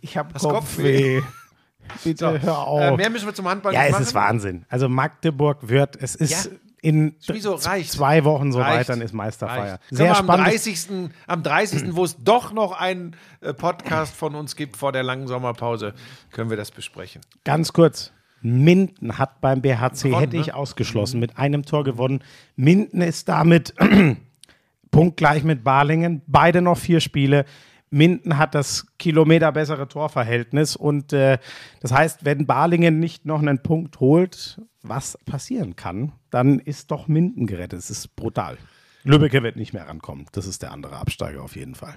[0.00, 1.20] Ich habe Kopfweh.
[1.20, 1.22] Kopfweh.
[2.04, 2.80] Bitte hör auf.
[2.80, 4.02] Äh, mehr müssen wir zum Handball Ja, nicht es machen.
[4.04, 4.64] ist Wahnsinn.
[4.68, 6.50] Also Magdeburg wird, es ist Ja.
[6.82, 7.16] in?
[7.28, 7.90] Reicht.
[7.92, 8.78] zwei Wochen so Reicht.
[8.80, 9.72] weit, dann ist Meisterfeier.
[9.74, 9.82] Reicht.
[9.90, 10.46] Sehr wir am spannend.
[10.46, 11.10] 30.
[11.26, 15.26] Am 30., wo es doch noch einen äh, Podcast von uns gibt vor der langen
[15.26, 15.94] Sommerpause,
[16.30, 17.20] können wir das besprechen.
[17.44, 18.12] Ganz kurz.
[18.42, 20.54] Minden hat beim BHC, Gewonnen, hätte ich ne?
[20.54, 22.20] ausgeschlossen, mit einem Tor gewonnen.
[22.56, 23.74] Minden ist damit
[24.90, 26.22] punktgleich mit Balingen.
[26.26, 27.44] Beide noch vier Spiele.
[27.90, 31.38] Minden hat das Kilometer bessere Torverhältnis und äh,
[31.80, 37.08] das heißt, wenn Balingen nicht noch einen Punkt holt, was passieren kann, dann ist doch
[37.08, 37.80] Minden gerettet.
[37.80, 38.58] Es ist brutal.
[39.02, 40.26] Lübbecke wird nicht mehr rankommen.
[40.32, 41.96] Das ist der andere Absteiger auf jeden Fall.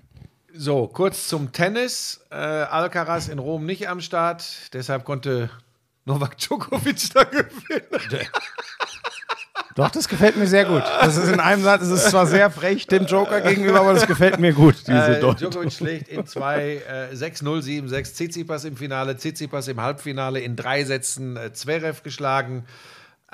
[0.56, 2.26] So, kurz zum Tennis.
[2.32, 5.50] Äh, Alcaraz in Rom nicht am Start, deshalb konnte
[6.06, 8.28] Novak Djokovic da gewinnen.
[9.76, 10.84] Doch, das gefällt mir sehr gut.
[11.02, 14.06] Das ist in einem Satz, es ist zwar sehr frech dem Joker gegenüber, aber das
[14.06, 15.50] gefällt mir gut, diese Äh, Deutung.
[15.50, 16.82] Djokovic schlägt in zwei
[17.12, 22.66] äh, 6-0, 7-6 Tsitsipas im Finale, Tsitsipas im Halbfinale in drei Sätzen äh, Zverev geschlagen.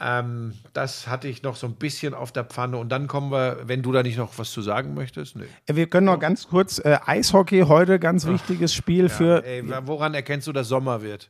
[0.02, 2.78] Ähm, das hatte ich noch so ein bisschen auf der Pfanne.
[2.78, 5.36] Und dann kommen wir, wenn du da nicht noch was zu sagen möchtest.
[5.36, 5.44] Nö.
[5.68, 10.48] Wir können noch ganz kurz, äh, Eishockey heute, ganz wichtiges Spiel für, Ey, woran erkennst
[10.48, 11.30] du, dass Sommer wird?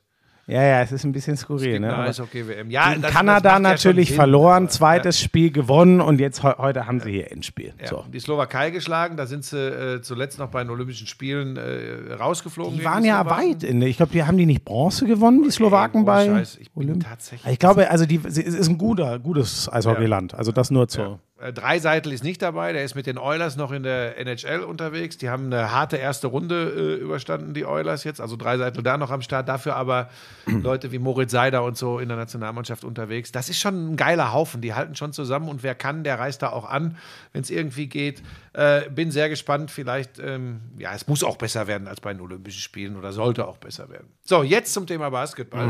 [0.50, 1.80] Ja, ja, es ist ein bisschen skurril.
[1.80, 1.96] Ne?
[1.98, 2.70] Eishockey-WM.
[2.72, 4.16] Ja, das- Kanada das ja natürlich Sinn.
[4.18, 7.74] verloren, Also, zweites Spiel gewonnen und jetzt he heute haben sie hier Endspiel.
[7.80, 8.06] Ja, So.
[8.12, 12.78] Die Slowakei geschlagen, da sind sie äh, zuletzt noch bei den Olympischen Spielen äh, rausgeflogen.
[12.78, 15.98] Die waren ja weit in, ich glaube, die haben die nicht Bronze gewonnen, die Slowaken
[16.02, 19.72] ohne bei Scheiß, ich Olymp- tatsächlich- Ich glaube, also die, es ist ein guter, gutes
[19.72, 20.34] Eishockeyland.
[20.34, 21.20] Also das nur zur.
[21.40, 25.18] Äh, Dreiseitel ist nicht dabei, der ist mit den Oilers noch in der NHL unterwegs.
[25.18, 28.20] Die haben eine harte erste Runde äh, überstanden, die Oilers jetzt.
[28.20, 30.10] Also Dreiseitel da noch am Start, dafür aber
[30.46, 33.32] Leute wie Moritz Seider und so in der Nationalmannschaft unterwegs.
[33.32, 36.42] Das ist schon ein geiler Haufen, die halten schon zusammen und wer kann, der reist
[36.42, 36.98] da auch an,
[37.32, 38.22] wenn es irgendwie geht.
[38.54, 42.22] Äh, bin sehr gespannt, vielleicht, ähm, ja, es muss auch besser werden als bei den
[42.22, 44.08] Olympischen Spielen oder sollte auch besser werden.
[44.24, 45.70] So, jetzt zum Thema Basketball.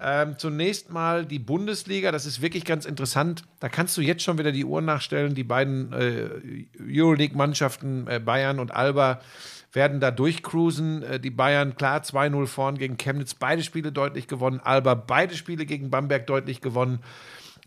[0.00, 3.42] Ähm, zunächst mal die Bundesliga, das ist wirklich ganz interessant.
[3.58, 5.34] Da kannst du jetzt schon wieder die Uhr nachstellen.
[5.34, 6.28] Die beiden äh,
[6.80, 9.20] Euroleague-Mannschaften, äh, Bayern und Alba,
[9.72, 11.02] werden da durchcruisen.
[11.02, 14.60] Äh, die Bayern klar 2-0 vorn gegen Chemnitz, beide Spiele deutlich gewonnen.
[14.62, 17.00] Alba beide Spiele gegen Bamberg deutlich gewonnen.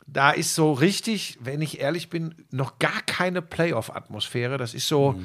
[0.07, 4.57] Da ist so richtig, wenn ich ehrlich bin, noch gar keine Playoff-Atmosphäre.
[4.57, 5.21] Das ist so,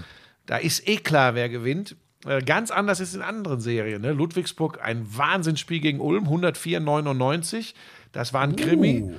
[0.46, 1.96] da ist eh klar, wer gewinnt.
[2.26, 4.02] Äh, Ganz anders ist in anderen Serien.
[4.02, 4.12] Ne?
[4.12, 7.74] Ludwigsburg, ein Wahnsinnsspiel gegen Ulm, 104,99.
[8.12, 9.10] Das war ein Krimi.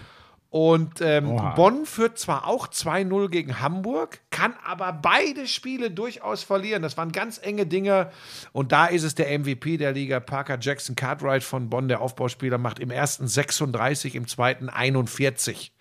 [0.49, 1.35] Und ähm.
[1.55, 6.81] Bonn führt zwar auch 2-0 gegen Hamburg, kann aber beide Spiele durchaus verlieren.
[6.81, 8.11] Das waren ganz enge Dinge.
[8.53, 12.57] Und da ist es der MVP der Liga, Parker Jackson Cartwright von Bonn, der Aufbauspieler,
[12.57, 15.73] macht im ersten 36, im zweiten 41.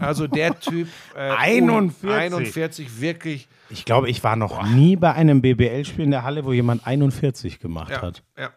[0.00, 0.88] Also der Typ.
[1.14, 2.10] Äh, 41.
[2.10, 3.48] 41, wirklich.
[3.70, 7.60] Ich glaube, ich war noch nie bei einem BBL-Spiel in der Halle, wo jemand 41
[7.60, 8.22] gemacht Ja, hat.
[8.38, 8.50] ja.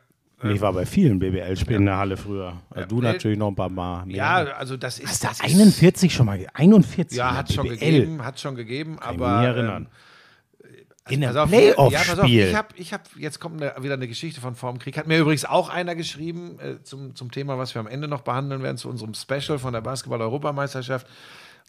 [0.49, 2.53] Ich war bei vielen BBL-Spielen in der Halle früher.
[2.72, 4.16] Also Du natürlich noch ein paar Mal mehr.
[4.16, 5.07] Ja, also das ist.
[5.07, 6.39] Hast du das ist- 41 schon mal?
[6.39, 7.16] ge- 41?
[7.18, 9.32] Ja, in hat schon gegeben, hat schon gegeben, Kann ich aber.
[9.34, 9.88] mich nie erinnern.
[9.88, 9.88] ähm,
[11.09, 12.47] in pass einem auf, Ja, Playoff-Spiel.
[12.47, 14.97] ich habe, ich hab, jetzt kommt eine, wieder eine Geschichte von vorm Krieg.
[14.97, 18.22] Hat mir übrigens auch einer geschrieben äh, zum, zum Thema, was wir am Ende noch
[18.22, 21.05] behandeln werden, zu unserem Special von der Basketball-Europameisterschaft.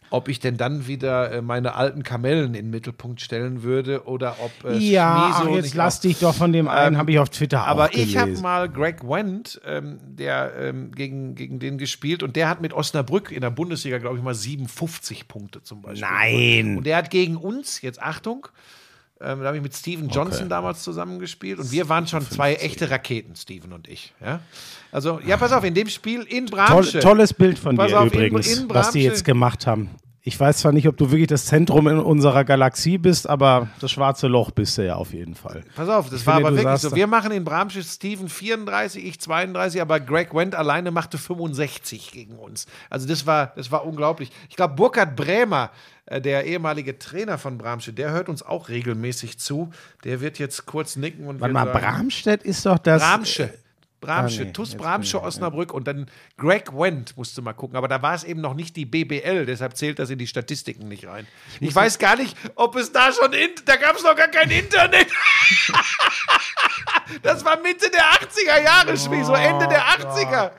[0.09, 4.37] Ob ich denn dann wieder äh, meine alten Kamellen in den Mittelpunkt stellen würde oder
[4.41, 7.29] ob äh, ja, ach, jetzt lass dich doch von dem einen, Ähm, habe ich auf
[7.29, 12.35] Twitter Aber ich habe mal Greg Wendt, ähm, der ähm, gegen, gegen den gespielt und
[12.35, 16.07] der hat mit Osnabrück in der Bundesliga, glaube ich, mal 57 Punkte zum Beispiel.
[16.07, 16.77] Nein.
[16.77, 18.47] Und der hat gegen uns, jetzt Achtung,
[19.23, 22.89] ähm, da habe ich mit Steven Johnson damals zusammengespielt und wir waren schon zwei echte
[22.89, 24.13] Raketen, Steven und ich.
[24.23, 24.39] Ja?
[24.91, 26.99] Also, ja, pass auf, in dem Spiel in Toll, Bramsche.
[26.99, 29.89] tolles Bild von Pass dir auf, in- übrigens, in was die Bramsche- jetzt gemacht haben.
[30.25, 33.91] Ich weiß zwar nicht, ob du wirklich das Zentrum in unserer Galaxie bist, aber das
[33.91, 35.65] schwarze Loch bist du ja auf jeden Fall.
[35.75, 36.95] Pass auf, das Ich war finde, aber wirklich so.
[36.95, 42.39] Wir machen in Bramsche Steven 34, ich 32, aber Greg Wendt alleine machte 65 gegen
[42.39, 42.67] uns.
[42.89, 44.31] Also das war, das war unglaublich.
[44.49, 45.71] Ich glaube, Burkhard Brämer,
[46.05, 49.71] äh, der ehemalige Trainer von Bramsche, der hört uns auch regelmäßig zu.
[50.05, 53.01] Der wird jetzt kurz nicken und Warte mal, sagen, Bramstedt ist doch das.
[53.01, 53.53] Bramsche.
[54.05, 57.77] Bramsche, Ah, nee, TuS Bramsche, Osnabrück und dann Greg Wendt musste mal gucken.
[57.77, 60.87] Aber da war es eben noch nicht die BBL, deshalb zählt das in die Statistiken
[60.87, 61.27] nicht rein.
[61.59, 64.49] Ich, weiß gar nicht, ob es da schon, in, da gab es noch gar kein
[64.51, 65.07] Internet.
[67.21, 70.51] Das war Mitte der 80er Jahre, Schwie, so Ende der 80er.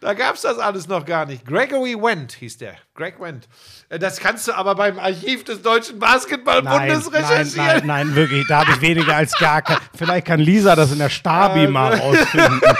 [0.00, 1.44] Da gab es das alles noch gar nicht.
[1.44, 2.76] Gregory Wendt hieß der.
[3.00, 3.48] Greg Wendt.
[3.88, 7.66] Äh, Das kannst du aber beim Archiv des Deutschen Nein, Basketballbundes nein, recherchieren.
[7.66, 8.46] nein, nein, wirklich.
[8.46, 9.78] Da habe ich weniger als gar kein.
[9.96, 12.60] Vielleicht kann Lisa das in der Stabi mal rausfinden.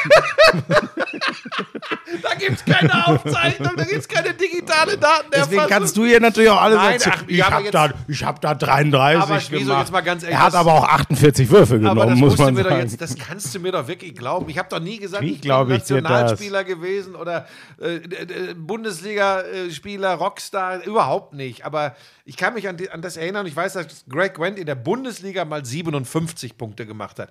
[2.23, 5.31] Da gibt es keine Aufzeichnung, da gibt es keine digitale Datenerfassung.
[5.33, 7.15] Deswegen kannst du hier natürlich auch alles Nein, erzählen.
[7.19, 9.81] ach, ich habe da, ich hab da 33 Aber gemacht.
[9.81, 12.39] jetzt mal ganz ehrlich, er hat aber auch 48 Würfe Aber genommen, das, muss musst
[12.39, 12.83] du man mir doch sagen.
[12.83, 14.49] jetzt, das kannst du mir doch wirklich glauben.
[14.49, 15.51] Ich habe doch nie gesagt, Wie ich bin?
[15.51, 17.47] Nationalspieler gewesen oder
[17.81, 21.65] äh, äh, Bundesliga-Spieler, Rockstar, überhaupt nicht.
[21.65, 21.95] Aber
[22.25, 23.47] ich kann mich an, die, an das erinnern.
[23.47, 27.31] Ich weiß, dass Greg Wendt in der Bundesliga mal 57 Punkte gemacht hat.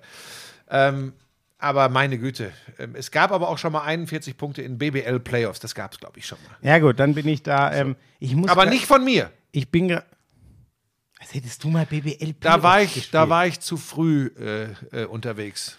[0.70, 1.12] Ähm,
[1.60, 5.60] aber meine Güte, ähm, es gab aber auch schon mal 41 Punkte in BBL-Playoffs.
[5.60, 6.56] Das gab es, glaube ich, schon mal.
[6.68, 7.72] ja gut, dann bin ich da.
[7.72, 9.30] Ähm, ich muss Aber nicht von mir.
[9.52, 9.90] Ich bin.
[9.92, 15.02] Als hättest du mal BBL Da war Playoffs ich, da war ich zu früh äh,
[15.02, 15.76] äh, unterwegs.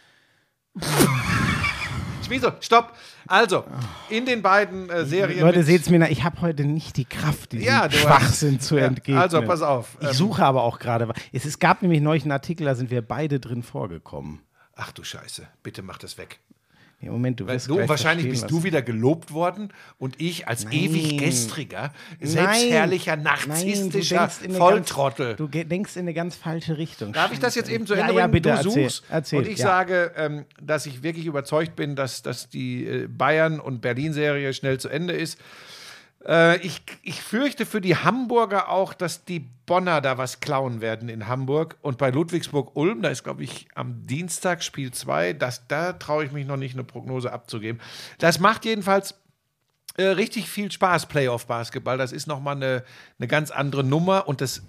[2.25, 2.93] Schmieso, stopp.
[3.27, 3.65] Also,
[4.09, 5.41] in den beiden äh, Serien.
[5.41, 8.01] Leute, mit- seht's mir nach, ich habe heute nicht die Kraft, diesem Ja, du hast-
[8.03, 9.17] Schwachsinn zu Ja, entgegnen.
[9.21, 9.97] also, pass auf.
[9.99, 11.11] Ich Ähm, suche aber auch gerade.
[11.33, 14.39] Es, es gab nämlich neulich einen Artikel, da sind wir beide drin vorgekommen.
[14.75, 16.39] Ach du Scheiße, bitte mach das weg.
[17.01, 20.47] Nee, Moment, du Weil wirst du, gleich wahrscheinlich bist du wieder gelobt worden und ich
[20.47, 22.29] als ewig gestriger, Nein.
[22.29, 25.35] selbstherrlicher, Nein, du narzisstischer denkst in eine Volltrottel.
[25.35, 27.11] Ganz, du denkst in eine ganz falsche Richtung.
[27.11, 29.47] Darf ich das jetzt eben zu ja, Ende ja, bitte, du erzähl, suchst erzähl, und
[29.47, 29.65] ich ja.
[29.65, 34.79] sage, ähm, dass ich wirklich überzeugt bin, dass, dass die äh, Bayern- und Berlin-Serie schnell
[34.79, 35.39] zu Ende ist.
[36.25, 41.09] Äh, ich, ich fürchte für die Hamburger auch, dass die Bonner da was klauen werden
[41.09, 41.77] in Hamburg.
[41.81, 46.45] Und bei Ludwigsburg-Ulm, da ist, glaube ich, am Dienstag Spiel 2, da traue ich mich
[46.45, 47.81] noch nicht, eine Prognose abzugeben.
[48.19, 49.15] Das macht jedenfalls
[49.97, 51.97] äh, richtig viel Spaß, Playoff-Basketball.
[51.97, 52.83] Das ist nochmal eine,
[53.19, 54.61] eine ganz andere Nummer und das.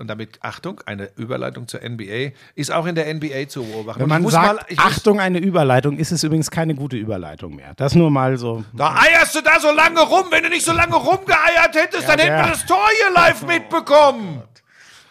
[0.00, 4.00] Und damit, Achtung, eine Überleitung zur NBA, ist auch in der NBA zu beobachten.
[4.00, 7.74] Wenn man sagt, mal, Achtung, eine Überleitung, ist es übrigens keine gute Überleitung mehr.
[7.76, 8.64] Das nur mal so.
[8.72, 10.24] Da eierst du da so lange rum.
[10.30, 14.42] Wenn du nicht so lange rumgeeiert hättest, dann hätten wir das Tor hier live mitbekommen.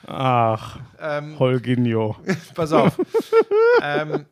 [0.08, 2.16] Ach, Ähm, Holginho.
[2.56, 3.00] Pass auf.
[3.84, 4.26] ähm,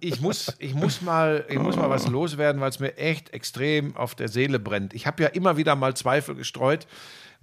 [0.00, 3.96] ich, muss, ich, muss mal, ich muss mal was loswerden, weil es mir echt extrem
[3.96, 4.92] auf der Seele brennt.
[4.92, 6.86] Ich habe ja immer wieder mal Zweifel gestreut,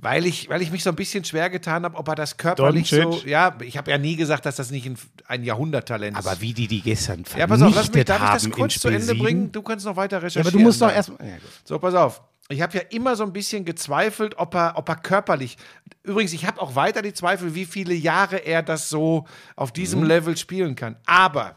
[0.02, 2.90] weil ich, weil ich mich so ein bisschen schwer getan habe, ob er das körperlich
[2.90, 3.22] Doncic.
[3.22, 3.28] so.
[3.30, 4.98] Ja, ich habe ja nie gesagt, dass das nicht ein,
[5.28, 6.26] ein Jahrhunderttalent ist.
[6.26, 8.80] Aber wie die die gestern ja, pass auf, lass mich, vernichtet darf ich das kurz
[8.80, 9.52] zu Ende bringen?
[9.52, 10.48] Du kannst noch weiter Ja, recherchieren.
[10.48, 10.96] aber du musst doch dann.
[10.96, 11.10] erst.
[11.10, 11.16] Ja.
[11.64, 12.22] So, pass auf.
[12.50, 15.56] Ich habe ja immer so ein bisschen gezweifelt, ob er, ob er körperlich.
[16.04, 19.26] Übrigens, ich habe auch weiter die Zweifel, wie viele Jahre er das so
[19.56, 20.98] auf diesem Level spielen kann.
[21.06, 21.56] Aber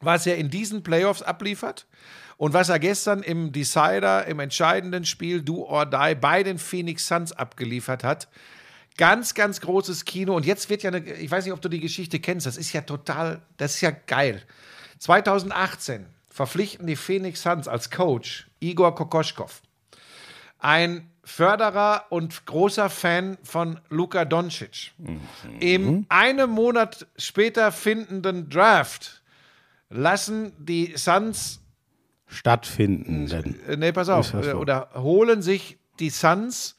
[0.00, 1.86] was er in diesen Playoffs abliefert
[2.36, 7.06] und was er gestern im Decider, im entscheidenden Spiel Do or Die bei den Phoenix
[7.06, 8.28] Suns abgeliefert hat,
[8.96, 10.34] ganz, ganz großes Kino.
[10.34, 12.72] Und jetzt wird ja eine, ich weiß nicht, ob du die Geschichte kennst, das ist
[12.72, 14.42] ja total, das ist ja geil.
[14.98, 19.62] 2018 verpflichten die Phoenix Suns als Coach Igor Kokoschkov.
[20.58, 24.92] Ein Förderer und großer Fan von Luka Doncic.
[25.60, 29.22] Im einem Monat später findenden Draft
[29.88, 31.60] lassen die Suns
[32.26, 33.30] Stattfinden.
[33.68, 34.26] Äh, nee, pass auf.
[34.26, 34.38] So?
[34.38, 36.76] Oder holen sich die Suns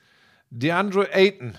[0.50, 1.54] DeAndre Ayton,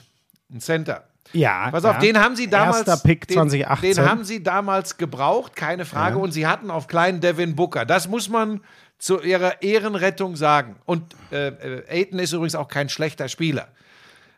[0.51, 1.09] ein Center.
[1.32, 1.70] Ja.
[1.70, 2.01] Pass auf, ja.
[2.01, 2.87] den haben sie damals.
[2.87, 3.95] Erster Pick den, 2018.
[3.95, 6.18] Den haben sie damals gebraucht, keine Frage.
[6.18, 7.84] Und sie hatten auf kleinen Devin Booker.
[7.84, 8.61] Das muss man
[8.99, 10.76] zu ihrer Ehrenrettung sagen.
[10.84, 13.68] Und äh, äh, Ayton ist übrigens auch kein schlechter Spieler.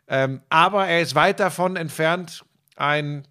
[0.07, 2.43] Ähm, aber er ist weit davon entfernt,
[2.75, 3.27] ein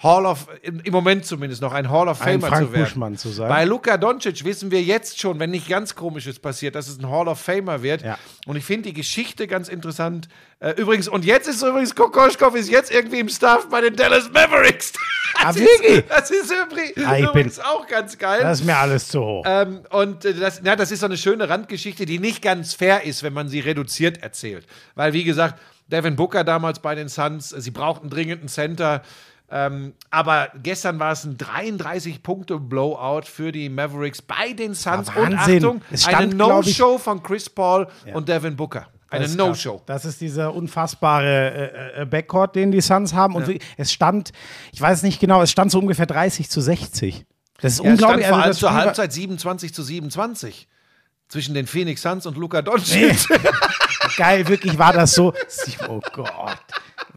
[0.00, 2.84] Hall of, im, Moment zumindest noch ein Hall of Ein Famer Frank zu werden.
[2.84, 3.48] Buschmann zu sein.
[3.48, 7.10] Bei Luka Doncic wissen wir jetzt schon, wenn nicht ganz Komisches passiert, dass es ein
[7.10, 8.02] Hall of Famer wird.
[8.02, 8.16] Ja.
[8.46, 10.28] Und ich finde die Geschichte ganz interessant.
[10.60, 14.30] Äh, übrigens, und jetzt ist übrigens Kokoschkov ist jetzt irgendwie im Staff bei den Dallas
[14.32, 14.92] Mavericks.
[15.40, 15.56] Ah, Das?
[15.56, 18.40] Ist, das ist übrigens, Ah, ich bin- übrigens auch ganz geil.
[18.42, 19.44] Das ist mir alles zu hoch.
[19.46, 23.04] Ähm, und äh, das, ja, das ist so eine schöne Randgeschichte, die nicht ganz fair
[23.04, 24.66] ist, wenn man sie reduziert erzählt.
[24.94, 29.02] Weil, wie gesagt, Devin Booker damals bei den Suns, äh, sie brauchten dringend einen Center.
[29.50, 35.08] Ähm, aber gestern war es ein 33-Punkte-Blowout für die Mavericks bei den Suns.
[35.08, 35.34] Ah, Und.
[35.34, 38.88] Achtung, stand, eine No-Show von Chris Paul und Devin Booker.
[39.10, 39.26] Eine.
[39.28, 39.80] No-Show.
[39.86, 43.34] Das ist dieser unfassbare äh, äh, Backcourt, den die Suns haben.
[43.34, 44.32] Und wirklich, es stand,
[44.70, 47.24] ich weiß nicht genau, es stand so ungefähr 30 zu 60.
[47.60, 48.26] Das ist Ja, es stand unglaublich.
[48.26, 50.68] vor allem das zur Halbzeit 27 zu 27
[51.28, 53.16] zwischen den Phoenix Suns und Luka Doncic.
[54.18, 55.32] Geil, wirklich war das so.
[55.88, 56.58] Oh Gott.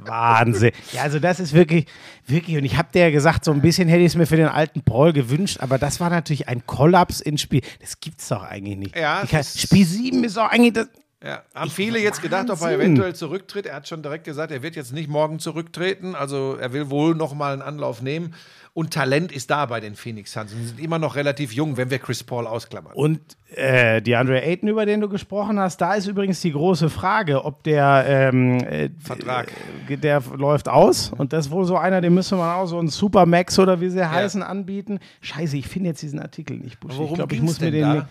[0.05, 0.71] Wahnsinn.
[0.93, 1.85] Ja, also das ist wirklich,
[2.27, 4.35] wirklich, und ich habe dir ja gesagt, so ein bisschen hätte ich es mir für
[4.37, 7.61] den alten Paul gewünscht, aber das war natürlich ein Kollaps ins Spiel.
[7.79, 8.95] Das gibt's doch eigentlich nicht.
[8.95, 10.87] Ja, Ich kann, Spiel 7 ist doch eigentlich das.
[11.23, 12.79] Ja, haben viele jetzt gedacht, ob er Wahnsinn.
[12.81, 13.67] eventuell zurücktritt.
[13.67, 16.15] Er hat schon direkt gesagt, er wird jetzt nicht morgen zurücktreten.
[16.15, 18.33] Also er will wohl noch mal einen Anlauf nehmen.
[18.73, 20.51] Und Talent ist da bei den Phoenix Suns.
[20.51, 22.93] Sie sind immer noch relativ jung, wenn wir Chris Paul ausklammern.
[22.93, 23.19] Und
[23.53, 27.43] äh, die Andre Ayton, über den du gesprochen hast, da ist übrigens die große Frage,
[27.43, 29.51] ob der ähm, äh, Vertrag.
[29.89, 32.79] äh, der läuft aus und das ist wohl so einer, den müsste man auch so
[32.79, 34.99] einen Supermax oder wie sie heißen anbieten.
[35.19, 36.79] Scheiße, ich finde jetzt diesen Artikel nicht.
[36.79, 36.97] Buschi.
[36.97, 37.81] Worum ich glaube, ich muss mir den.
[37.81, 38.09] da?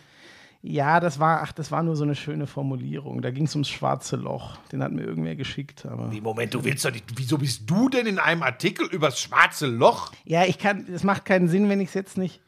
[0.62, 3.22] Ja, das war, ach, das war nur so eine schöne Formulierung.
[3.22, 4.58] Da ging es ums schwarze Loch.
[4.72, 5.86] Den hat mir irgendwer geschickt.
[5.86, 7.06] Aber Moment, du willst doch nicht.
[7.16, 10.12] Wieso bist du denn in einem Artikel übers schwarze Loch?
[10.24, 12.42] ja, ich kann, es macht keinen Sinn, wenn ich es jetzt nicht.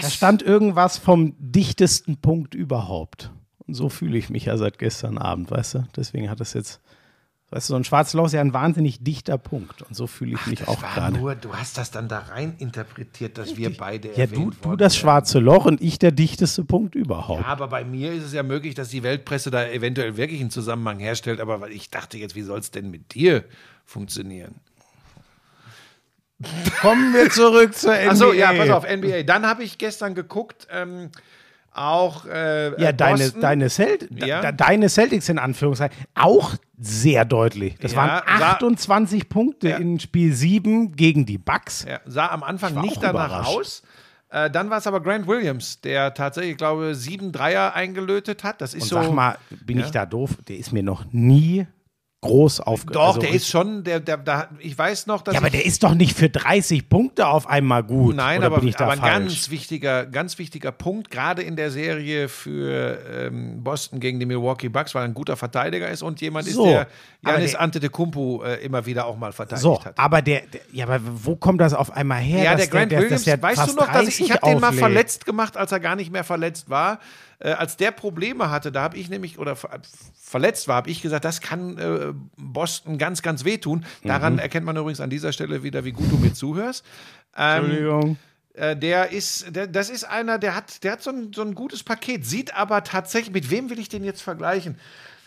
[0.00, 3.30] Da stand irgendwas vom dichtesten Punkt überhaupt.
[3.66, 5.88] Und so fühle ich mich ja seit gestern Abend, weißt du?
[5.94, 6.80] Deswegen hat es jetzt,
[7.50, 9.82] weißt du, so ein schwarzes Loch ist ja ein wahnsinnig dichter Punkt.
[9.82, 11.18] Und so fühle ich mich auch war gerade.
[11.18, 14.96] nur, du hast das dann da rein interpretiert, dass wir beide Ja, du, du das
[14.96, 17.42] schwarze Loch und ich der dichteste Punkt überhaupt.
[17.42, 20.50] Ja, aber bei mir ist es ja möglich, dass die Weltpresse da eventuell wirklich einen
[20.50, 21.40] Zusammenhang herstellt.
[21.40, 23.44] Aber ich dachte jetzt, wie soll es denn mit dir
[23.84, 24.56] funktionieren?
[26.80, 28.10] Kommen wir zurück zur NBA.
[28.10, 29.22] Achso, ja, pass auf, NBA.
[29.22, 31.10] Dann habe ich gestern geguckt, ähm,
[31.76, 33.40] auch äh, Ja, äh, deine, Boston.
[33.40, 34.52] deine, Celt Ja.
[34.52, 37.76] deine Celtics in Anführungszeichen auch sehr deutlich.
[37.80, 39.76] Das Ja, waren sah- 28 Punkte Ja.
[39.78, 41.86] in Spiel 7 gegen die Bucks.
[42.06, 43.48] Sah am Anfang nicht danach überrascht.
[43.56, 43.82] aus.
[44.28, 48.60] Äh, dann war es aber Grant Williams, der tatsächlich, glaube ich, sieben Dreier eingelötet hat.
[48.60, 49.02] Das ist Und so.
[49.02, 50.30] sag mal, bin ich da doof?
[50.48, 51.66] Der ist mir noch nie
[52.26, 53.14] groß aufgefallen.
[53.14, 55.82] doch, der ist schon, der, der, der, ich weiß noch, dass Ja, aber der ist
[55.82, 58.16] doch nicht für 30 Punkte auf einmal gut.
[58.16, 63.62] Nein, aber, aber ein ganz wichtiger, ganz wichtiger Punkt, gerade in der Serie für ähm,
[63.62, 66.70] Boston gegen die Milwaukee Bucks, weil er ein guter Verteidiger ist und jemand So, ist,
[66.72, 66.86] der
[67.24, 69.98] Janis der- Antetokounmpo äh, immer wieder auch mal verteidigt So, hat.
[69.98, 72.44] aber der, der, ja, aber wo kommt das auf einmal her?
[72.44, 75.24] Ja, der Grant Williams, weißt du noch, dass ich, ich 30 habe den mal verletzt
[75.26, 76.98] gemacht, als er gar nicht mehr verletzt war.
[77.38, 79.80] Äh, als der Probleme hatte, da habe ich nämlich, oder ver
[80.20, 83.84] verletzt war, habe ich gesagt, das kann äh, Boston ganz, ganz wehtun.
[84.04, 84.38] Daran Mhm.
[84.40, 86.84] erkennt man übrigens an dieser Stelle wieder, wie gut du mir zuhörst.
[87.36, 88.18] Ähm, Entschuldigung.
[88.54, 91.54] äh, der ist, der, das ist einer, der hat, der hat so ein, so ein
[91.54, 94.78] gutes Paket, sieht aber tatsächlich, mit wem will ich den jetzt vergleichen?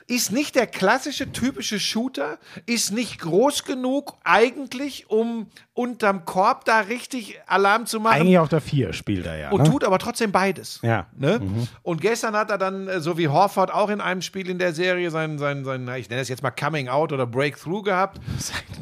[0.10, 5.46] Ist nicht der klassische, typische Shooter, ist nicht groß genug eigentlich, um
[5.76, 8.20] unterm Korb da richtig Alarm zu machen.
[8.20, 9.50] Eigentlich auf der 4 spielt er ja.
[9.52, 9.70] und ne?
[9.70, 10.80] tut aber trotzdem beides.
[10.82, 11.06] Ja.
[11.16, 11.40] Ne?
[11.84, 14.74] Und gestern hat er dann, äh, so wie Horford auch in einem Spiel in der
[14.74, 18.20] Serie, sein, sein, sein ich nenne es jetzt mal Coming Out oder Breakthrough gehabt.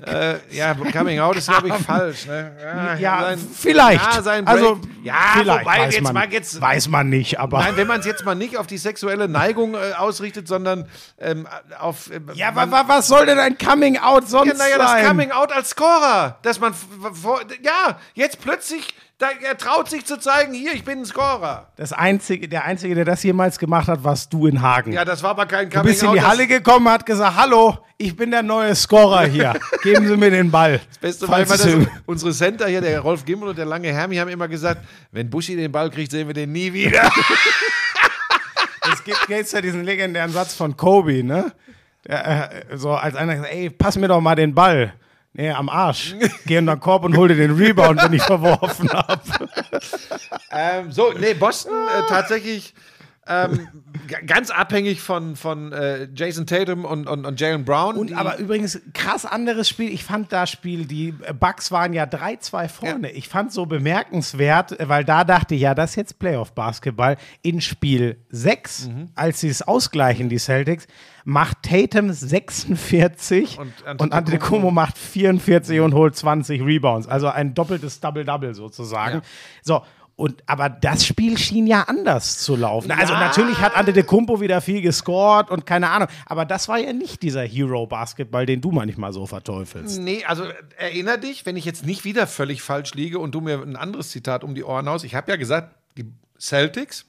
[0.07, 2.25] äh, ja, Coming Out ist, glaube ich, falsch.
[2.25, 2.97] Ne?
[2.99, 4.01] ja, sein- vielleicht.
[4.01, 6.61] Ja, also, ja, vielleicht wobei weiß jetzt man, mal jetzt.
[6.61, 7.59] weiß man nicht, aber.
[7.59, 10.88] Nein, wenn man es jetzt mal nicht auf die sexuelle Neigung äh, ausrichtet, sondern
[11.20, 11.47] ähm,
[11.80, 12.11] auf.
[12.11, 14.91] Äh, ja, man, wa, wa, was soll denn ein Coming Out sonst ja, naja, das
[14.91, 15.08] sein?
[15.08, 16.74] Coming Out als Scorer, dass man
[17.63, 21.71] ja, jetzt plötzlich, da, er traut sich zu zeigen, hier, ich bin ein Scorer.
[21.75, 24.93] das einzige, der Einzige, der das jemals gemacht hat, warst du in Hagen.
[24.93, 27.36] Ja, das war aber kein du Coming bist in die das- Halle gekommen, hat gesagt,
[27.36, 29.55] hallo, ich bin der neue Scorer hier.
[29.82, 30.79] Geben Sie mir den Ball.
[31.01, 31.67] Beste war immer, dass
[32.05, 34.82] unsere Center hier, der Rolf Gimmel und der lange Hermi, haben immer gesagt,
[35.12, 37.12] wenn Buschi den Ball kriegt, sehen wir den nie wieder.
[39.09, 41.54] Es gibt jetzt ja diesen legendären Satz von Kobe, ne?
[42.05, 44.93] Der, äh, so als einer sagt, ey, pass mir doch mal den Ball.
[45.32, 46.16] Nee, am Arsch.
[46.46, 49.21] Geh in den Korb und hol dir den Rebound, wenn ich verworfen habe.
[50.51, 52.74] ähm, so, nee, Boston äh, tatsächlich
[53.29, 53.67] Ähm,
[54.25, 57.95] ganz abhängig von, von äh, Jason Tatum und, und, und Jalen Brown.
[57.95, 59.91] Und aber übrigens, krass anderes Spiel.
[59.91, 63.12] Ich fand das Spiel, die Bucks waren ja 3-2 vorne.
[63.12, 67.17] Ich fand so bemerkenswert, weil da dachte ich, ja, das ist jetzt Playoff-Basketball.
[67.41, 69.09] In Spiel 6, Mhm.
[69.16, 70.87] als sie es ausgleichen, die Celtics,
[71.25, 77.08] macht Tatum 46 Und und, Antetokounmpo- macht 44 und holt 20 Rebounds.
[77.08, 79.16] Also ein doppeltes Double-Double sozusagen.
[79.17, 79.21] Ja.
[79.62, 79.82] So.
[80.17, 82.89] Und, aber das Spiel schien ja anders zu laufen.
[82.91, 83.19] Also Ja.
[83.19, 86.07] natürlich hat Antetokounmpo wieder viel gescored und keine Ahnung.
[86.25, 90.01] Aber das war ja nicht dieser Hero-Basketball, den du manchmal so verteufelst.
[90.01, 93.41] Nee, also äh, erinner dich, wenn ich jetzt nicht wieder völlig falsch liege und du
[93.41, 95.05] mir ein anderes Zitat um die Ohren haust.
[95.05, 97.05] Ich habe ja gesagt, die Celtics,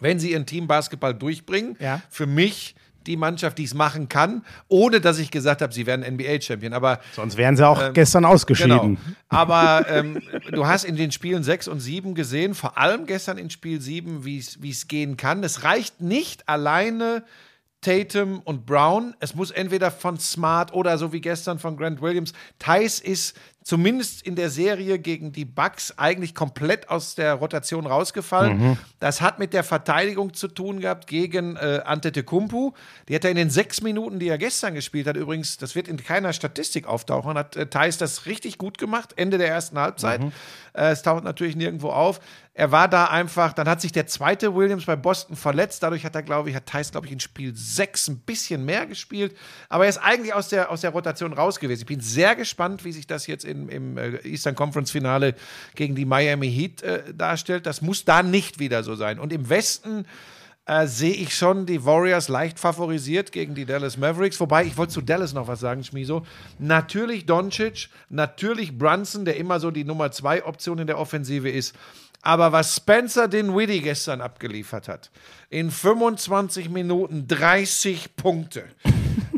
[0.00, 2.02] wenn sie ihren Team-Basketball durchbringen, Ja.
[2.10, 2.74] für mich
[3.06, 6.72] die Mannschaft, die es machen kann, ohne dass ich gesagt habe, sie werden NBA-Champion.
[6.72, 8.96] Aber Sonst wären sie auch gestern ausgeschieden.
[8.96, 8.98] Genau.
[9.28, 10.22] Aber ähm,
[10.52, 14.24] du hast in den Spielen 6 und 7 gesehen, vor allem gestern in Spiel 7,
[14.24, 15.42] wie es gehen kann.
[15.42, 17.24] Es reicht nicht alleine
[17.84, 19.14] Tatum und Brown.
[19.20, 22.32] Es muss entweder von Smart oder so wie gestern von Grant Williams.
[22.58, 28.78] Thais ist zumindest in der Serie gegen die Bucks eigentlich komplett aus der Rotation rausgefallen.
[29.00, 32.74] Das hat mit der Verteidigung zu tun gehabt gegen äh, Antetokounmpo.
[33.08, 35.88] Die hat er in den sechs Minuten, die er gestern gespielt hat, übrigens, das wird
[35.88, 40.20] in keiner Statistik auftauchen, hat äh, Thais das richtig gut gemacht, Ende der ersten Halbzeit.
[40.74, 42.20] Äh, es taucht natürlich nirgendwo auf.
[42.56, 45.82] Er war da einfach, dann hat sich der zweite Williams bei Boston verletzt.
[45.82, 48.86] Dadurch hat er, glaube ich, hat Thais, glaube ich, in Spiel 6 ein bisschen mehr
[48.86, 49.36] gespielt.
[49.68, 51.80] Aber er ist eigentlich aus der, aus der Rotation raus gewesen.
[51.80, 55.34] Ich bin sehr gespannt, wie sich das jetzt in, im äh, Eastern Conference Finale
[55.74, 57.66] gegen die Miami Heat äh, darstellt.
[57.66, 59.18] Das muss da nicht wieder so sein.
[59.18, 60.06] Und im Westen
[60.66, 64.38] äh, sehe ich schon die Warriors leicht favorisiert gegen die Dallas Mavericks.
[64.38, 66.24] Wobei, ich wollte zu Dallas noch was sagen, Schmiso.
[66.60, 71.74] Natürlich Doncic, natürlich Brunson, der immer so die Nummer zwei Option in der Offensive ist.
[72.24, 75.10] Aber was Spencer Dinwiddie gestern abgeliefert hat,
[75.50, 78.64] in 25 Minuten 30 Punkte.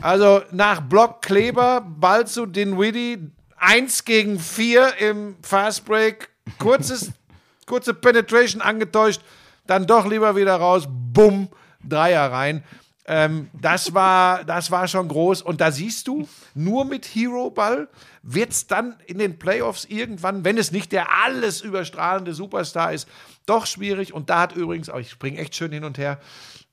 [0.01, 6.29] Also nach Block Kleber, Ball zu Dinwiddie, 1 gegen 4 im Fastbreak,
[6.61, 7.11] kurzes,
[7.67, 9.21] kurze Penetration angetäuscht,
[9.67, 11.49] dann doch lieber wieder raus, bumm,
[11.83, 12.63] Dreier rein.
[13.09, 15.43] Ähm, das, war, das war schon groß.
[15.43, 17.89] Und da siehst du, nur mit Hero-Ball
[18.23, 23.09] wird es dann in den Playoffs irgendwann, wenn es nicht der alles überstrahlende Superstar ist,
[23.47, 24.13] doch schwierig.
[24.13, 26.19] Und da hat übrigens, oh, ich springe echt schön hin und her,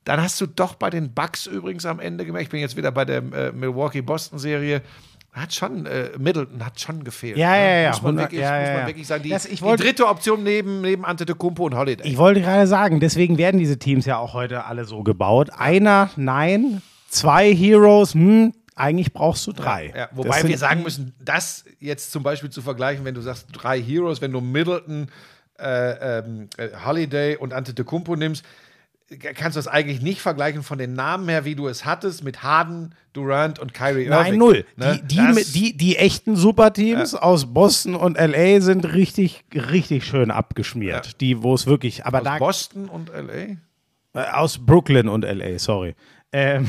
[0.03, 2.91] dann hast du doch bei den Bucks übrigens am Ende gemerkt, ich bin jetzt wieder
[2.91, 4.81] bei der äh, Milwaukee-Boston-Serie,
[5.33, 7.37] hat schon, äh, Middleton hat schon gefehlt.
[7.37, 8.87] Ja, ja, ja, Muss man, 100, wirklich, ja, muss ja, man ja.
[8.87, 9.23] wirklich sagen.
[9.23, 12.07] Die, Das- ich die dritte Option neben, neben Antetokounmpo und Holiday.
[12.07, 15.49] Ich wollte gerade sagen, deswegen werden diese Teams ja auch heute alle so gebaut.
[15.57, 16.81] Einer, nein.
[17.09, 19.87] Zwei Heroes, hm, eigentlich brauchst du drei.
[19.95, 23.21] Ja, Das wobei sind wir sagen müssen, das jetzt zum Beispiel zu vergleichen, wenn du
[23.21, 25.09] sagst drei Heroes, wenn du Middleton,
[25.59, 28.43] äh, ähm, äh, Holiday und Antetokounmpo nimmst,
[29.19, 32.43] kannst du das eigentlich nicht vergleichen von den Namen her, wie du es hattest mit
[32.43, 34.09] Harden, Durant und Kyrie Irving.
[34.09, 34.65] Nein, null.
[34.75, 34.99] Ne?
[35.03, 41.05] Die, die, die, die echten Superteams aus Boston und LA sind richtig, richtig schön abgeschmiert.
[41.05, 41.11] Ja.
[41.19, 43.57] Die, wo es wirklich, aber aus da Boston und LA.
[44.15, 45.95] Äh, aus Brooklyn und LA, sorry.
[46.31, 46.67] Ähm,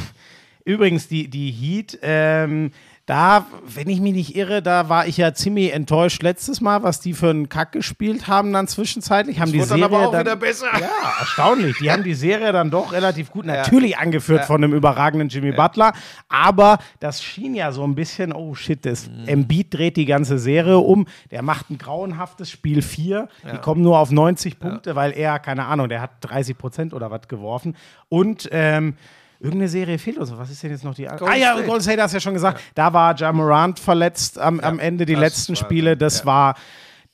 [0.65, 2.71] übrigens, die, die Heat, ähm,
[3.06, 7.01] da, wenn ich mich nicht irre, da war ich ja ziemlich enttäuscht letztes Mal, was
[7.01, 9.40] die für einen Kack gespielt haben dann zwischenzeitlich.
[9.40, 10.66] Haben die wurde dann Serie aber auch dann, wieder besser.
[10.81, 10.90] Ja,
[11.20, 11.76] erstaunlich.
[11.78, 15.93] Die haben die Serie dann doch relativ gut, natürlich angeführt von einem überragenden Jimmy Butler,
[16.28, 19.28] aber das schien ja so ein bisschen, oh shit, das Mhm.
[19.28, 21.06] Embiid dreht die ganze Serie um.
[21.31, 23.28] Der macht ein grauenhaftes Spiel 4.
[23.52, 27.10] Die kommen nur auf 90 Punkte, weil er, keine Ahnung, der hat 30 Prozent oder
[27.10, 27.76] was geworfen.
[28.09, 28.97] Und ähm,
[29.40, 30.36] Irgendeine Serie fehlt uns.
[30.36, 31.05] Was ist denn jetzt noch die?
[31.05, 31.61] Golden ah ja.
[31.61, 32.61] Golden State hast du ja schon gesagt.
[32.74, 35.97] Da war Ja Morant verletzt am, am Ende, die letzten Spiele.
[35.97, 36.27] Das ja.
[36.27, 36.55] war,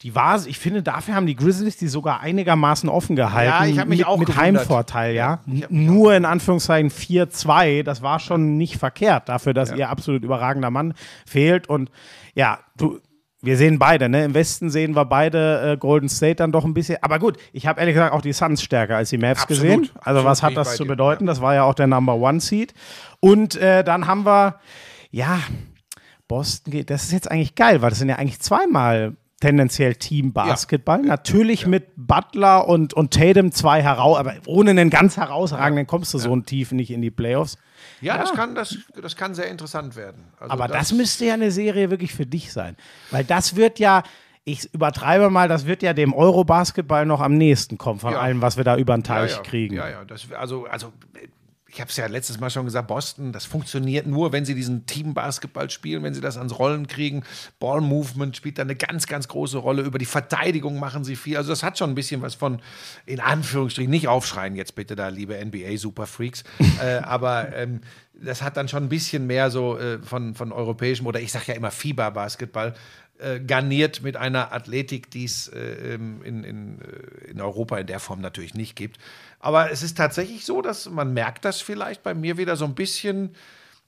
[0.02, 3.64] die war, ich finde, dafür haben die Grizzlies die sogar einigermaßen offen gehalten.
[3.64, 4.60] Ja, ich hab mich mit, auch mit gewundert.
[4.60, 5.40] Heimvorteil, ja.
[5.46, 7.82] mich Nur in Anführungszeichen 4-2.
[7.82, 10.94] Das war schon nicht verkehrt dafür, dass ihr absolut überragender Mann
[11.26, 11.68] fehlt.
[11.68, 11.90] Und
[12.34, 13.00] ja, du.
[13.42, 14.24] Wir sehen beide, ne?
[14.24, 16.98] Im Westen sehen wir beide äh, Golden State dann doch ein bisschen.
[17.00, 19.80] Aber gut, ich habe ehrlich gesagt auch die Suns stärker als die Mavs Absolut, gesehen.
[19.94, 21.24] Also absolut, was hat das zu bedeuten?
[21.24, 22.74] Das war ja auch der Number One Seed.
[23.20, 24.60] Und äh, dann haben wir,
[25.10, 25.40] ja,
[26.28, 26.90] Boston geht.
[26.90, 31.00] Das ist jetzt eigentlich geil, weil das sind ja eigentlich zweimal tendenziell Team Basketball.
[31.02, 36.18] Natürlich mit Butler und, und Tatum zwei heraus, aber ohne einen ganz herausragenden kommst du
[36.18, 37.56] so ein Tief nicht in die Playoffs.
[38.02, 40.24] Ja, Das, kann, das, das kann sehr interessant werden.
[40.38, 42.76] Also Aber das, müsste ja eine Serie wirklich für dich sein.
[43.10, 44.02] Weil das wird ja,
[44.44, 48.20] ich übertreibe mal, das wird ja dem Euro-Basketball noch am nächsten kommen, von Ja.
[48.20, 49.74] allem, was wir da über den ja, Teich ja, kriegen.
[49.74, 50.04] Ja, ja.
[50.04, 50.92] Das, also, also
[51.72, 54.86] ich habe es ja letztes Mal schon gesagt, Boston, das funktioniert nur, wenn sie diesen
[54.86, 57.22] Teambasketball spielen, wenn sie das ans Rollen kriegen.
[57.60, 59.82] Ball-Movement spielt da eine ganz, ganz große Rolle.
[59.82, 61.36] Über die Verteidigung machen sie viel.
[61.36, 62.60] Also das hat schon ein bisschen was von,
[63.06, 66.44] in Anführungsstrichen, nicht aufschreien jetzt bitte da, liebe NBA-Superfreaks.
[66.82, 67.80] äh, aber ähm,
[68.22, 71.46] das hat dann schon ein bisschen mehr so äh, von, von europäischem oder ich sage
[71.48, 72.74] ja immer Fieber-Basketball
[73.20, 77.86] äh, garniert mit einer Athletik, die es äh, ähm, in, in, äh, in Europa in
[77.86, 78.98] der Form natürlich nicht gibt.
[79.38, 82.74] Aber es ist tatsächlich so, dass man merkt das vielleicht bei mir wieder so ein
[82.74, 83.34] bisschen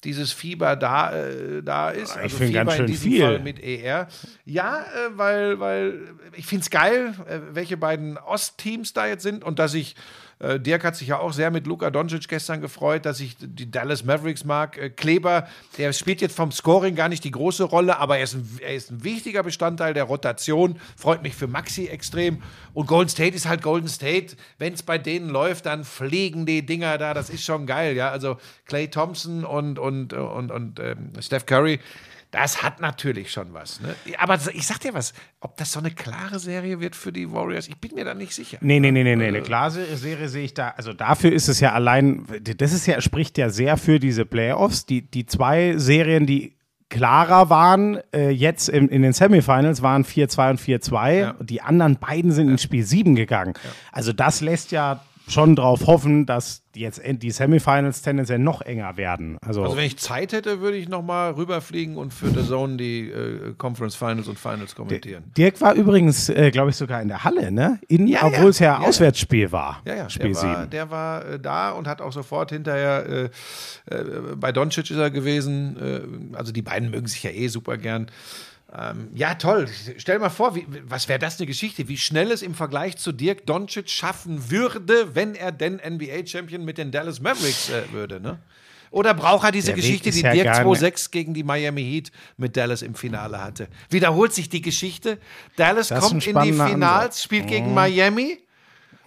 [0.04, 2.16] dieses Fieber da, äh, da ist.
[2.24, 3.22] Ich finde ganz schön viel.
[3.22, 4.08] Fall mit ER.
[4.44, 6.00] Ja, äh, weil, weil
[6.34, 9.94] ich finde es geil, äh, welche beiden Ostteams da jetzt sind und dass ich
[10.42, 13.70] äh, Dirk hat sich ja auch sehr mit Luka Doncic gestern gefreut, dass ich die
[13.70, 14.76] Dallas Mavericks mag.
[14.76, 15.46] Äh, Kleber,
[15.78, 18.74] der spielt jetzt vom Scoring gar nicht die große Rolle, aber er ist ein, er
[18.74, 20.78] ist ein wichtiger Bestandteil der Rotation.
[20.96, 22.42] Freut mich für Maxi extrem.
[22.74, 24.36] Und Golden State ist halt Golden State.
[24.58, 27.14] Wenn es bei denen läuft, dann fliegen die Dinger da.
[27.14, 28.10] Das ist schon geil, ja.
[28.10, 31.78] Also Clay Thompson und, und, und, und ähm, Steph Curry.
[32.32, 33.80] Das hat natürlich schon was.
[33.82, 33.94] Ne?
[34.18, 37.68] Aber ich sag dir was, ob das so eine klare Serie wird für die Warriors,
[37.68, 38.56] ich bin mir da nicht sicher.
[38.62, 39.28] Nee, nee, nee, nee, nee.
[39.28, 40.70] Eine klare Serie sehe ich da.
[40.70, 42.26] Also dafür ist es ja allein,
[42.56, 44.86] das ist ja, spricht ja sehr für diese Playoffs.
[44.86, 46.56] Die, die zwei Serien, die
[46.88, 51.12] klarer waren, äh, jetzt in, in den Semifinals waren 4-2 und 4-2.
[51.12, 51.34] Ja.
[51.38, 53.52] Die anderen beiden sind in Spiel 7 gegangen.
[53.92, 55.02] Also das lässt ja
[55.32, 59.36] schon darauf hoffen, dass jetzt die Semifinals tendenziell noch enger werden.
[59.40, 62.76] Also, Also wenn ich Zeit hätte, würde ich noch mal rüberfliegen und für The Zone
[62.76, 65.24] die äh, Conference Finals und Finals kommentieren.
[65.36, 67.78] Dirk war übrigens, äh, glaube ich, sogar in der Halle, ne?
[67.88, 68.26] In, Ja, ja.
[68.26, 68.88] obwohl es ja, Ja, ja.
[68.88, 69.82] Auswärtsspiel war.
[69.84, 70.70] Ja, ja, Spiel der war, 7.
[70.70, 74.04] der war äh, da und hat auch sofort hinterher, äh, äh,
[74.36, 75.76] bei Doncic ist er gewesen,
[76.32, 78.06] äh, also die beiden mögen sich ja eh super gern.
[78.74, 79.68] Ähm, ja, toll.
[79.98, 83.12] Stell mal vor, wie, was wäre das eine Geschichte, wie schnell es im Vergleich zu
[83.12, 88.38] Dirk Doncic schaffen würde, wenn er denn NBA-Champion mit den Dallas Mavericks äh, würde, ne?
[88.90, 92.12] Oder braucht er diese Der Geschichte, die ja Dirk gar 2-6 gegen die Miami Heat
[92.36, 93.68] mit Dallas im Finale hatte?
[93.88, 95.18] Wiederholt sich die Geschichte?
[95.56, 97.22] Dallas kommt in die Finals, Ansatz.
[97.22, 98.38] spielt gegen Miami,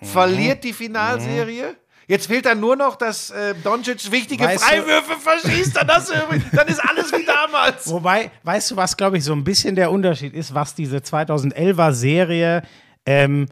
[0.02, 1.76] verliert die Finalserie.
[2.08, 5.76] Jetzt fehlt dann nur noch, dass äh, Doncic wichtige Weißt du- Freiwürfe verschießt.
[5.76, 5.94] Dann, du,
[6.26, 7.90] übrigens- dann ist alles wie damals.
[7.90, 11.92] Wobei, weißt du, was, glaube ich, so ein bisschen der Unterschied ist, was diese 2011er
[11.94, 12.62] Serie,
[13.06, 13.48] ähm,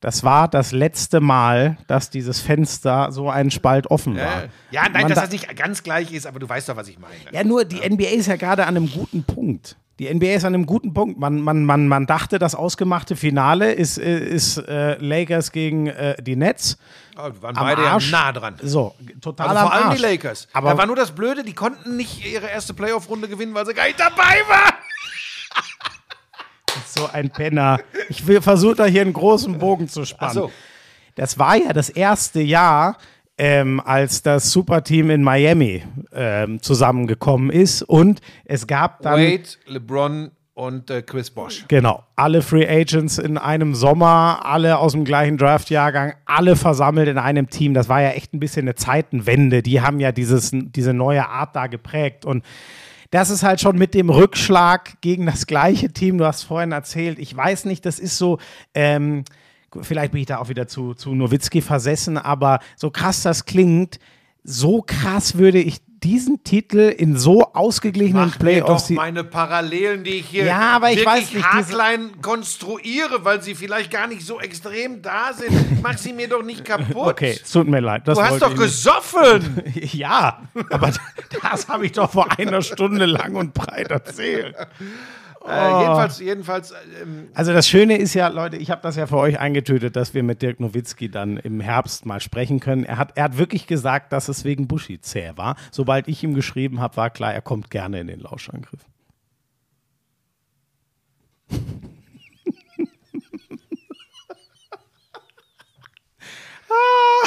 [0.00, 4.44] das war das letzte Mal, dass dieses Fenster so einen Spalt offen war.
[4.44, 6.76] Äh, ja, nein, Man dass da- das nicht ganz gleich ist, aber du weißt doch,
[6.76, 7.14] was ich meine.
[7.32, 9.76] Ja, nur die NBA ist ja gerade an einem guten Punkt.
[9.98, 11.18] Die NBA ist an einem guten Punkt.
[11.18, 16.20] Man, man, man, man dachte, das ausgemachte Finale ist, äh, ist äh, Lakers gegen äh,
[16.22, 16.76] die Nets.
[17.16, 18.10] Oh, wir waren Am beide ja Arsch.
[18.10, 18.56] nah dran.
[18.62, 19.96] So, total Also am vor allem Arsch.
[19.96, 20.48] die Lakers.
[20.52, 23.72] Aber da war nur das Blöde, die konnten nicht ihre erste Playoff-Runde gewinnen, weil sie
[23.72, 24.74] gar nicht dabei waren.
[26.86, 27.80] so ein Penner.
[28.10, 30.34] Ich versuche da hier einen großen Bogen zu spannen.
[30.34, 30.52] So.
[31.14, 32.98] Das war ja das erste Jahr,
[33.38, 35.82] ähm, als das Superteam in Miami
[36.12, 41.66] ähm, zusammengekommen ist und es gab dann Wade, LeBron und äh, Chris Bosch.
[41.68, 47.18] genau alle Free Agents in einem Sommer, alle aus dem gleichen Draftjahrgang, alle versammelt in
[47.18, 47.74] einem Team.
[47.74, 49.62] Das war ja echt ein bisschen eine Zeitenwende.
[49.62, 52.42] Die haben ja dieses, diese neue Art da geprägt und
[53.10, 56.18] das ist halt schon mit dem Rückschlag gegen das gleiche Team.
[56.18, 58.38] Du hast vorhin erzählt, ich weiß nicht, das ist so.
[58.74, 59.24] Ähm,
[59.82, 63.98] vielleicht bin ich da auch wieder zu, zu Nowitzki versessen, aber so krass das klingt,
[64.44, 68.90] so krass würde ich diesen Titel in so ausgeglichenen Mach mir doch Playoffs.
[68.90, 73.90] meine Parallelen, die ich hier Ja, aber ich wirklich weiß nicht, konstruiere, weil sie vielleicht
[73.90, 75.82] gar nicht so extrem da sind.
[75.82, 77.08] Mach sie mir doch nicht kaputt.
[77.08, 78.06] Okay, es tut mir leid.
[78.06, 79.62] Das Du hast doch ich gesoffen.
[79.92, 80.92] Ja, aber
[81.42, 84.54] das habe ich doch vor einer Stunde lang und breit erzählt.
[85.48, 89.18] Äh, jedenfalls, jedenfalls ähm, Also das Schöne ist ja, Leute, ich habe das ja für
[89.18, 92.84] euch eingetötet, dass wir mit Dirk Nowitzki dann im Herbst mal sprechen können.
[92.84, 95.56] Er hat, er hat wirklich gesagt, dass es wegen Buschi zäh war.
[95.70, 98.80] Sobald ich ihm geschrieben habe, war klar, er kommt gerne in den Lauschangriff.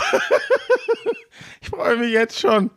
[1.61, 2.71] Ich freue mich jetzt schon.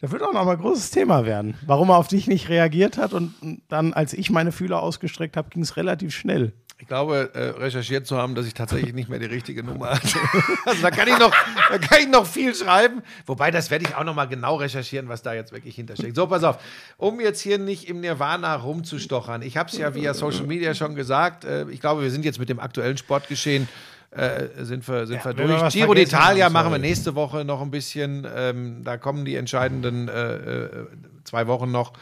[0.00, 1.56] Das wird auch noch mal ein großes Thema werden.
[1.66, 3.34] Warum er auf dich nicht reagiert hat und
[3.68, 6.52] dann, als ich meine Fühler ausgestreckt habe, ging es relativ schnell.
[6.80, 10.16] ich glaube, äh, recherchiert zu haben, dass ich tatsächlich nicht mehr die richtige Nummer hatte.
[10.64, 11.32] also da kann ich noch,
[11.68, 13.02] da kann ich noch viel schreiben.
[13.26, 16.14] Wobei, das werde ich auch noch mal genau recherchieren, was da jetzt wirklich hintersteckt.
[16.14, 16.58] So, pass auf.
[16.96, 19.42] Um jetzt hier nicht im Nirvana rumzustochern.
[19.42, 21.44] Ich habe es ja via Social Media schon gesagt.
[21.44, 23.66] Äh, ich glaube, wir sind jetzt mit dem aktuellen Sportgeschehen
[24.10, 25.72] äh, sind wir, sind wenn wir durch.
[25.72, 28.26] Giro d'Italia machen wir nächste Woche noch ein bisschen.
[28.34, 30.86] Ähm, da kommen die entscheidenden äh, äh,
[31.24, 31.92] zwei Wochen noch.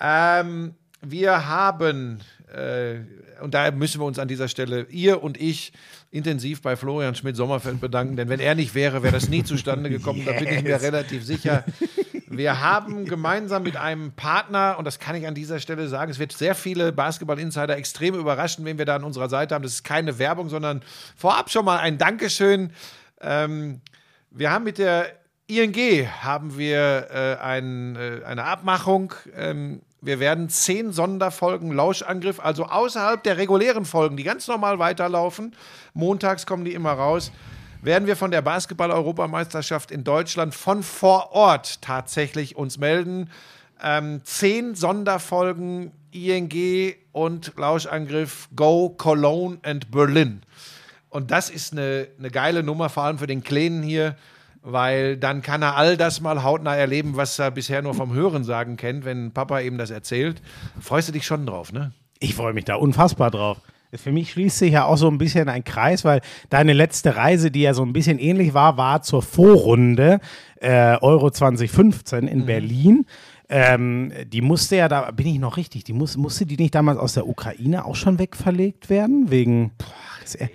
[0.00, 2.20] Ähm, wir haben
[2.52, 3.00] Äh,
[3.42, 5.72] und da müssen wir uns an dieser Stelle, ihr und ich,
[6.10, 10.22] intensiv bei Florian Schmidt-Sommerfeld bedanken, denn wenn er nicht wäre, wäre das nie zustande gekommen,
[10.24, 11.64] da bin ich mir relativ sicher.
[12.30, 16.18] Wir haben gemeinsam mit einem Partner, und das kann ich an dieser Stelle sagen, es
[16.18, 19.62] wird sehr viele Basketball-Insider extrem überraschen, wen wir da an unserer Seite haben.
[19.62, 20.82] Das ist keine Werbung, sondern
[21.16, 22.70] vorab schon mal ein Dankeschön.
[23.22, 23.80] Ähm,
[24.30, 25.12] wir haben mit der
[25.46, 29.14] ING haben wir äh, ein, äh, eine Abmachung.
[29.34, 35.56] Ähm, wir werden zehn Sonderfolgen Lauschangriff, also außerhalb der regulären Folgen, die ganz normal weiterlaufen.
[35.94, 37.32] Montags kommen die immer raus.
[37.80, 43.30] Werden wir von der Basketball-Europameisterschaft in Deutschland von vor Ort tatsächlich uns melden.
[43.80, 50.42] Ähm, zehn Sonderfolgen ING und Lauschangriff Go, Cologne and Berlin.
[51.08, 54.16] Und das ist eine, eine geile Nummer, vor allem für den Kleinen hier,
[54.62, 58.76] weil dann kann er all das mal hautnah erleben, was er bisher nur vom Hörensagen
[58.76, 60.42] kennt, wenn Papa ihm das erzählt.
[60.80, 61.92] Freust du dich schon drauf, ne?
[62.18, 63.58] Ich freue mich da unfassbar drauf.
[63.94, 66.20] Für mich schließt sich ja auch so ein bisschen ein Kreis, weil
[66.50, 70.20] deine letzte Reise, die ja so ein bisschen ähnlich war, war zur Vorrunde
[70.60, 73.06] äh, Euro 2015 in Berlin.
[73.48, 76.98] Ähm, die musste ja, da bin ich noch richtig, die muss, musste die nicht damals
[76.98, 79.30] aus der Ukraine auch schon wegverlegt werden?
[79.30, 79.72] Wegen.
[80.38, 80.48] äh,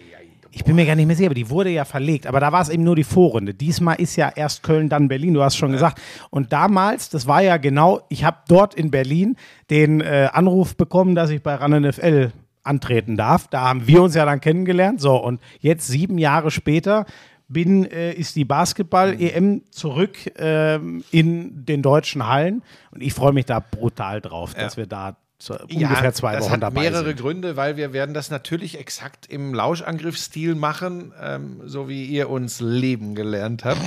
[0.55, 2.27] ich bin mir gar nicht mehr sicher, aber die wurde ja verlegt.
[2.27, 3.55] Aber da war es eben nur die Vorrunde.
[3.55, 5.99] Diesmal ist ja erst Köln, dann Berlin, du hast schon gesagt.
[6.30, 9.35] Und damals, das war ja genau, ich habe dort in Berlin
[9.72, 12.31] den äh, Anruf bekommen, dass ich bei RAN NFL
[12.64, 13.48] antreten darf.
[13.48, 15.02] Da haben wir uns ja dann kennengelernt.
[15.02, 17.06] So, und jetzt sieben Jahre später
[17.48, 22.64] bin, äh, ist die Basketball-EM zurück ähm, in den deutschen Hallen.
[22.91, 26.64] Und ich freue mich da brutal drauf, dass wir da zu, ungefähr zwei das Wochen
[26.64, 27.19] hat mehrere sind.
[27.19, 32.61] Gründe, weil wir werden das natürlich exakt im Lauschangriffsstil machen, ähm, so wie ihr uns
[32.61, 33.81] leben gelernt habt.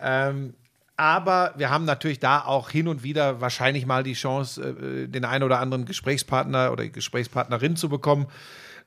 [0.00, 0.54] ähm,
[0.98, 5.24] aber wir haben natürlich da auch hin und wieder wahrscheinlich mal die Chance, äh, den
[5.24, 8.26] einen oder anderen Gesprächspartner oder Gesprächspartnerin zu bekommen.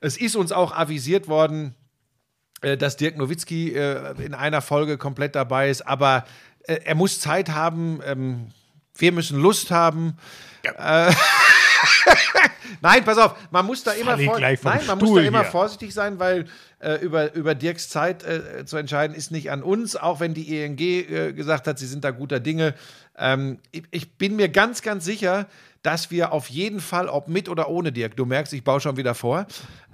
[0.00, 1.74] Es ist uns auch avisiert worden,
[2.60, 6.26] äh, dass Dirk Nowitzki äh, in einer Folge komplett dabei ist, aber
[6.64, 8.48] äh, er muss Zeit haben, ähm,
[8.94, 10.18] wir müssen Lust haben.
[10.64, 11.14] Äh,
[12.80, 15.50] Nein, pass auf, man muss da immer, vor Nein, man muss da immer hier.
[15.50, 16.46] vorsichtig sein, weil
[16.80, 20.62] äh, über, über Dirks Zeit äh, zu entscheiden ist nicht an uns, auch wenn die
[20.62, 22.74] ENG äh, gesagt hat, sie sind da guter Dinge.
[23.16, 25.46] Ähm, ich, ich bin mir ganz, ganz sicher,
[25.82, 28.96] dass wir auf jeden Fall, ob mit oder ohne Dirk, du merkst, ich baue schon
[28.96, 29.46] wieder vor,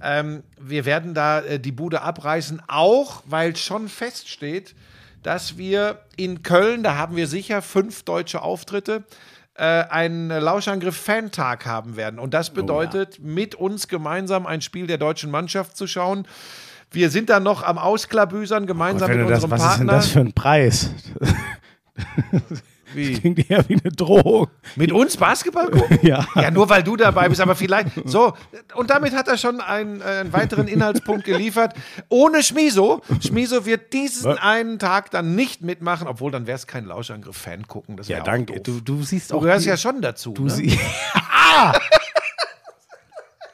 [0.03, 4.75] ähm, wir werden da äh, die Bude abreißen, auch weil schon feststeht,
[5.23, 9.05] dass wir in Köln, da haben wir sicher fünf deutsche Auftritte,
[9.59, 12.19] äh, einen Lauschangriff-Fantag haben werden.
[12.19, 16.27] Und das bedeutet, mit uns gemeinsam ein Spiel der deutschen Mannschaft zu schauen.
[16.91, 19.87] Wir sind dann noch am Ausklabüsern gemeinsam Wenn mit du das, unserem was ist denn
[19.89, 19.93] Partner.
[19.93, 20.91] das für ein Preis?
[22.95, 23.13] Wie?
[23.15, 24.49] Klingt eher wie eine Drohung.
[24.77, 25.99] Mit uns Basketball gucken?
[26.09, 26.27] Ja.
[26.35, 27.89] Ja, nur weil du dabei bist, aber vielleicht.
[28.05, 28.33] So,
[28.75, 31.75] und damit hat er schon einen, äh, einen weiteren Inhaltspunkt geliefert.
[32.09, 33.03] Ohne Schmiso.
[33.25, 34.39] Schmiso wird diesen Was?
[34.41, 37.97] einen Tag dann nicht mitmachen, obwohl dann wäre es kein Lauschangriff-Fan gucken.
[37.97, 38.61] Das Ja, danke.
[38.61, 39.43] Du, du siehst Du auch.
[39.43, 40.33] gehörst die- ja schon dazu.
[40.33, 40.51] Du ne?
[40.51, 40.79] sie
[41.15, 41.73] ah!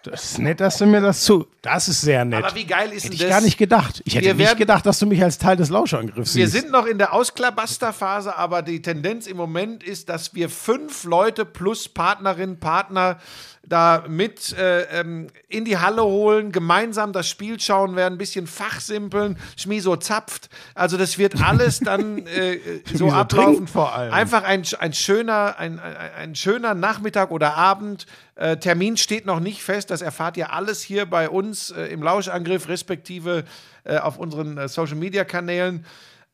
[0.04, 1.46] Das ist nett, dass du mir das zu.
[1.62, 2.44] Das ist sehr nett.
[2.44, 3.28] Aber wie geil ist hätte ich das?
[3.30, 4.02] gar nicht gedacht.
[4.04, 6.62] Ich hätte Wir nicht werden- gedacht, dass du mich als Teil des Lauschangriffs Wir siehst.
[6.62, 11.44] sind noch in der Ausklabaster-Phase, aber die Tendenz im Moment ist, dass wir fünf Leute
[11.46, 13.18] plus Partnerin, Partner
[13.66, 18.46] da mit äh, ähm, in die Halle holen, gemeinsam das Spiel schauen werden, ein bisschen
[18.46, 20.48] fachsimpeln, Schmiso zapft.
[20.74, 23.66] Also das wird alles dann äh, so Schmiso ablaufen.
[23.66, 24.12] vor allem.
[24.12, 28.06] Einfach ein, ein, schöner, ein, ein, schöner Nachmittag oder Abend.
[28.36, 29.90] Äh, Termin steht noch nicht fest.
[29.90, 33.44] Das erfahrt ihr alles hier bei uns äh, im Lauschangriff, respektive
[33.84, 35.84] äh, auf unseren äh, Social Media Kanälen.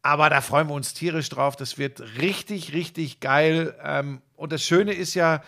[0.02, 1.56] Aber da freuen wir uns tierisch drauf.
[1.56, 3.74] Das wird richtig, richtig geil.
[3.84, 5.42] Ähm, und das Schöne ist ja,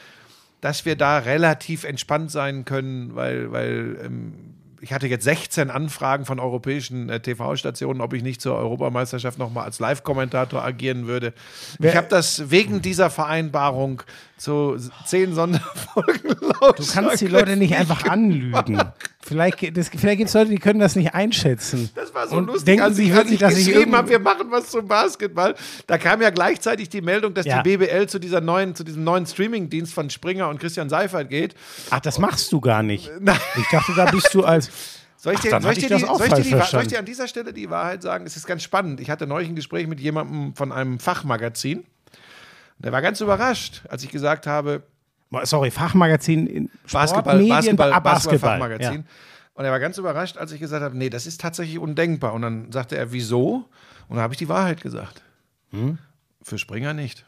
[0.62, 4.32] dass wir da relativ entspannt sein können, weil, weil ähm,
[4.80, 9.64] ich hatte jetzt 16 Anfragen von europäischen äh, TV-Stationen, ob ich nicht zur Europameisterschaft nochmal
[9.64, 11.34] als Live-Kommentator agieren würde.
[11.74, 14.02] ich Wer- habe das wegen dieser Vereinbarung
[14.38, 16.36] zu zehn Sonderfolgen
[16.76, 18.80] Du kannst die Leute nicht einfach anlügen.
[19.24, 21.88] Vielleicht, das- vielleicht gibt es Leute, die können das nicht einschätzen.
[21.94, 24.08] Das war so Und lustig, denken als ich, sich als ich dass ich geschrieben habe,
[24.08, 25.54] wir machen was zum Basketball.
[25.86, 27.62] Da kam ja gleichzeitig die Meldung, dass Ja.
[27.62, 31.54] die BBL zu dieser neuen, zu diesem neuen Streaming-Dienst von Springer und Christian Seifert geht.
[31.90, 33.10] Ach, das machst du gar nicht.
[33.20, 33.38] Nein.
[33.56, 34.70] Ich dachte, da bist du als.
[35.16, 36.98] Soll ich, Ach, dir, soll, ich dir die, soll, ich dir die, soll ich dir
[36.98, 38.26] an dieser Stelle die Wahrheit sagen?
[38.26, 38.98] Es ist ganz spannend.
[39.00, 41.84] Ich hatte neulich ein Gespräch mit jemandem von einem Fachmagazin.
[42.78, 44.82] Der war ganz überrascht, als ich gesagt habe,
[45.44, 48.78] Sorry, Fachmagazin in Basketball, Sportmedien, Basketball, ah, Basketball, Basketball.
[48.78, 49.04] Fachmagazin.
[49.54, 52.32] Und er war ganz überrascht, als ich gesagt habe, nee, das ist tatsächlich undenkbar.
[52.32, 53.68] Und dann sagte er, wieso?
[54.08, 55.22] Und dann habe ich die Wahrheit gesagt.
[55.70, 55.98] Hm?
[56.42, 57.26] Für Springer nicht.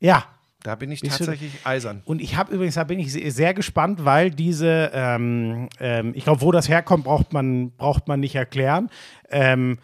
[0.00, 0.08] Ja.
[0.08, 0.24] ja.
[0.62, 2.02] Da bin ich Bist du- tatsächlich eisern.
[2.06, 6.24] Und ich habe übrigens, da bin ich se- sehr gespannt, weil diese, ähm, ähm, ich
[6.24, 8.90] glaube, wo das herkommt, braucht man, braucht man nicht erklären.
[9.30, 9.78] Ähm,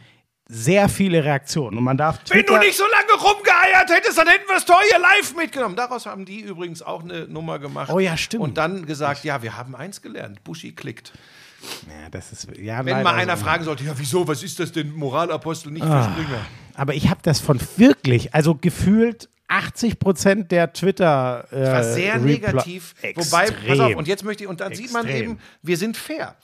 [0.54, 1.78] sehr viele Reaktionen.
[1.78, 4.64] Und man darf Wenn du Twitter- nicht so lange rumgeeiert hättest, dann hätten wir es
[4.66, 5.76] doch hier live mitgenommen.
[5.76, 7.90] Daraus haben die übrigens auch eine Nummer gemacht.
[7.90, 8.42] Oh ja, stimmt.
[8.44, 10.44] Und dann gesagt, ja, wir haben eins gelernt.
[10.44, 11.12] Buschi klickt.
[11.88, 13.44] Ja, das ist, ja, Wenn mal einer so.
[13.44, 16.02] fragen sollte, ja, wieso, was ist das denn, Moralapostel, nicht Ah.
[16.02, 16.40] für Springer?
[16.74, 21.46] Aber ich habe das von wirklich, also gefühlt 80 Prozent der Twitter.
[21.52, 22.94] Äh, war sehr Reply- negativ.
[23.14, 23.96] Wobei, pass auf, Extrem.
[23.96, 25.22] und jetzt möchte ich, und dann sieht man Extrem.
[25.30, 26.36] eben, wir sind fair.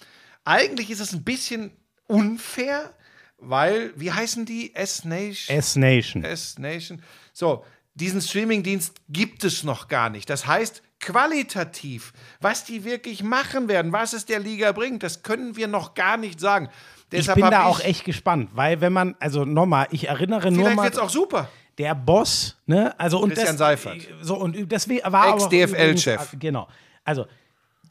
[0.45, 1.73] Eigentlich ist es ein bisschen
[2.07, 2.91] unfair,
[3.39, 4.75] weil, wie heißen die?
[4.75, 5.57] S-Nation?
[5.57, 6.25] S-Nation.
[6.25, 7.03] S-Nation.
[7.33, 10.29] So, diesen Streamingdienst gibt es noch gar nicht.
[10.31, 15.57] Das heißt, qualitativ, was die wirklich machen werden, was es der Liga bringt, das können
[15.57, 16.69] wir noch gar nicht sagen.
[17.11, 20.09] Ich Deshalb bin hab da ich- auch echt gespannt, weil wenn man, also nochmal, ich
[20.09, 21.49] erinnere nur Vielleicht mal, wird es auch super.
[21.79, 24.07] der Boss, ne, also und Christian das, Seifert.
[24.21, 26.15] So und das war Ex-DFL-Chef.
[26.33, 26.69] übrigens- Genau.
[27.05, 27.27] Also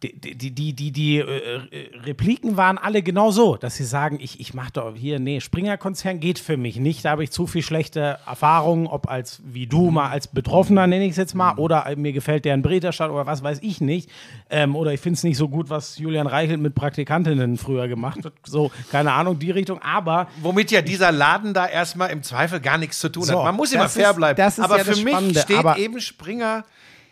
[0.03, 1.61] die, die, die, die, die äh,
[2.03, 6.19] Repliken waren alle genau so, dass sie sagen, ich, ich mache doch hier, nee, Springer-Konzern
[6.19, 7.03] geht für mich nicht.
[7.06, 11.06] Da habe ich zu viel schlechte Erfahrungen, ob als wie du mal als Betroffener, nenne
[11.06, 14.10] ich es jetzt mal, oder mir gefällt deren Berichterstattung oder was weiß ich nicht.
[14.49, 18.24] Ähm, oder ich finde es nicht so gut, was Julian Reichelt mit Praktikantinnen früher gemacht
[18.24, 18.34] hat.
[18.45, 19.82] So, keine Ahnung, die Richtung.
[19.82, 23.45] Aber Womit ja dieser Laden da erstmal im Zweifel gar nichts zu tun So, hat.
[23.45, 24.38] Man muss immer fair ist- bleiben.
[24.38, 26.65] das ist aber ja für mich steht aber- eben Springer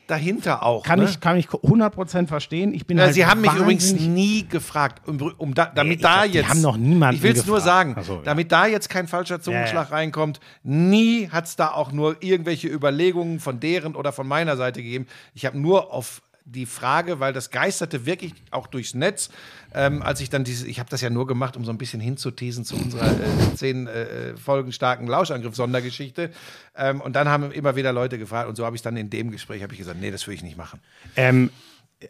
[0.08, 0.84] dahinter auch.
[0.84, 1.06] kann, ne?
[1.06, 2.74] ich, kann ich 100% verstehen.
[2.74, 6.02] Ich bin Ja, halt Sie haben mich übrigens nie gefragt, um, um da, damit ich
[6.02, 6.50] da glaub, jetzt.
[6.50, 8.22] haben noch niemanden Ich will es nur sagen, so, ja.
[8.24, 9.96] damit da jetzt kein falscher Zungenschlag ja.
[9.96, 10.40] reinkommt.
[10.64, 15.08] Nie hat es da auch nur irgendwelche Überlegungen von deren oder von meiner Seite gegeben.
[15.34, 19.30] Ich habe nur auf die Frage, weil das geisterte wirklich auch durchs Netz,
[19.76, 22.00] ähm, als ich dann diese, ich habe das ja nur gemacht, um so ein bisschen
[22.00, 26.32] hinzuteasen zu unserer äh, zehn äh, Folgen starken Lauschangriff-Sondergeschichte.
[26.76, 29.32] Ähm, und dann haben immer wieder Leute gefragt und so habe ich dann in dem
[29.32, 30.80] Gespräch habe ich gesagt, nee, das will ich nicht machen.
[31.18, 31.50] Ähm,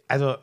[0.06, 0.36] also,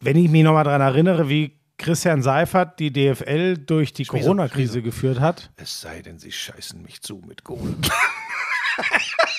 [0.00, 5.20] wenn ich mich nochmal daran erinnere, wie Christian Seifert die DFL durch die Corona-Krise geführt
[5.20, 5.50] hat.
[5.56, 7.74] Es sei denn, sie scheißen mich zu mit Kohle.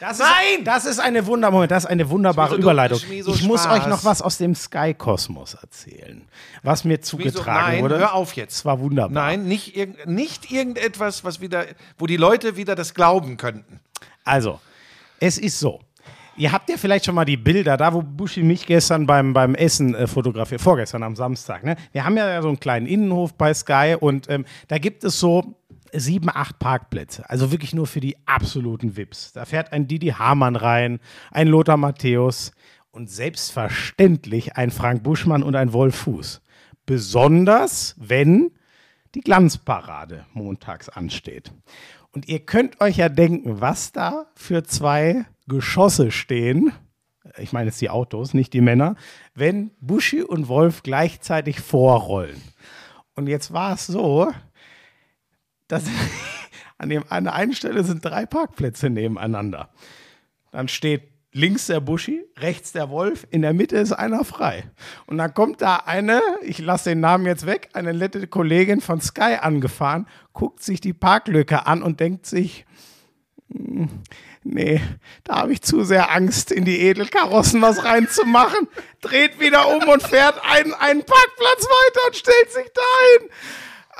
[0.00, 0.58] Das Nein!
[0.58, 2.98] Ist, das ist eine Wunder Moment, das ist eine wunderbare Schmieso, Überleitung.
[3.00, 3.80] Schmieso, ich muss Spaß.
[3.80, 6.22] euch noch was aus dem Sky-Kosmos erzählen,
[6.62, 7.98] was mir zugetragen nein, wurde.
[7.98, 8.56] hör auf jetzt.
[8.56, 9.10] Es war wunderbar.
[9.10, 11.64] Nein, nicht, irgend, nicht irgendetwas, was wieder,
[11.98, 13.80] wo die Leute wieder das glauben könnten.
[14.24, 14.60] Also,
[15.18, 15.80] es ist so.
[16.36, 19.56] Ihr habt ja vielleicht schon mal die Bilder, da wo Buschi mich gestern beim, beim
[19.56, 21.64] Essen äh, fotografiert, vorgestern am Samstag.
[21.64, 21.74] Ne?
[21.90, 25.57] Wir haben ja so einen kleinen Innenhof bei Sky und ähm, da gibt es so
[25.92, 27.28] sieben, acht Parkplätze.
[27.28, 29.32] Also wirklich nur für die absoluten Vips.
[29.32, 31.00] Da fährt ein Didi Hamann rein,
[31.30, 32.52] ein Lothar Matthäus
[32.90, 36.40] und selbstverständlich ein Frank Buschmann und ein Wolf Fuß.
[36.86, 38.50] Besonders, wenn
[39.14, 41.52] die Glanzparade montags ansteht.
[42.12, 46.72] Und ihr könnt euch ja denken, was da für zwei Geschosse stehen.
[47.36, 48.96] Ich meine jetzt die Autos, nicht die Männer,
[49.34, 52.40] wenn Buschi und Wolf gleichzeitig vorrollen.
[53.14, 54.32] Und jetzt war es so,
[55.68, 55.84] dass
[56.78, 59.70] an, dem, an der einen Stelle sind drei Parkplätze nebeneinander.
[60.50, 64.64] Dann steht links der Buschi, rechts der Wolf, in der Mitte ist einer frei.
[65.06, 69.00] Und dann kommt da eine, ich lasse den Namen jetzt weg, eine nette Kollegin von
[69.00, 72.64] Sky angefahren, guckt sich die Parklücke an und denkt sich,
[73.52, 73.88] "Hm,
[74.42, 74.80] nee,
[75.24, 78.66] da habe ich zu sehr Angst, in die Edelkarossen was reinzumachen,
[79.00, 83.28] dreht wieder um und fährt einen, einen Parkplatz weiter und stellt sich dahin.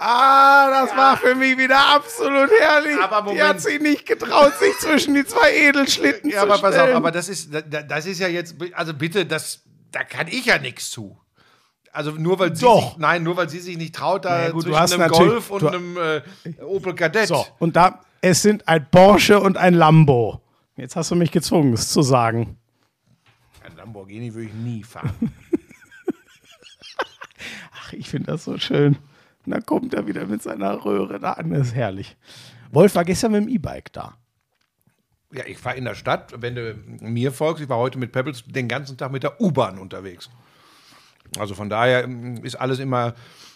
[0.00, 2.96] Ah, das war für mich wieder absolut herrlich.
[3.00, 3.60] Aber Die hat Moment.
[3.60, 7.28] sich nicht getraut, sich zwischen die zwei Edelschlitten Ja, zu aber pass auf, aber das
[7.28, 11.18] ist, da- das ist ja jetzt, also bitte, das, da kann ich ja nichts zu.
[11.90, 12.90] Also nur weil sie Doch.
[12.90, 15.64] sich, nein, nur weil sie sich nicht traut, da Ja, gut, zwischen einem Golf und
[15.66, 16.22] einem äh,
[16.62, 17.26] Opel Kadett.
[17.26, 20.40] So, und da, es sind ein Porsche und ein Lambo.
[20.76, 22.56] Jetzt hast du mich gezwungen, es zu sagen.
[23.64, 25.10] Ein Lamborghini würde ich nie fahren.
[27.80, 28.96] Ach, ich finde das so schön.
[29.48, 32.18] Und dann kommt er wieder mit seiner Röhre da an, das ist herrlich.
[32.70, 34.12] Wolf war gestern mit dem E-Bike da.
[35.32, 38.44] Ja, ich fahre in der Stadt, wenn du mir folgst, ich war heute mit Pebbles
[38.46, 40.28] den ganzen Tag mit der U-Bahn unterwegs.
[41.38, 43.14] Also von daher ähm, ist alles immer,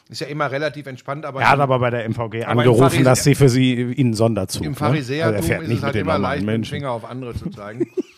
[0.09, 3.23] ist ja immer relativ entspannt, aber Er hat aber bei der MVG angerufen, Pharisäer- dass
[3.25, 4.65] sie für sie ihnen Sonderzug.
[4.65, 4.77] im ne?
[4.81, 6.71] Also er Pharisäertum fährt ist nicht es halt mit den immer leicht, mit dem Menschen.
[6.75, 7.87] Finger auf andere zu zeigen.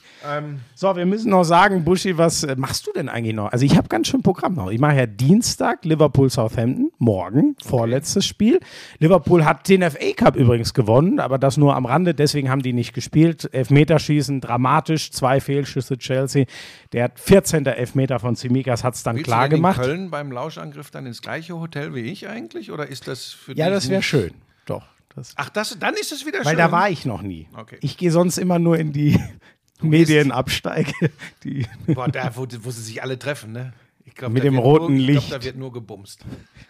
[0.75, 3.53] So, wir müssen noch sagen, Buschi, was äh, machst du denn eigentlich noch?
[3.53, 4.71] Also ich habe ganz schön Programm noch.
[4.71, 8.61] Ich mache ja Dienstag Liverpool Southampton, morgen, vorletztes Spiel.
[8.99, 12.73] Liverpool hat den FA Cup übrigens gewonnen, aber das nur am Rande, deswegen haben die
[12.73, 13.49] nicht gespielt.
[13.53, 16.47] Elfmeterschießen, dramatisch, zwei Fehlschüsse Chelsea.
[16.93, 17.67] Der 14.
[17.67, 19.79] Elfmeter von Tsimikas hat es dann Willst klar du gemacht.
[19.79, 22.73] in Köln beim Lauschangriff dann ins gleiche Hotel wie ich eigentlich?
[22.73, 24.33] Oder ist das für Ja, das wäre schön.
[24.65, 24.85] Doch.
[25.15, 26.59] Das, Ach, das, dann ist es wieder weil schön.
[26.59, 27.47] da war ich noch nie.
[27.57, 27.77] Okay.
[27.83, 29.21] Ich gehe sonst immer nur in die
[29.91, 30.93] Medienabsteige.
[31.45, 33.73] Die, Boah, da, wo, wo sie sich alle treffen, ne?
[34.07, 35.27] Ich glaub, Mit dem roten nur, Ich Licht.
[35.29, 36.21] glaube, da wird nur gebumst.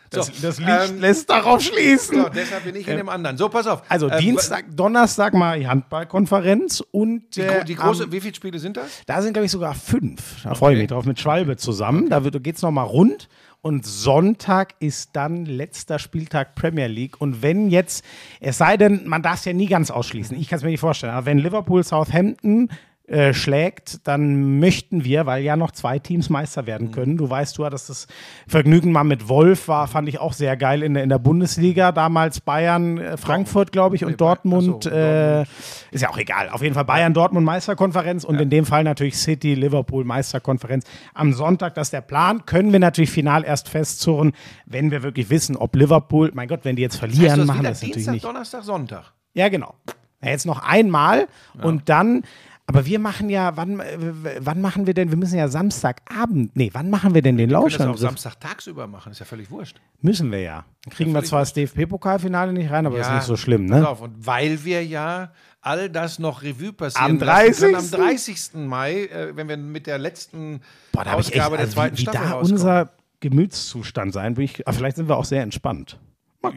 [0.08, 2.22] das, So, das Licht ähm, lässt darauf schließen.
[2.22, 3.36] So, deshalb bin ich in dem anderen.
[3.36, 3.82] So, pass auf.
[3.88, 8.34] Also Ähm, Dienstag, Donnerstag mal die Handballkonferenz und Die, äh, die große, am- wie viele
[8.34, 9.02] Spiele sind das?
[9.06, 10.42] da sind glaube ich sogar fünf.
[10.44, 12.08] Da freue ich mich drauf mit Schwalbe zusammen.
[12.08, 13.28] Da wird, geht's noch mal rund.
[13.60, 17.20] Und Sonntag ist dann letzter Spieltag Premier League.
[17.20, 18.04] Und wenn jetzt,
[18.40, 20.38] es sei denn, man darf es ja nie ganz ausschließen.
[20.38, 21.14] Ich kann es mir nicht vorstellen.
[21.14, 22.68] Aber wenn Liverpool Southampton
[23.06, 27.18] äh, schlägt, dann möchten wir, weil ja noch zwei Teams Meister werden können.
[27.18, 28.06] Du weißt, du hattest das
[28.48, 31.92] Vergnügen mal mit Wolf, war, fand ich auch sehr geil in der, in der Bundesliga.
[31.92, 34.84] Damals Bayern, äh, Frankfurt, glaube ich, und Nee, Dortmund.
[34.84, 35.42] so, äh,
[35.90, 36.48] ist ja auch egal.
[36.48, 40.86] Auf jeden Fall Bayern, Dortmund Meisterkonferenz und in dem Fall natürlich City, Liverpool Meisterkonferenz.
[41.12, 42.46] Am Sonntag, das ist der Plan.
[42.46, 44.32] Können wir natürlich final erst festzurren,
[44.64, 47.64] wenn wir wirklich wissen, ob Liverpool, mein Gott, wenn die jetzt verlieren, Heißt das machen
[47.64, 48.24] das natürlich Dienstag, nicht.
[48.24, 49.12] Donnerstag, Sonntag.
[49.34, 49.74] Ja, genau.
[50.22, 51.28] Ja, jetzt noch einmal
[51.62, 52.22] und dann.
[52.66, 53.98] Aber wir machen ja, wann, äh,
[54.40, 55.10] wann machen wir denn?
[55.10, 56.56] Wir müssen ja Samstagabend.
[56.56, 58.00] Nee, wann machen wir denn den Wir können das auch Lauschangriff?
[58.00, 59.80] Samstag tagsüber machen, ist ja völlig wurscht.
[60.00, 60.64] Müssen wir ja.
[60.84, 63.66] Dann kriegen wir völlig zwar das DFB-Pokalfinale nicht rein, aber ist Ja, nicht so schlimm,
[63.66, 63.86] ne?
[63.86, 68.50] auf, und weil wir ja all das noch Revue passieren Am lassen können, am 30..
[68.52, 68.66] 30.
[68.66, 70.60] Mai, äh, wenn wir mit der letzten
[70.92, 72.52] Boah, ich echt, Ausgabe der also zweiten wie, wie Staffel da rauskommen.
[72.52, 74.34] unser Gemütszustand sein.
[74.34, 75.98] Bin ich, vielleicht sind wir auch sehr entspannt.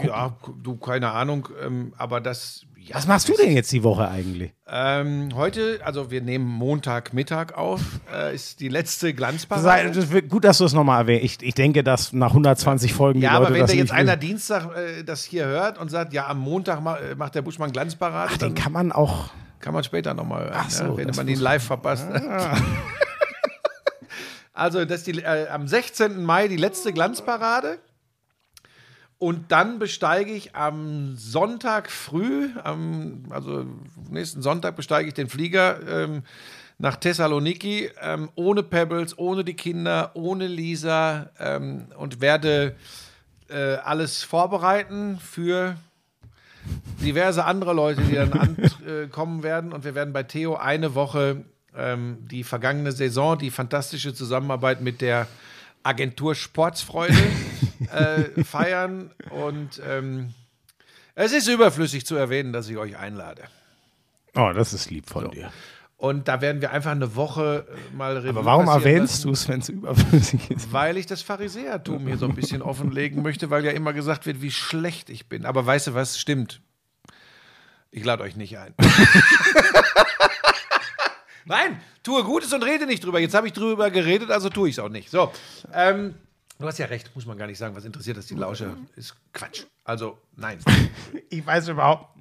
[0.03, 2.65] Ja, du, keine Ahnung, ähm, aber das.
[2.87, 4.53] Ja, Was machst du denn jetzt die Woche eigentlich?
[4.65, 7.81] Ähm, heute, also wir nehmen Montagmittag auf,
[8.13, 9.91] äh, ist die letzte Glanzparade.
[9.91, 11.25] Das wird gut, dass du es nochmal erwähnst.
[11.41, 13.91] Ich, ich denke, dass nach 120 Folgen Ja, die Leute aber wenn das da jetzt
[13.91, 14.15] nicht einer.
[14.15, 17.73] Dienstag äh, das hier hört und sagt, ja, am Montag ma äh, macht der Buschmann
[17.73, 19.31] Glanzparade, Ach, dann den kann man auch.
[19.59, 22.07] kann man später nochmal hören, Ach so, ja, wenn das man ihn muss- live verpasst.
[24.53, 26.23] also das ist die, äh, am 16.
[26.23, 27.79] Mai die letzte Glanzparade.
[29.19, 33.65] Und dann besteige ich am Sonntag früh, am, also
[34.09, 36.23] nächsten Sonntag besteige ich den Flieger ähm,
[36.77, 42.75] nach Thessaloniki, ähm, ohne Pebbles, ohne die Kinder, ohne Lisa ähm, und werde
[43.49, 45.77] äh, alles vorbereiten für
[47.01, 49.73] diverse andere Leute, die dann ankommen werden.
[49.73, 51.43] Und wir werden bei Theo eine Woche
[51.75, 55.27] ähm, die vergangene Saison, die fantastische Zusammenarbeit mit der
[55.81, 57.15] Agentur Sportsfreude
[57.91, 59.11] äh, feiern.
[59.29, 60.33] Und ähm,
[61.15, 63.43] es ist überflüssig zu erwähnen, dass ich euch einlade.
[64.35, 65.51] Oh, das ist lieb von dir.
[65.97, 69.47] Und da werden wir einfach eine Woche äh, mal Revue Aber warum erwähnst du es,
[69.47, 70.71] wenn es überflüssig ist?
[70.71, 74.43] Weil ich das Pharisäertum hier so ein bisschen offenlegen möchte, weil ja immer gesagt wird,
[74.43, 75.45] wie schlecht ich bin.
[75.47, 76.19] Aber weißt du was?
[76.19, 76.61] Stimmt.
[77.89, 78.75] Ich lade euch nicht ein.
[81.45, 83.19] Nein, tue Gutes und rede nicht drüber.
[83.19, 85.09] Jetzt habe ich drüber geredet, also tue ich es auch nicht.
[85.09, 85.31] So,
[85.73, 86.13] ähm,
[86.59, 87.75] du hast ja recht, muss man gar nicht sagen.
[87.75, 88.75] Was interessiert das die Lausche?
[88.95, 89.63] Ist Quatsch.
[89.83, 90.59] Also, nein.
[91.29, 92.17] Ich weiß überhaupt.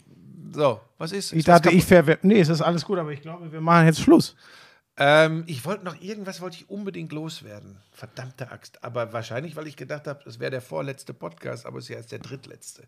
[0.53, 1.33] So, was ist?
[1.33, 2.27] Ich ist dachte, ich verwerfe.
[2.27, 4.35] Nee, es ist alles gut, aber ich glaube, wir machen jetzt Schluss.
[4.97, 7.79] Ähm, ich wollte noch irgendwas wollte ich unbedingt loswerden.
[7.93, 8.83] Verdammte Axt.
[8.83, 11.97] Aber wahrscheinlich, weil ich gedacht habe, es wäre der vorletzte Podcast, aber es ist ja
[11.97, 12.85] erst der drittletzte.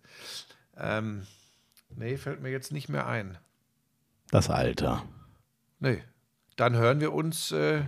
[0.76, 1.26] Ähm,
[1.94, 3.36] nee, fällt mir jetzt nicht mehr ein.
[4.30, 5.04] Das Alter.
[5.80, 6.02] Nee.
[6.56, 7.82] Dann hören wir uns äh,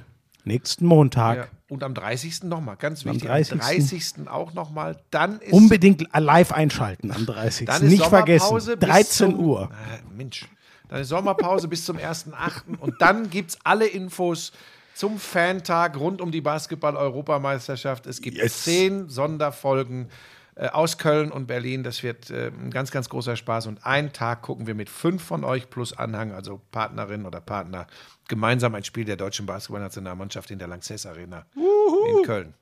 [0.44, 1.36] Nächsten Montag.
[1.36, 1.48] ja.
[1.70, 2.42] Und am 30.
[2.44, 2.76] nochmal.
[2.76, 3.28] Ganz Am wichtig.
[3.28, 3.52] 30..
[3.52, 4.12] Am 30.
[4.28, 4.96] auch nochmal.
[5.10, 7.66] Dann ist Unbedingt live einschalten am 30.
[7.66, 8.78] Dann ist Nicht Sommerpause vergessen.
[8.80, 9.70] bis 13 zum, Uhr.
[9.70, 10.48] Äh, Mensch.
[10.88, 12.76] Dann ist Sommerpause bis zum 1.8.
[12.80, 14.52] Und dann gibt es alle Infos
[14.94, 18.06] zum Fantag rund um die Basketball-Europameisterschaft.
[18.06, 18.64] Es gibt Yes.
[18.64, 20.08] zehn Sonderfolgen
[20.56, 21.82] aus Köln und Berlin.
[21.82, 23.66] Das wird äh, ein ganz, ganz großer Spaß.
[23.66, 27.86] Und einen Tag gucken wir mit fünf von euch plus Anhang, also Partnerin oder Partner,
[28.28, 32.54] gemeinsam ein Spiel der deutschen Basketballnationalmannschaft in der Lanxess Arena in Köln.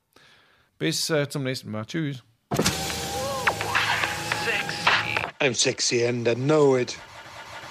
[0.78, 1.85] Bis äh, zum nächsten Mal.
[1.85, 2.23] Tschüss.
[5.40, 6.97] I'm sexy and I know it.